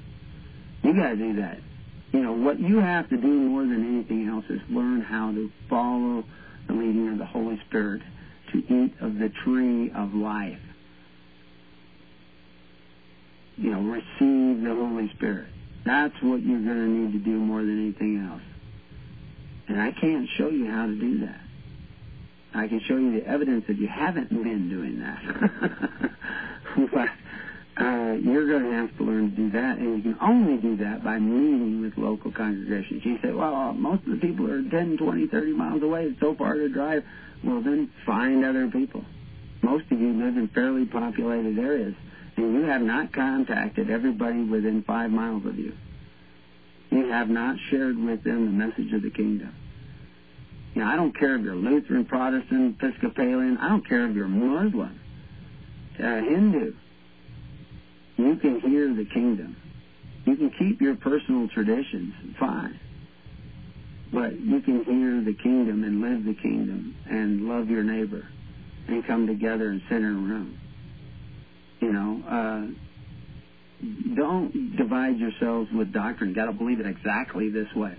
You 0.82 0.94
got 0.94 1.10
to 1.10 1.16
do 1.16 1.36
that. 1.40 1.58
You 2.12 2.20
know, 2.20 2.32
what 2.32 2.60
you 2.60 2.78
have 2.78 3.08
to 3.10 3.16
do 3.16 3.26
more 3.26 3.62
than 3.62 3.94
anything 3.94 4.28
else 4.28 4.44
is 4.48 4.60
learn 4.70 5.00
how 5.00 5.32
to 5.32 5.50
follow 5.68 6.24
the 6.68 6.74
leading 6.74 7.08
of 7.08 7.18
the 7.18 7.26
Holy 7.26 7.60
Spirit 7.68 8.02
to 8.52 8.58
eat 8.58 8.94
of 9.00 9.18
the 9.18 9.30
tree 9.44 9.90
of 9.90 10.14
life. 10.14 10.60
You 13.56 13.70
know, 13.70 13.80
receive 13.80 14.62
the 14.62 14.74
Holy 14.74 15.10
Spirit. 15.16 15.48
That's 15.86 16.14
what 16.20 16.42
you're 16.42 16.60
going 16.60 16.76
to 16.76 16.88
need 16.88 17.12
to 17.12 17.18
do 17.18 17.38
more 17.38 17.60
than 17.60 17.80
anything 17.80 18.28
else. 18.28 18.42
And 19.68 19.80
I 19.80 19.92
can't 19.92 20.28
show 20.36 20.48
you 20.48 20.68
how 20.68 20.86
to 20.86 20.94
do 20.94 21.20
that. 21.20 21.40
I 22.54 22.68
can 22.68 22.80
show 22.80 22.96
you 22.96 23.20
the 23.20 23.26
evidence 23.26 23.64
that 23.68 23.78
you 23.78 23.86
haven't 23.86 24.30
been 24.30 24.68
doing 24.68 25.00
that. 25.00 26.10
but 26.92 27.08
uh, 27.82 28.12
you're 28.14 28.48
going 28.48 28.64
to 28.64 28.72
have 28.72 28.96
to 28.96 29.04
learn 29.04 29.30
to 29.30 29.36
do 29.36 29.50
that, 29.50 29.78
and 29.78 29.96
you 29.96 30.02
can 30.02 30.18
only 30.20 30.56
do 30.56 30.76
that 30.78 31.04
by 31.04 31.18
meeting 31.18 31.82
with 31.82 31.96
local 31.98 32.32
congregations. 32.32 33.04
You 33.04 33.18
say, 33.22 33.30
well, 33.30 33.72
most 33.74 34.04
of 34.04 34.12
the 34.12 34.16
people 34.16 34.50
are 34.50 34.62
10, 34.62 34.96
20, 34.96 35.26
30 35.28 35.52
miles 35.52 35.82
away. 35.82 36.06
It's 36.06 36.20
so 36.20 36.34
far 36.34 36.54
to 36.54 36.68
drive. 36.68 37.04
Well, 37.44 37.60
then 37.62 37.90
find 38.04 38.44
other 38.44 38.68
people. 38.68 39.04
Most 39.62 39.84
of 39.90 40.00
you 40.00 40.12
live 40.12 40.36
in 40.36 40.48
fairly 40.48 40.86
populated 40.86 41.58
areas, 41.58 41.94
and 42.36 42.54
you 42.54 42.62
have 42.62 42.82
not 42.82 43.12
contacted 43.12 43.90
everybody 43.90 44.42
within 44.42 44.82
five 44.82 45.10
miles 45.10 45.44
of 45.46 45.58
you. 45.58 45.72
You 46.90 47.08
have 47.08 47.28
not 47.28 47.56
shared 47.70 47.98
with 47.98 48.22
them 48.24 48.46
the 48.46 48.66
message 48.66 48.92
of 48.92 49.02
the 49.02 49.10
kingdom. 49.10 49.54
Know, 50.74 50.84
I 50.84 50.96
don't 50.96 51.18
care 51.18 51.36
if 51.36 51.42
you're 51.42 51.54
Lutheran, 51.54 52.04
Protestant, 52.04 52.76
Episcopalian. 52.78 53.56
I 53.56 53.68
don't 53.70 53.88
care 53.88 54.06
if 54.08 54.14
you're 54.14 54.28
Muslim, 54.28 55.00
uh, 55.98 56.02
Hindu. 56.02 56.74
You 58.18 58.36
can 58.36 58.60
hear 58.60 58.94
the 58.94 59.06
kingdom. 59.06 59.56
You 60.26 60.36
can 60.36 60.50
keep 60.50 60.82
your 60.82 60.96
personal 60.96 61.48
traditions, 61.48 62.12
fine. 62.38 62.78
But 64.12 64.38
you 64.38 64.60
can 64.60 64.84
hear 64.84 65.22
the 65.22 65.34
kingdom 65.34 65.82
and 65.82 66.00
live 66.02 66.24
the 66.24 66.34
kingdom 66.34 66.94
and 67.08 67.48
love 67.48 67.70
your 67.70 67.82
neighbor 67.82 68.28
and 68.88 69.06
come 69.06 69.26
together 69.26 69.70
and 69.70 69.80
sit 69.88 69.98
in 69.98 70.04
a 70.04 70.08
room. 70.08 70.58
You 71.80 71.92
know, 71.92 72.22
uh, 72.28 72.66
don't 74.14 74.76
divide 74.76 75.18
yourselves 75.18 75.68
with 75.72 75.92
doctrine. 75.92 76.32
Got 76.32 76.46
to 76.46 76.52
believe 76.52 76.80
it 76.80 76.86
exactly 76.86 77.50
this 77.50 77.68
way. 77.74 77.96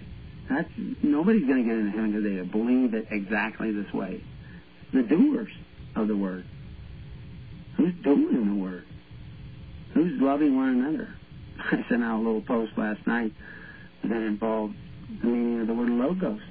That's 0.50 0.70
nobody's 1.04 1.46
going 1.46 1.64
to 1.64 1.70
get 1.70 1.78
into 1.78 1.92
heaven 1.92 2.12
because 2.12 2.24
they 2.24 2.52
believe 2.52 2.94
it 2.94 3.08
exactly 3.12 3.72
this 3.72 3.92
way. 3.94 4.24
The 4.94 5.04
doers 5.04 5.52
of 5.96 6.08
the 6.08 6.16
word. 6.16 6.46
Who's 7.76 7.94
doing 8.04 8.48
the 8.48 8.56
word? 8.56 8.86
Who's 9.94 10.20
loving 10.22 10.56
one 10.56 10.80
another? 10.80 11.14
I 11.60 11.86
sent 11.90 12.04
out 12.04 12.18
a 12.18 12.24
little 12.24 12.42
post 12.42 12.72
last 12.78 13.06
night 13.06 13.34
that 14.04 14.22
involved 14.22 14.76
the 15.22 15.28
meaning 15.28 15.62
of 15.62 15.68
the 15.68 15.74
word 15.74 15.90
logos, 15.90 16.42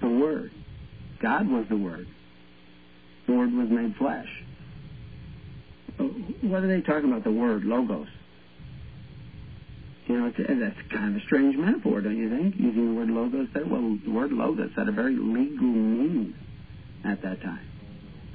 the 0.00 0.08
word. 0.08 0.50
God 1.20 1.48
was 1.48 1.66
the 1.68 1.76
word. 1.76 2.06
The 3.26 3.34
word 3.34 3.52
was 3.52 3.68
made 3.70 3.94
flesh. 3.96 4.28
What 6.42 6.62
are 6.62 6.68
they 6.68 6.80
talking 6.80 7.10
about? 7.10 7.24
The 7.24 7.32
word 7.32 7.64
logos. 7.64 8.08
You 10.06 10.20
know, 10.20 10.26
it's, 10.26 10.36
that's 10.38 10.92
kind 10.92 11.16
of 11.16 11.22
a 11.22 11.24
strange 11.24 11.56
metaphor, 11.56 12.00
don't 12.00 12.16
you 12.16 12.30
think? 12.30 12.54
Using 12.56 12.94
the 12.94 13.00
word 13.00 13.10
logos 13.10 13.48
there. 13.52 13.66
Well, 13.66 13.98
the 14.04 14.10
word 14.10 14.32
logos 14.32 14.70
had 14.76 14.88
a 14.88 14.92
very 14.92 15.16
legal 15.16 15.66
meaning 15.66 16.34
at 17.04 17.22
that 17.22 17.42
time. 17.42 17.66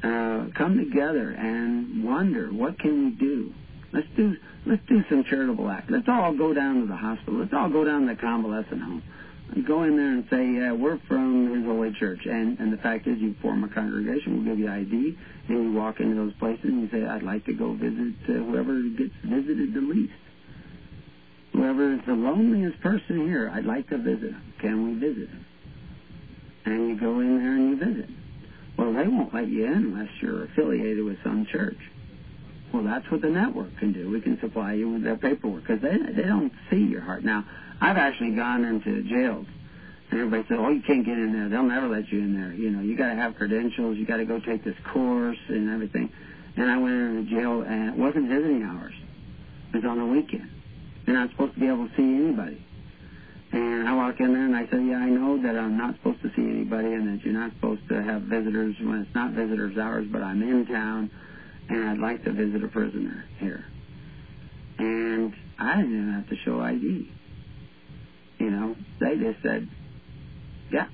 Uh, 0.00 0.46
come 0.56 0.78
together 0.78 1.30
and 1.30 2.04
wonder 2.04 2.52
what 2.52 2.78
can 2.78 3.06
we 3.06 3.10
do. 3.10 3.52
Let's 3.92 4.06
do 4.16 4.36
let's 4.66 4.82
do 4.88 5.02
some 5.08 5.24
charitable 5.24 5.68
act. 5.70 5.90
Let's 5.90 6.08
all 6.08 6.34
go 6.34 6.52
down 6.52 6.80
to 6.82 6.86
the 6.86 6.96
hospital. 6.96 7.40
Let's 7.40 7.52
all 7.52 7.70
go 7.70 7.84
down 7.84 8.06
to 8.06 8.14
the 8.14 8.20
convalescent 8.20 8.82
home 8.82 9.02
go 9.66 9.84
in 9.84 9.96
there 9.96 10.12
and 10.12 10.26
say, 10.30 10.60
yeah, 10.60 10.72
we're 10.72 10.98
from 11.08 11.54
His 11.54 11.64
Holy 11.64 11.92
Church. 11.98 12.20
And, 12.26 12.58
and 12.58 12.72
the 12.72 12.76
fact 12.78 13.06
is, 13.06 13.18
you 13.18 13.34
form 13.40 13.64
a 13.64 13.68
congregation, 13.68 14.36
we'll 14.36 14.44
give 14.44 14.58
you 14.58 14.70
ID, 14.70 15.16
and 15.48 15.64
you 15.64 15.72
walk 15.72 16.00
into 16.00 16.14
those 16.16 16.34
places 16.34 16.64
and 16.64 16.82
you 16.82 16.88
say, 16.90 17.06
I'd 17.06 17.22
like 17.22 17.44
to 17.46 17.54
go 17.54 17.72
visit 17.72 18.14
uh, 18.28 18.32
whoever 18.32 18.80
gets 18.96 19.14
visited 19.24 19.74
the 19.74 19.80
least. 19.80 20.12
Whoever 21.52 21.94
is 21.94 22.00
the 22.06 22.12
loneliest 22.12 22.80
person 22.80 23.26
here, 23.26 23.50
I'd 23.52 23.64
like 23.64 23.88
to 23.88 23.98
visit 23.98 24.32
them. 24.32 24.52
Can 24.60 24.84
we 24.84 25.00
visit 25.00 25.28
them? 25.30 25.46
And 26.66 26.88
you 26.88 27.00
go 27.00 27.20
in 27.20 27.38
there 27.38 27.54
and 27.54 27.70
you 27.70 27.76
visit. 27.78 28.10
Well, 28.76 28.92
they 28.92 29.08
won't 29.08 29.34
let 29.34 29.48
you 29.48 29.64
in 29.64 29.72
unless 29.72 30.10
you're 30.20 30.44
affiliated 30.44 31.04
with 31.04 31.16
some 31.24 31.46
church. 31.50 31.78
Well, 32.72 32.82
that's 32.82 33.10
what 33.10 33.22
the 33.22 33.30
network 33.30 33.76
can 33.78 33.92
do. 33.92 34.10
We 34.10 34.20
can 34.20 34.38
supply 34.40 34.74
you 34.74 34.90
with 34.90 35.02
their 35.02 35.16
paperwork 35.16 35.66
because 35.66 35.80
they 35.80 35.96
they 36.12 36.28
don't 36.28 36.52
see 36.70 36.84
your 36.84 37.00
heart. 37.00 37.24
Now, 37.24 37.44
I've 37.80 37.96
actually 37.96 38.32
gone 38.32 38.64
into 38.64 39.02
jails, 39.04 39.46
and 40.10 40.20
everybody 40.20 40.44
said, 40.48 40.58
"Oh, 40.58 40.68
you 40.70 40.82
can't 40.82 41.04
get 41.04 41.16
in 41.16 41.32
there. 41.32 41.48
They'll 41.48 41.62
never 41.62 41.88
let 41.88 42.12
you 42.12 42.18
in 42.18 42.38
there. 42.38 42.52
You 42.52 42.70
know, 42.70 42.80
you 42.80 42.96
got 42.96 43.08
to 43.08 43.16
have 43.16 43.36
credentials. 43.36 43.96
You 43.96 44.04
got 44.04 44.18
to 44.18 44.26
go 44.26 44.38
take 44.38 44.64
this 44.64 44.76
course 44.92 45.38
and 45.48 45.70
everything." 45.70 46.12
And 46.56 46.70
I 46.70 46.76
went 46.76 46.94
into 46.94 47.30
jail, 47.30 47.62
and 47.62 47.90
it 47.90 47.96
wasn't 47.96 48.28
visiting 48.28 48.62
hours. 48.64 48.94
It 49.72 49.76
was 49.76 49.84
on 49.84 49.98
the 49.98 50.06
weekend. 50.06 50.50
You're 51.06 51.16
not 51.16 51.30
supposed 51.30 51.54
to 51.54 51.60
be 51.60 51.66
able 51.68 51.88
to 51.88 51.96
see 51.96 52.02
anybody. 52.02 52.62
And 53.52 53.88
I 53.88 53.94
walk 53.94 54.20
in 54.20 54.34
there 54.34 54.44
and 54.44 54.54
I 54.54 54.66
say, 54.66 54.82
yeah, 54.84 54.98
I 54.98 55.08
know 55.08 55.40
that 55.40 55.56
I'm 55.56 55.78
not 55.78 55.94
supposed 55.96 56.20
to 56.22 56.28
see 56.36 56.42
anybody 56.42 56.92
and 56.92 57.08
that 57.08 57.24
you're 57.24 57.32
not 57.32 57.52
supposed 57.52 57.88
to 57.88 58.02
have 58.02 58.22
visitors 58.22 58.76
when 58.78 59.00
it's 59.00 59.14
not 59.14 59.32
visitors 59.32 59.78
hours, 59.78 60.06
but 60.10 60.22
I'm 60.22 60.42
in 60.42 60.66
town 60.66 61.10
and 61.68 61.88
I'd 61.88 61.98
like 61.98 62.24
to 62.24 62.32
visit 62.32 62.64
a 62.64 62.68
prisoner 62.68 63.24
here. 63.38 63.64
And 64.78 65.32
I 65.58 65.76
didn't 65.76 65.92
even 65.92 66.12
have 66.14 66.28
to 66.28 66.36
show 66.44 66.60
ID. 66.60 67.10
You 68.38 68.50
know, 68.50 68.76
they 69.00 69.16
just 69.16 69.42
said, 69.42 69.68
yeah. 70.72 70.86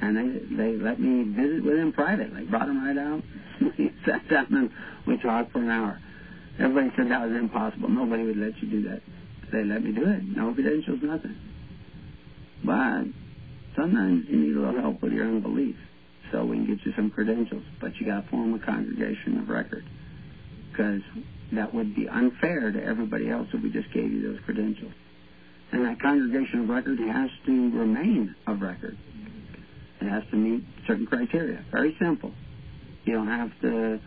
And 0.00 0.16
they 0.16 0.56
they 0.56 0.76
let 0.76 1.00
me 1.00 1.24
visit 1.24 1.64
with 1.64 1.78
him 1.78 1.92
privately. 1.92 2.44
Brought 2.44 2.68
him 2.68 2.84
right 2.84 2.98
out. 2.98 3.22
we 3.78 3.92
sat 4.06 4.28
down 4.28 4.46
and 4.50 4.70
we 5.06 5.20
talked 5.20 5.52
for 5.52 5.60
an 5.60 5.70
hour. 5.70 5.98
Everybody 6.58 6.90
said 6.96 7.10
that 7.10 7.26
was 7.28 7.36
impossible. 7.36 7.88
Nobody 7.88 8.24
would 8.24 8.36
let 8.36 8.60
you 8.62 8.68
do 8.68 8.88
that. 8.90 9.02
They 9.52 9.64
let 9.64 9.82
me 9.82 9.92
do 9.92 10.08
it. 10.08 10.22
No 10.24 10.52
credentials, 10.52 11.00
nothing. 11.02 11.36
But 12.64 13.04
sometimes 13.74 14.26
you 14.28 14.36
need 14.36 14.56
a 14.56 14.60
little 14.60 14.80
help 14.80 15.02
with 15.02 15.12
your 15.12 15.26
unbelief. 15.26 15.76
So 16.32 16.44
we 16.44 16.56
can 16.56 16.66
get 16.66 16.84
you 16.84 16.92
some 16.94 17.10
credentials. 17.10 17.64
But 17.80 17.96
you 17.96 18.06
got 18.06 18.24
to 18.24 18.30
form 18.30 18.54
a 18.54 18.58
congregation 18.58 19.38
of 19.38 19.48
record. 19.48 19.84
Because 20.70 21.02
that 21.52 21.74
would 21.74 21.94
be 21.94 22.08
unfair 22.08 22.70
to 22.70 22.82
everybody 22.82 23.30
else 23.30 23.48
if 23.52 23.62
we 23.62 23.70
just 23.70 23.92
gave 23.92 24.12
you 24.12 24.22
those 24.32 24.40
credentials. 24.44 24.92
And 25.72 25.84
that 25.84 26.00
congregation 26.00 26.60
of 26.60 26.68
record 26.68 26.98
has 26.98 27.30
to 27.46 27.70
remain 27.70 28.34
of 28.46 28.62
record. 28.62 28.96
It 30.00 30.08
has 30.08 30.22
to 30.30 30.36
meet 30.36 30.64
certain 30.86 31.06
criteria. 31.06 31.64
Very 31.70 31.96
simple. 32.00 32.32
You 33.04 33.14
don't 33.14 33.26
have 33.28 33.50
to 33.62 34.00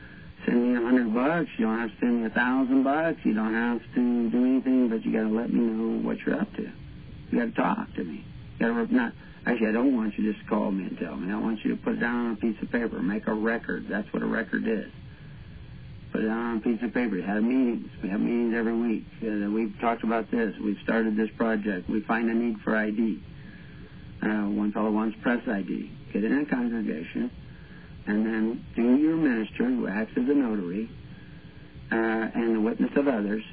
send 0.45 0.63
me 0.63 0.77
a 0.77 0.81
hundred 0.81 1.13
bucks. 1.13 1.49
You 1.57 1.65
don't 1.65 1.79
have 1.79 1.91
to 1.91 1.97
send 1.99 2.21
me 2.21 2.27
a 2.27 2.29
thousand 2.29 2.83
bucks. 2.83 3.19
You 3.23 3.33
don't 3.33 3.53
have 3.53 3.81
to 3.95 4.29
do 4.29 4.45
anything, 4.45 4.89
but 4.89 5.05
you 5.05 5.11
got 5.11 5.23
to 5.23 5.35
let 5.35 5.53
me 5.53 5.59
know 5.59 6.07
what 6.07 6.19
you're 6.19 6.39
up 6.39 6.51
to. 6.55 6.71
You 7.31 7.39
got 7.39 7.45
to 7.45 7.51
talk 7.51 7.93
to 7.95 8.03
me. 8.03 8.25
You 8.59 8.67
got 8.67 8.87
to 8.87 8.95
not. 8.95 9.13
Actually, 9.45 9.67
I 9.67 9.71
don't 9.71 9.95
want 9.95 10.17
you 10.17 10.31
to 10.31 10.33
just 10.33 10.47
call 10.47 10.71
me 10.71 10.83
and 10.85 10.97
tell 10.97 11.15
me. 11.15 11.31
I 11.31 11.37
want 11.37 11.63
you 11.63 11.75
to 11.75 11.81
put 11.81 11.93
it 11.93 11.99
down 11.99 12.27
on 12.27 12.31
a 12.33 12.35
piece 12.35 12.61
of 12.61 12.71
paper. 12.71 13.01
Make 13.01 13.27
a 13.27 13.33
record. 13.33 13.87
That's 13.89 14.11
what 14.13 14.21
a 14.21 14.27
record 14.27 14.67
is. 14.67 14.91
Put 16.11 16.21
it 16.21 16.27
down 16.27 16.37
on 16.37 16.57
a 16.57 16.61
piece 16.61 16.81
of 16.83 16.93
paper. 16.93 17.15
We 17.15 17.23
have 17.23 17.41
meetings. 17.41 17.89
We 18.03 18.09
have 18.09 18.19
meetings 18.19 18.53
every 18.55 18.77
week. 18.77 19.05
Uh, 19.23 19.49
we've 19.49 19.73
talked 19.79 20.03
about 20.03 20.29
this. 20.29 20.53
We've 20.63 20.79
started 20.83 21.15
this 21.15 21.29
project. 21.37 21.89
We 21.89 22.01
find 22.01 22.29
a 22.29 22.33
need 22.33 22.59
for 22.63 22.75
ID. 22.75 23.23
Uh, 24.21 24.49
one 24.49 24.71
fellow 24.71 24.91
wants 24.91 25.17
press 25.21 25.41
ID. 25.47 25.91
Get 26.13 26.23
in 26.23 26.37
a 26.37 26.45
congregation 26.45 27.31
and 28.07 28.25
then 28.25 28.65
through 28.75 28.97
your 28.97 29.15
minister, 29.15 29.65
who 29.65 29.87
acts 29.87 30.11
as 30.17 30.27
a 30.27 30.33
notary, 30.33 30.89
uh, 31.91 31.95
and 31.95 32.55
the 32.55 32.61
witness 32.61 32.91
of 32.95 33.07
others, 33.07 33.43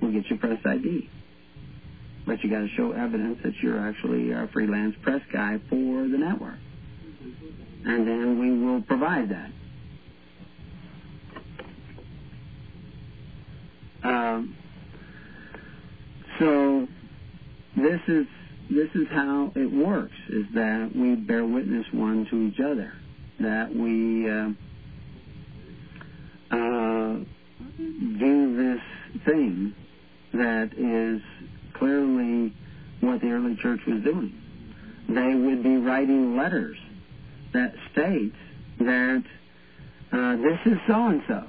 will 0.00 0.12
get 0.12 0.28
you 0.30 0.36
press 0.36 0.58
ID. 0.64 1.08
But 2.26 2.42
you 2.44 2.50
got 2.50 2.60
to 2.60 2.68
show 2.76 2.92
evidence 2.92 3.38
that 3.42 3.52
you're 3.62 3.78
actually 3.78 4.30
a 4.30 4.48
freelance 4.52 4.94
press 5.02 5.20
guy 5.32 5.60
for 5.68 6.08
the 6.08 6.18
network, 6.18 6.58
and 7.84 8.06
then 8.06 8.38
we 8.38 8.64
will 8.64 8.82
provide 8.82 9.28
that. 9.30 9.50
Um, 14.04 14.56
so 16.38 16.86
this 17.76 18.00
is 18.08 18.26
this 18.70 18.88
is 18.94 19.06
how 19.10 19.52
it 19.56 19.70
works: 19.72 20.14
is 20.28 20.46
that 20.54 20.90
we 20.94 21.16
bear 21.16 21.44
witness 21.44 21.86
one 21.92 22.26
to 22.30 22.42
each 22.42 22.60
other 22.60 22.92
that 23.40 23.74
we 23.74 24.30
uh, 24.30 24.48
uh, 26.50 27.18
do 28.18 28.56
this 28.56 29.22
thing 29.24 29.74
that 30.32 30.70
is 30.76 31.20
clearly 31.82 32.52
what 33.00 33.20
the 33.20 33.30
early 33.30 33.56
church 33.56 33.80
was 33.88 34.02
doing. 34.04 34.32
They 35.08 35.34
would 35.34 35.64
be 35.64 35.76
writing 35.78 36.36
letters 36.36 36.78
that 37.52 37.74
states 37.90 38.36
that 38.78 39.24
uh, 40.12 40.36
this 40.36 40.58
is 40.64 40.78
so 40.86 41.08
and 41.08 41.22
so. 41.26 41.44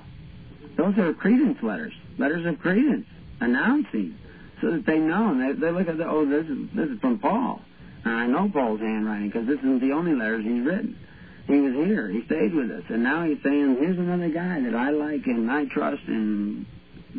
Those 0.76 0.98
are 0.98 1.14
credence 1.14 1.62
letters, 1.62 1.94
letters 2.18 2.48
of 2.48 2.60
credence, 2.60 3.06
announcing, 3.42 4.18
so 4.60 4.72
that 4.72 4.88
they 4.88 4.98
know. 4.98 5.30
And 5.30 5.42
they, 5.42 5.68
they 5.68 5.72
look 5.72 5.88
at 5.88 5.98
the 6.00 6.08
oh, 6.08 6.26
this 6.26 6.48
is 6.48 6.58
this 6.74 6.90
is 6.90 7.00
from 7.00 7.20
Paul. 7.20 7.62
And 8.04 8.14
I 8.16 8.26
know 8.26 8.50
Paul's 8.50 8.80
handwriting 8.80 9.30
because 9.30 9.46
this 9.46 9.60
isn't 9.60 9.82
the 9.82 9.92
only 9.92 10.14
letters 10.14 10.44
he's 10.44 10.66
written. 10.66 10.98
He 11.46 11.60
was 11.60 11.74
here. 11.74 12.08
He 12.08 12.26
stayed 12.26 12.56
with 12.56 12.72
us. 12.72 12.84
And 12.90 13.04
now 13.04 13.24
he's 13.24 13.38
saying, 13.44 13.78
here's 13.80 14.00
another 14.00 14.30
guy 14.30 14.62
that 14.62 14.74
I 14.74 14.90
like 14.90 15.28
and 15.28 15.52
I 15.52 15.66
trust 15.66 16.02
and 16.08 16.66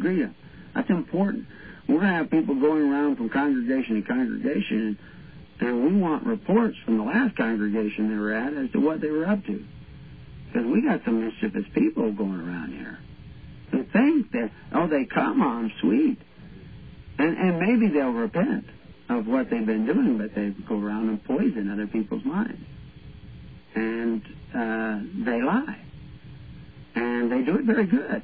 greet 0.00 0.18
him. 0.18 0.34
That's 0.74 0.90
important. 0.90 1.46
We're 1.88 2.00
going 2.00 2.08
to 2.08 2.16
have 2.16 2.30
people 2.30 2.54
going 2.54 2.82
around 2.82 3.16
from 3.16 3.28
congregation 3.28 4.02
to 4.02 4.08
congregation, 4.08 4.98
and 5.60 5.84
we 5.84 6.00
want 6.00 6.26
reports 6.26 6.76
from 6.84 6.98
the 6.98 7.04
last 7.04 7.36
congregation 7.36 8.10
they 8.10 8.16
were 8.16 8.32
at 8.32 8.54
as 8.54 8.70
to 8.72 8.80
what 8.80 9.00
they 9.00 9.10
were 9.10 9.26
up 9.26 9.44
to. 9.46 9.64
Because 10.46 10.66
we 10.66 10.82
got 10.82 11.04
some 11.04 11.24
mischievous 11.24 11.64
people 11.74 12.12
going 12.12 12.40
around 12.40 12.72
here 12.72 12.98
who 13.70 13.84
think 13.84 14.30
that, 14.32 14.50
oh, 14.72 14.86
they 14.86 15.04
come 15.04 15.42
on 15.42 15.72
sweet. 15.80 16.18
And, 17.18 17.36
and 17.36 17.58
maybe 17.60 17.92
they'll 17.92 18.10
repent 18.10 18.64
of 19.08 19.26
what 19.26 19.50
they've 19.50 19.66
been 19.66 19.86
doing, 19.86 20.18
but 20.18 20.34
they 20.34 20.50
go 20.68 20.80
around 20.80 21.08
and 21.08 21.22
poison 21.24 21.70
other 21.70 21.86
people's 21.86 22.24
minds 22.24 22.60
and 23.74 24.22
uh, 24.54 25.00
they 25.24 25.42
lie, 25.42 25.80
and 26.94 27.30
they 27.30 27.42
do 27.42 27.56
it 27.56 27.64
very 27.64 27.86
good. 27.86 28.22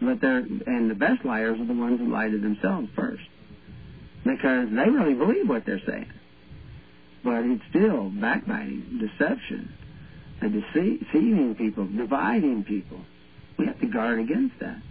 But 0.00 0.20
they're 0.20 0.38
and 0.38 0.90
the 0.90 0.94
best 0.94 1.24
liars 1.24 1.58
are 1.60 1.64
the 1.66 1.72
ones 1.72 2.00
who 2.00 2.10
lie 2.10 2.28
to 2.28 2.38
themselves 2.38 2.88
first, 2.94 3.22
because 4.24 4.68
they 4.70 4.90
really 4.90 5.14
believe 5.14 5.48
what 5.48 5.64
they're 5.64 5.80
saying. 5.86 6.12
But 7.22 7.44
it's 7.44 7.62
still 7.70 8.10
backbiting, 8.10 9.00
deception, 9.00 9.72
and 10.40 10.52
deceiving 10.52 11.54
people, 11.54 11.86
dividing 11.86 12.64
people. 12.64 13.00
We 13.58 13.66
have 13.66 13.80
to 13.80 13.86
guard 13.86 14.18
against 14.18 14.58
that, 14.60 14.82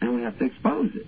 and 0.00 0.14
we 0.14 0.22
have 0.22 0.38
to 0.38 0.44
expose 0.44 0.90
it. 0.94 1.06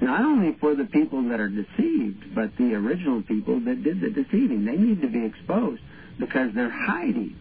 Not 0.00 0.22
only 0.22 0.56
for 0.58 0.74
the 0.74 0.84
people 0.86 1.22
that 1.28 1.38
are 1.38 1.48
deceived, 1.48 2.34
but 2.34 2.56
the 2.56 2.74
original 2.74 3.22
people 3.22 3.60
that 3.60 3.84
did 3.84 4.00
the 4.00 4.10
deceiving. 4.10 4.64
They 4.64 4.76
need 4.76 5.00
to 5.02 5.08
be 5.08 5.24
exposed 5.24 5.80
because 6.18 6.52
they're 6.54 6.68
hiding. 6.68 7.36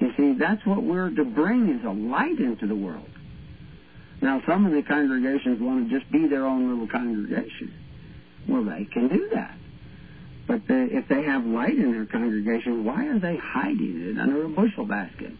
You 0.00 0.12
see, 0.16 0.32
that's 0.38 0.64
what 0.64 0.82
we're 0.82 1.10
to 1.10 1.24
bring 1.24 1.68
is 1.68 1.84
a 1.84 1.90
light 1.90 2.38
into 2.40 2.66
the 2.66 2.74
world. 2.74 3.08
Now, 4.22 4.40
some 4.46 4.64
of 4.64 4.72
the 4.72 4.82
congregations 4.82 5.60
want 5.60 5.88
to 5.90 5.98
just 5.98 6.10
be 6.10 6.26
their 6.28 6.46
own 6.46 6.70
little 6.70 6.88
congregation. 6.88 7.74
Well, 8.48 8.64
they 8.64 8.84
can 8.84 9.08
do 9.08 9.30
that. 9.34 9.56
But 10.46 10.66
the, 10.66 10.96
if 10.96 11.08
they 11.08 11.22
have 11.24 11.44
light 11.44 11.76
in 11.76 11.92
their 11.92 12.06
congregation, 12.06 12.84
why 12.84 13.06
are 13.06 13.18
they 13.18 13.36
hiding 13.36 14.10
it 14.10 14.18
under 14.18 14.44
a 14.44 14.48
bushel 14.48 14.86
basket? 14.86 15.32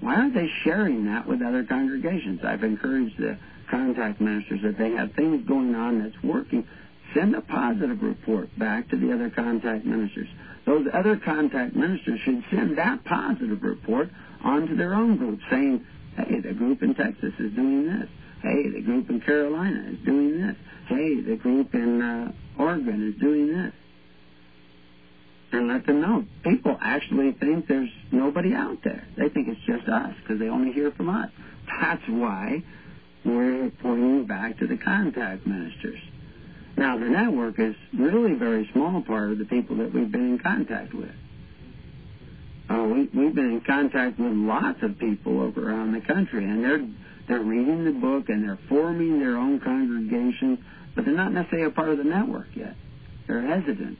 Why 0.00 0.16
aren't 0.16 0.34
they 0.34 0.48
sharing 0.64 1.06
that 1.06 1.26
with 1.26 1.42
other 1.42 1.64
congregations? 1.64 2.40
I've 2.42 2.64
encouraged 2.64 3.18
the 3.18 3.38
contact 3.70 4.20
ministers 4.20 4.62
that 4.62 4.78
they 4.78 4.92
have 4.92 5.12
things 5.12 5.46
going 5.46 5.74
on 5.74 6.02
that's 6.02 6.22
working. 6.24 6.66
Send 7.14 7.34
a 7.34 7.40
positive 7.42 8.02
report 8.02 8.56
back 8.58 8.88
to 8.90 8.96
the 8.96 9.12
other 9.12 9.30
contact 9.30 9.84
ministers 9.84 10.28
those 10.66 10.86
other 10.92 11.16
contact 11.16 11.74
ministers 11.74 12.20
should 12.20 12.44
send 12.50 12.78
that 12.78 13.04
positive 13.04 13.62
report 13.62 14.10
onto 14.42 14.76
their 14.76 14.94
own 14.94 15.16
group, 15.16 15.40
saying, 15.50 15.84
hey, 16.28 16.40
the 16.40 16.52
group 16.52 16.82
in 16.82 16.94
Texas 16.94 17.32
is 17.38 17.52
doing 17.52 17.86
this. 17.86 18.08
Hey, 18.42 18.68
the 18.70 18.80
group 18.80 19.10
in 19.10 19.20
Carolina 19.20 19.90
is 19.90 19.98
doing 20.04 20.40
this. 20.40 20.56
Hey, 20.86 21.20
the 21.20 21.36
group 21.36 21.74
in 21.74 22.00
uh, 22.00 22.32
Oregon 22.58 23.12
is 23.12 23.20
doing 23.20 23.48
this. 23.52 23.72
And 25.52 25.68
let 25.68 25.84
them 25.84 26.00
know. 26.00 26.24
People 26.44 26.78
actually 26.80 27.32
think 27.32 27.66
there's 27.66 27.90
nobody 28.12 28.54
out 28.54 28.78
there. 28.84 29.04
They 29.16 29.28
think 29.28 29.48
it's 29.48 29.60
just 29.66 29.88
us 29.88 30.14
because 30.22 30.38
they 30.38 30.48
only 30.48 30.72
hear 30.72 30.92
from 30.92 31.08
us. 31.08 31.30
That's 31.80 32.02
why 32.08 32.62
we're 33.24 33.70
pointing 33.82 34.26
back 34.26 34.58
to 34.58 34.66
the 34.66 34.76
contact 34.76 35.46
ministers. 35.46 35.98
Now, 36.76 36.96
the 36.98 37.06
network 37.06 37.58
is 37.58 37.74
really 37.92 38.32
a 38.32 38.36
very 38.36 38.68
small 38.72 39.02
part 39.02 39.32
of 39.32 39.38
the 39.38 39.44
people 39.44 39.76
that 39.76 39.92
we've 39.92 40.10
been 40.10 40.34
in 40.34 40.38
contact 40.38 40.94
with. 40.94 41.10
Uh, 42.70 42.84
we, 42.84 43.08
we've 43.12 43.34
been 43.34 43.50
in 43.50 43.60
contact 43.66 44.18
with 44.18 44.32
lots 44.32 44.82
of 44.82 44.98
people 44.98 45.40
over 45.40 45.70
around 45.70 45.92
the 45.92 46.00
country, 46.00 46.44
and 46.44 46.64
they're 46.64 46.86
they're 47.28 47.40
reading 47.40 47.84
the 47.84 47.92
book 47.92 48.28
and 48.28 48.42
they're 48.44 48.58
forming 48.68 49.20
their 49.20 49.36
own 49.36 49.60
congregations, 49.60 50.58
but 50.94 51.04
they're 51.04 51.14
not 51.14 51.32
necessarily 51.32 51.68
a 51.68 51.70
part 51.70 51.88
of 51.90 51.98
the 51.98 52.04
network 52.04 52.48
yet. 52.54 52.74
They're 53.26 53.42
hesitant. 53.42 53.98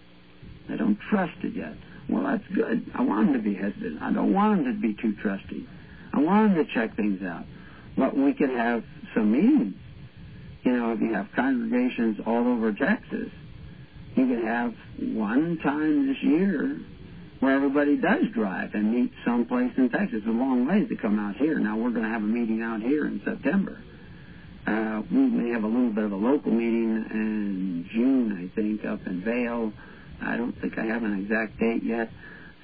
They 0.68 0.76
don't 0.76 0.98
trust 1.10 1.34
it 1.42 1.54
yet. 1.54 1.74
Well, 2.08 2.24
that's 2.24 2.46
good. 2.54 2.90
I 2.94 3.02
want 3.02 3.32
them 3.32 3.34
to 3.34 3.42
be 3.42 3.54
hesitant. 3.54 4.02
I 4.02 4.12
don't 4.12 4.32
want 4.32 4.64
them 4.64 4.74
to 4.74 4.80
be 4.80 4.94
too 5.00 5.14
trusting. 5.22 5.66
I 6.12 6.18
want 6.18 6.54
them 6.54 6.64
to 6.64 6.72
check 6.72 6.96
things 6.96 7.22
out. 7.22 7.44
But 7.96 8.16
we 8.16 8.32
could 8.32 8.50
have 8.50 8.82
some 9.14 9.30
meetings 9.30 9.74
you 10.62 10.72
know, 10.72 10.92
if 10.92 11.00
you 11.00 11.12
have 11.14 11.28
congregations 11.34 12.18
all 12.26 12.46
over 12.46 12.72
Texas, 12.72 13.28
you 14.14 14.26
could 14.26 14.44
have 14.44 14.74
one 14.98 15.58
time 15.58 16.08
this 16.08 16.22
year 16.22 16.80
where 17.40 17.56
everybody 17.56 17.96
does 17.96 18.24
drive 18.32 18.74
and 18.74 18.94
meet 18.94 19.12
someplace 19.24 19.72
in 19.76 19.90
Texas. 19.90 20.18
It's 20.18 20.26
a 20.26 20.30
long 20.30 20.66
ways 20.66 20.88
to 20.88 20.96
come 20.96 21.18
out 21.18 21.36
here. 21.36 21.58
Now 21.58 21.76
we're 21.76 21.90
going 21.90 22.04
to 22.04 22.10
have 22.10 22.22
a 22.22 22.26
meeting 22.26 22.62
out 22.62 22.80
here 22.80 23.06
in 23.06 23.20
September. 23.24 23.82
Uh, 24.66 25.02
we 25.10 25.18
may 25.18 25.50
have 25.50 25.64
a 25.64 25.66
little 25.66 25.90
bit 25.90 26.04
of 26.04 26.12
a 26.12 26.16
local 26.16 26.52
meeting 26.52 27.04
in 27.10 27.88
June, 27.92 28.32
I 28.36 28.54
think, 28.54 28.84
up 28.84 29.06
in 29.06 29.22
Vail, 29.22 29.72
I 30.22 30.36
don't 30.36 30.58
think 30.60 30.78
I 30.78 30.84
have 30.84 31.02
an 31.02 31.18
exact 31.18 31.58
date 31.58 31.82
yet. 31.82 32.10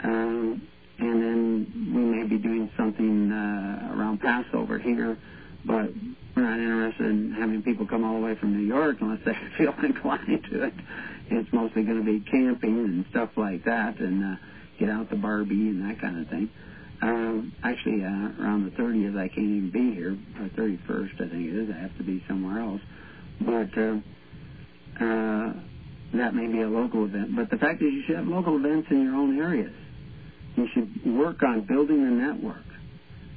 Um, 0.03 0.63
and 0.99 1.23
then 1.23 1.93
we 1.95 2.01
may 2.01 2.27
be 2.27 2.39
doing 2.39 2.71
something 2.77 3.33
uh, 3.33 3.95
around 3.95 4.21
Passover 4.21 4.79
here, 4.79 5.17
but 5.65 5.91
we're 6.35 6.43
not 6.43 6.59
interested 6.59 7.07
in 7.07 7.33
having 7.33 7.63
people 7.63 7.87
come 7.87 8.05
all 8.05 8.15
the 8.15 8.25
way 8.25 8.35
from 8.35 8.57
New 8.57 8.67
York 8.67 8.99
unless 9.01 9.21
they 9.25 9.37
feel 9.59 9.75
inclined 9.83 10.45
to 10.51 10.65
it. 10.65 10.75
It's 11.29 11.53
mostly 11.53 11.83
going 11.83 12.05
to 12.05 12.05
be 12.05 12.21
camping 12.21 12.79
and 12.79 13.05
stuff 13.11 13.31
like 13.37 13.65
that, 13.65 13.99
and 13.99 14.25
uh, 14.25 14.37
get 14.79 14.91
out 14.91 15.11
the 15.11 15.17
Barbie 15.17 15.69
and 15.69 15.89
that 15.89 16.01
kind 16.01 16.21
of 16.21 16.29
thing. 16.29 16.51
Um, 17.03 17.53
actually, 17.63 18.03
uh, 18.03 18.43
around 18.43 18.65
the 18.65 18.83
30th, 18.83 19.19
I 19.19 19.29
can't 19.29 19.39
even 19.39 19.71
be 19.71 19.95
here. 19.95 20.17
Or 20.41 20.49
31st, 20.49 21.15
I 21.15 21.29
think 21.29 21.49
it 21.49 21.57
is. 21.57 21.71
I 21.75 21.79
have 21.81 21.97
to 21.99 22.05
be 22.05 22.23
somewhere 22.27 22.61
else. 22.61 22.81
But 23.41 23.79
uh, 23.79 23.97
uh, 25.05 25.53
that 26.15 26.35
may 26.35 26.47
be 26.47 26.63
a 26.63 26.69
local 26.69 27.05
event. 27.05 27.37
But 27.37 27.51
the 27.51 27.59
fact 27.59 27.83
is, 27.83 27.93
you 27.93 28.03
should 28.07 28.17
have 28.17 28.27
local 28.27 28.57
events 28.57 28.89
in 28.91 29.03
your 29.03 29.15
own 29.15 29.39
areas. 29.39 29.73
You 30.57 30.67
should 30.73 31.15
work 31.15 31.43
on 31.43 31.67
building 31.67 32.03
the 32.03 32.11
network 32.11 32.65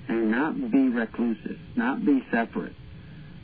and 0.08 0.32
not 0.32 0.72
be 0.72 0.90
reclusive, 0.90 1.58
not 1.76 2.06
be 2.06 2.24
separate. 2.32 2.74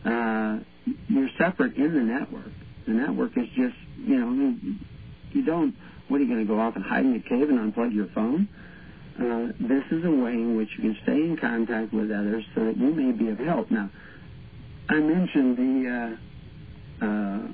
Uh, 0.05 0.59
you're 1.07 1.29
separate 1.37 1.75
in 1.75 1.93
the 1.93 2.01
network. 2.01 2.51
The 2.87 2.93
network 2.93 3.37
is 3.37 3.47
just, 3.55 3.75
you 3.97 4.17
know, 4.17 4.55
you 5.31 5.45
don't. 5.45 5.75
What 6.07 6.21
are 6.21 6.23
you 6.23 6.29
going 6.29 6.45
to 6.45 6.53
go 6.53 6.59
off 6.59 6.75
and 6.75 6.83
hide 6.83 7.05
in 7.05 7.15
a 7.15 7.19
cave 7.19 7.49
and 7.49 7.73
unplug 7.73 7.93
your 7.93 8.07
phone? 8.13 8.47
Uh, 9.19 9.53
this 9.59 9.83
is 9.91 10.03
a 10.03 10.11
way 10.11 10.33
in 10.33 10.57
which 10.57 10.69
you 10.77 10.83
can 10.83 10.97
stay 11.03 11.13
in 11.13 11.37
contact 11.37 11.93
with 11.93 12.11
others 12.11 12.43
so 12.53 12.65
that 12.65 12.77
you 12.77 12.93
may 12.93 13.11
be 13.11 13.29
of 13.29 13.39
help. 13.39 13.71
Now, 13.71 13.89
I 14.89 14.95
mentioned 14.95 15.57
the 15.57 16.17
uh, 17.01 17.05
uh, 17.05 17.47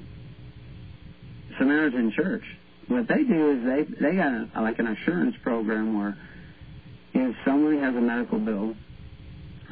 Samaritan 1.58 2.12
Church. 2.12 2.44
What 2.88 3.08
they 3.08 3.24
do 3.24 3.52
is 3.52 3.64
they 3.64 4.10
they 4.10 4.16
got 4.16 4.34
a, 4.34 4.62
like 4.62 4.80
an 4.80 4.88
assurance 4.88 5.36
program 5.44 5.98
where 5.98 6.18
if 7.14 7.36
somebody 7.46 7.78
has 7.78 7.96
a 7.96 8.02
medical 8.02 8.40
bill, 8.40 8.76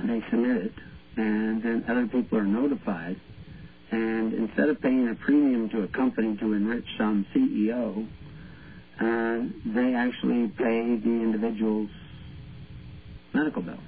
they 0.03 0.21
submit 0.29 0.65
it, 0.65 0.73
and 1.17 1.61
then 1.63 1.85
other 1.89 2.07
people 2.07 2.37
are 2.37 2.45
notified. 2.45 3.19
And 3.91 4.33
instead 4.33 4.69
of 4.69 4.79
paying 4.81 5.09
a 5.09 5.15
premium 5.15 5.69
to 5.69 5.81
a 5.81 5.87
company 5.87 6.37
to 6.37 6.53
enrich 6.53 6.85
some 6.97 7.25
CEO, 7.35 8.07
they 8.99 9.93
actually 9.95 10.47
pay 10.57 10.97
the 10.97 11.21
individual's 11.23 11.89
medical 13.33 13.61
bill. 13.61 13.79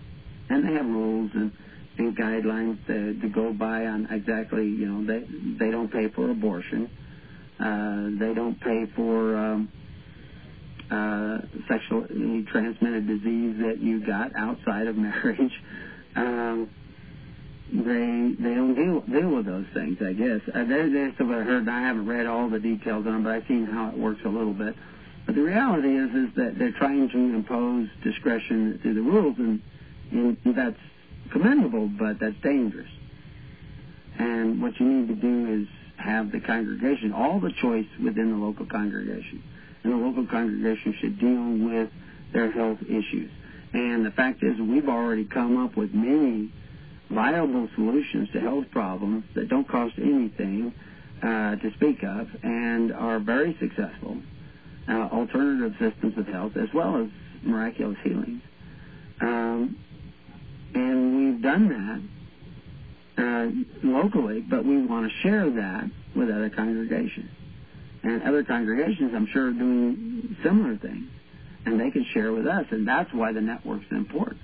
And 0.50 0.68
they 0.68 0.74
have 0.74 0.86
rules 0.86 1.32
and, 1.34 1.52
and 1.98 2.18
guidelines 2.18 2.86
to, 2.88 3.20
to 3.22 3.30
go 3.30 3.54
by 3.54 3.86
on 3.86 4.08
exactly, 4.12 4.66
you 4.66 4.88
know, 4.88 5.06
they, 5.06 5.26
they 5.60 5.72
don't 5.72 5.92
pay 5.92 6.10
for 6.10 6.30
abortion. 6.30 6.90
Uh, 7.60 8.20
they 8.20 8.34
don't 8.34 8.60
pay 8.60 8.86
for 8.96 9.38
um, 9.38 9.70
uh, 10.90 11.38
sexually 11.70 12.46
transmitted 12.52 13.08
disease 13.08 13.56
that 13.60 13.78
you 13.80 14.06
got 14.06 14.32
outside 14.38 14.88
of 14.88 14.96
marriage. 14.98 15.52
Um, 16.16 16.70
they 17.72 18.36
they 18.38 18.54
don't 18.54 18.76
deal 18.76 19.00
deal 19.02 19.34
with 19.34 19.46
those 19.46 19.66
things. 19.74 19.98
I 20.02 20.12
guess 20.12 20.42
uh, 20.54 20.66
that's 20.66 21.20
what 21.20 21.38
I 21.38 21.44
heard. 21.44 21.70
I 21.70 21.82
haven't 21.82 22.06
read 22.06 22.26
all 22.26 22.50
the 22.50 22.60
details 22.60 23.08
on, 23.08 23.24
but 23.24 23.32
I've 23.32 23.48
seen 23.48 23.66
how 23.66 23.90
it 23.90 23.98
works 23.98 24.20
a 24.26 24.30
little 24.30 24.54
bit. 24.54 24.76
But 25.26 25.36
the 25.36 25.42
reality 25.42 25.96
is, 25.96 26.10
is 26.14 26.36
that 26.36 26.58
they're 26.58 26.72
trying 26.72 27.10
to 27.10 27.18
impose 27.18 27.90
discretion 28.04 28.80
through 28.82 28.96
the 28.96 29.02
rules, 29.02 29.38
and, 29.38 29.62
and 30.12 30.38
that's 30.56 30.80
commendable, 31.32 31.88
but 31.88 32.20
that's 32.20 32.36
dangerous. 32.42 32.90
And 34.18 34.62
what 34.62 34.80
you 34.80 34.86
need 34.86 35.08
to 35.08 35.16
do 35.16 35.62
is 35.62 35.68
have 35.98 36.32
the 36.32 36.40
congregation, 36.40 37.14
all 37.14 37.40
the 37.40 37.52
choice 37.62 37.88
within 38.04 38.32
the 38.32 38.46
local 38.46 38.66
congregation. 38.66 39.44
And 39.84 39.94
the 39.94 39.98
local 39.98 40.26
congregation 40.28 40.96
should 41.00 41.20
deal 41.20 41.70
with 41.70 41.90
their 42.34 42.52
health 42.52 42.80
issues. 42.84 43.32
And 43.74 44.06
the 44.06 44.12
fact 44.12 44.44
is, 44.44 44.60
we've 44.60 44.90
already 44.90 45.26
come 45.26 45.64
up 45.64 45.78
with 45.78 45.94
many 45.94 46.52
viable 47.10 47.70
solutions 47.76 48.30
to 48.34 48.40
health 48.40 48.66
problems 48.72 49.24
that 49.36 49.50
don't 49.50 49.68
cost 49.68 49.94
anything 49.98 50.74
uh, 51.22 51.56
to 51.56 51.72
speak 51.76 52.04
of 52.04 52.28
and 52.44 52.92
are 52.94 53.20
very 53.20 53.56
successful 53.60 54.18
alternative 54.90 55.74
systems 55.80 56.18
of 56.18 56.28
health 56.28 56.58
as 56.58 56.70
well 56.74 56.98
as 57.04 57.10
miraculous 57.44 57.98
healings. 58.04 58.42
Um, 59.20 59.78
and 60.74 61.18
we've 61.18 61.42
done 61.42 62.12
that 63.18 63.24
uh, 63.24 63.88
locally, 63.88 64.42
but 64.42 64.66
we 64.66 64.86
want 64.86 65.12
to 65.12 65.18
share 65.22 65.50
that 65.50 65.90
with 66.16 66.30
other 66.30 66.50
congregations. 66.50 67.30
And 68.04 68.24
other 68.24 68.44
congregations, 68.44 69.14
I'm 69.14 69.28
sure, 69.28 69.50
are 69.50 69.54
doing 69.54 70.36
similar 70.44 70.76
things. 70.78 71.10
And 71.66 71.80
they 71.80 71.92
can 71.92 72.06
share 72.14 72.32
with 72.32 72.48
us, 72.48 72.66
and 72.72 72.88
that's 72.88 73.14
why 73.14 73.32
the 73.32 73.42
network's 73.42 73.86
important. 73.92 74.42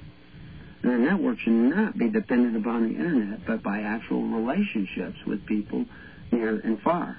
And 0.84 0.92
the 0.92 0.98
network 1.12 1.40
should 1.40 1.54
not 1.54 1.98
be 1.98 2.10
dependent 2.10 2.56
upon 2.58 2.84
the 2.84 2.96
internet, 2.96 3.46
but 3.48 3.64
by 3.64 3.82
actual 3.82 4.22
relationships 4.22 5.18
with 5.26 5.46
people 5.48 5.86
near 6.32 6.60
and 6.60 6.80
far. 6.82 7.18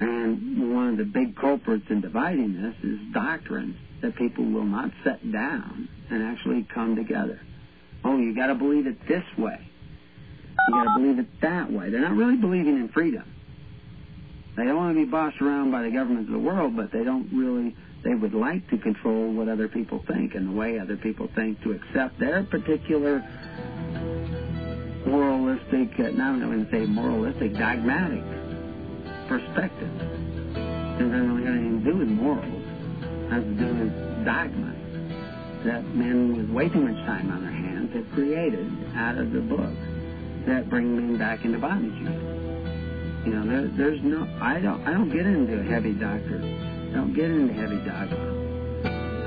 And 0.00 0.74
one 0.74 0.88
of 0.90 0.96
the 0.98 1.04
big 1.04 1.36
culprits 1.36 1.86
in 1.90 2.00
dividing 2.00 2.62
this 2.62 2.74
is 2.82 2.98
doctrine 3.12 3.76
that 4.00 4.14
people 4.16 4.44
will 4.44 4.64
not 4.64 4.90
set 5.02 5.32
down 5.32 5.88
and 6.10 6.22
actually 6.22 6.66
come 6.72 6.94
together. 6.94 7.40
Oh, 8.04 8.16
you 8.16 8.34
got 8.34 8.46
to 8.46 8.54
believe 8.54 8.86
it 8.86 9.06
this 9.08 9.24
way. 9.36 9.58
You 10.68 10.74
got 10.74 10.84
to 10.84 11.00
believe 11.00 11.18
it 11.18 11.40
that 11.40 11.72
way. 11.72 11.90
They're 11.90 12.00
not 12.00 12.14
really 12.14 12.36
believing 12.36 12.76
in 12.76 12.88
freedom. 12.88 13.24
They 14.56 14.64
don't 14.64 14.76
want 14.76 14.96
to 14.96 15.04
be 15.04 15.10
bossed 15.10 15.40
around 15.40 15.70
by 15.70 15.82
the 15.82 15.90
governments 15.90 16.28
of 16.28 16.32
the 16.32 16.38
world, 16.38 16.76
but 16.76 16.92
they 16.92 17.04
don't 17.04 17.28
really. 17.32 17.76
They 18.04 18.14
would 18.14 18.34
like 18.34 18.68
to 18.70 18.78
control 18.78 19.32
what 19.32 19.48
other 19.48 19.66
people 19.66 20.04
think 20.06 20.36
and 20.36 20.48
the 20.48 20.52
way 20.52 20.78
other 20.78 20.96
people 20.96 21.28
think 21.34 21.60
to 21.62 21.72
accept 21.72 22.18
their 22.20 22.44
particular 22.44 23.24
moralistic, 25.04 25.98
uh, 25.98 26.10
not 26.10 26.40
going 26.40 26.64
to 26.64 26.70
say 26.70 26.86
moralistic, 26.86 27.54
dogmatic 27.54 28.22
perspective. 29.28 29.90
It 29.94 31.04
doesn't 31.04 31.34
really 31.34 31.46
have 31.46 31.54
anything 31.54 31.84
to 31.84 31.90
do 31.92 31.98
with 31.98 32.08
morals. 32.08 32.44
It 32.46 33.30
has 33.30 33.44
to 33.44 33.54
do 33.54 33.66
with 33.74 34.24
dogma 34.24 34.74
that 35.64 35.84
men 35.94 36.36
with 36.36 36.50
way 36.50 36.68
too 36.68 36.80
much 36.80 36.96
time 37.06 37.30
on 37.30 37.42
their 37.42 37.52
hands 37.52 37.92
have 37.94 38.06
created 38.14 38.66
out 38.94 39.18
of 39.18 39.32
the 39.32 39.40
book 39.40 39.74
that 40.46 40.68
bring 40.70 40.96
men 40.96 41.18
back 41.18 41.44
into 41.44 41.58
bondage. 41.58 41.98
You 43.26 43.34
know, 43.34 43.46
there, 43.46 43.68
there's 43.76 44.00
no. 44.02 44.26
I 44.40 44.60
don't. 44.60 44.80
I 44.86 44.92
don't 44.92 45.10
get 45.10 45.26
into 45.26 45.62
heavy 45.64 45.92
doctor. 45.92 46.38
I 46.38 46.94
don't 46.94 47.12
get 47.14 47.30
into 47.30 47.52
heavy 47.52 47.76
dogma. 47.84 48.38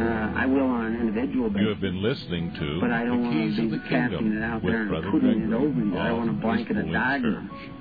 Uh, 0.02 0.34
I 0.36 0.46
will 0.48 0.66
on 0.66 0.86
an 0.86 1.00
individual 1.00 1.50
basis. 1.50 1.62
You 1.62 1.70
have 1.70 1.82
been 1.82 2.02
listening 2.02 2.54
to 2.58 2.82
but 2.82 2.92
I 2.92 3.04
don't 3.06 3.22
the 3.22 3.28
want 3.30 3.38
Keys 3.38 3.56
to 3.58 3.64
of 3.66 3.72
be 3.72 3.78
the 3.78 3.84
casting 3.84 4.18
Kingdom 4.18 4.38
it 4.42 4.44
out 4.44 4.64
with 4.64 4.74
there 4.74 4.82
and 4.82 4.90
Brother 4.90 5.12
putting 5.12 5.42
it 5.46 5.54
over 5.54 5.80
you. 5.80 5.98
I 5.98 6.12
want 6.12 6.28
to 6.28 6.34
blanket 6.42 6.78
a 6.78 6.84
dogma. 6.92 7.50
Church. 7.52 7.81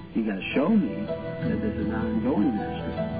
You 0.13 0.25
got 0.25 0.35
to 0.35 0.51
show 0.53 0.67
me 0.67 1.05
that 1.05 1.61
this 1.61 1.73
is 1.73 1.87
an 1.87 1.93
ongoing 1.93 2.53
ministry. 2.53 3.11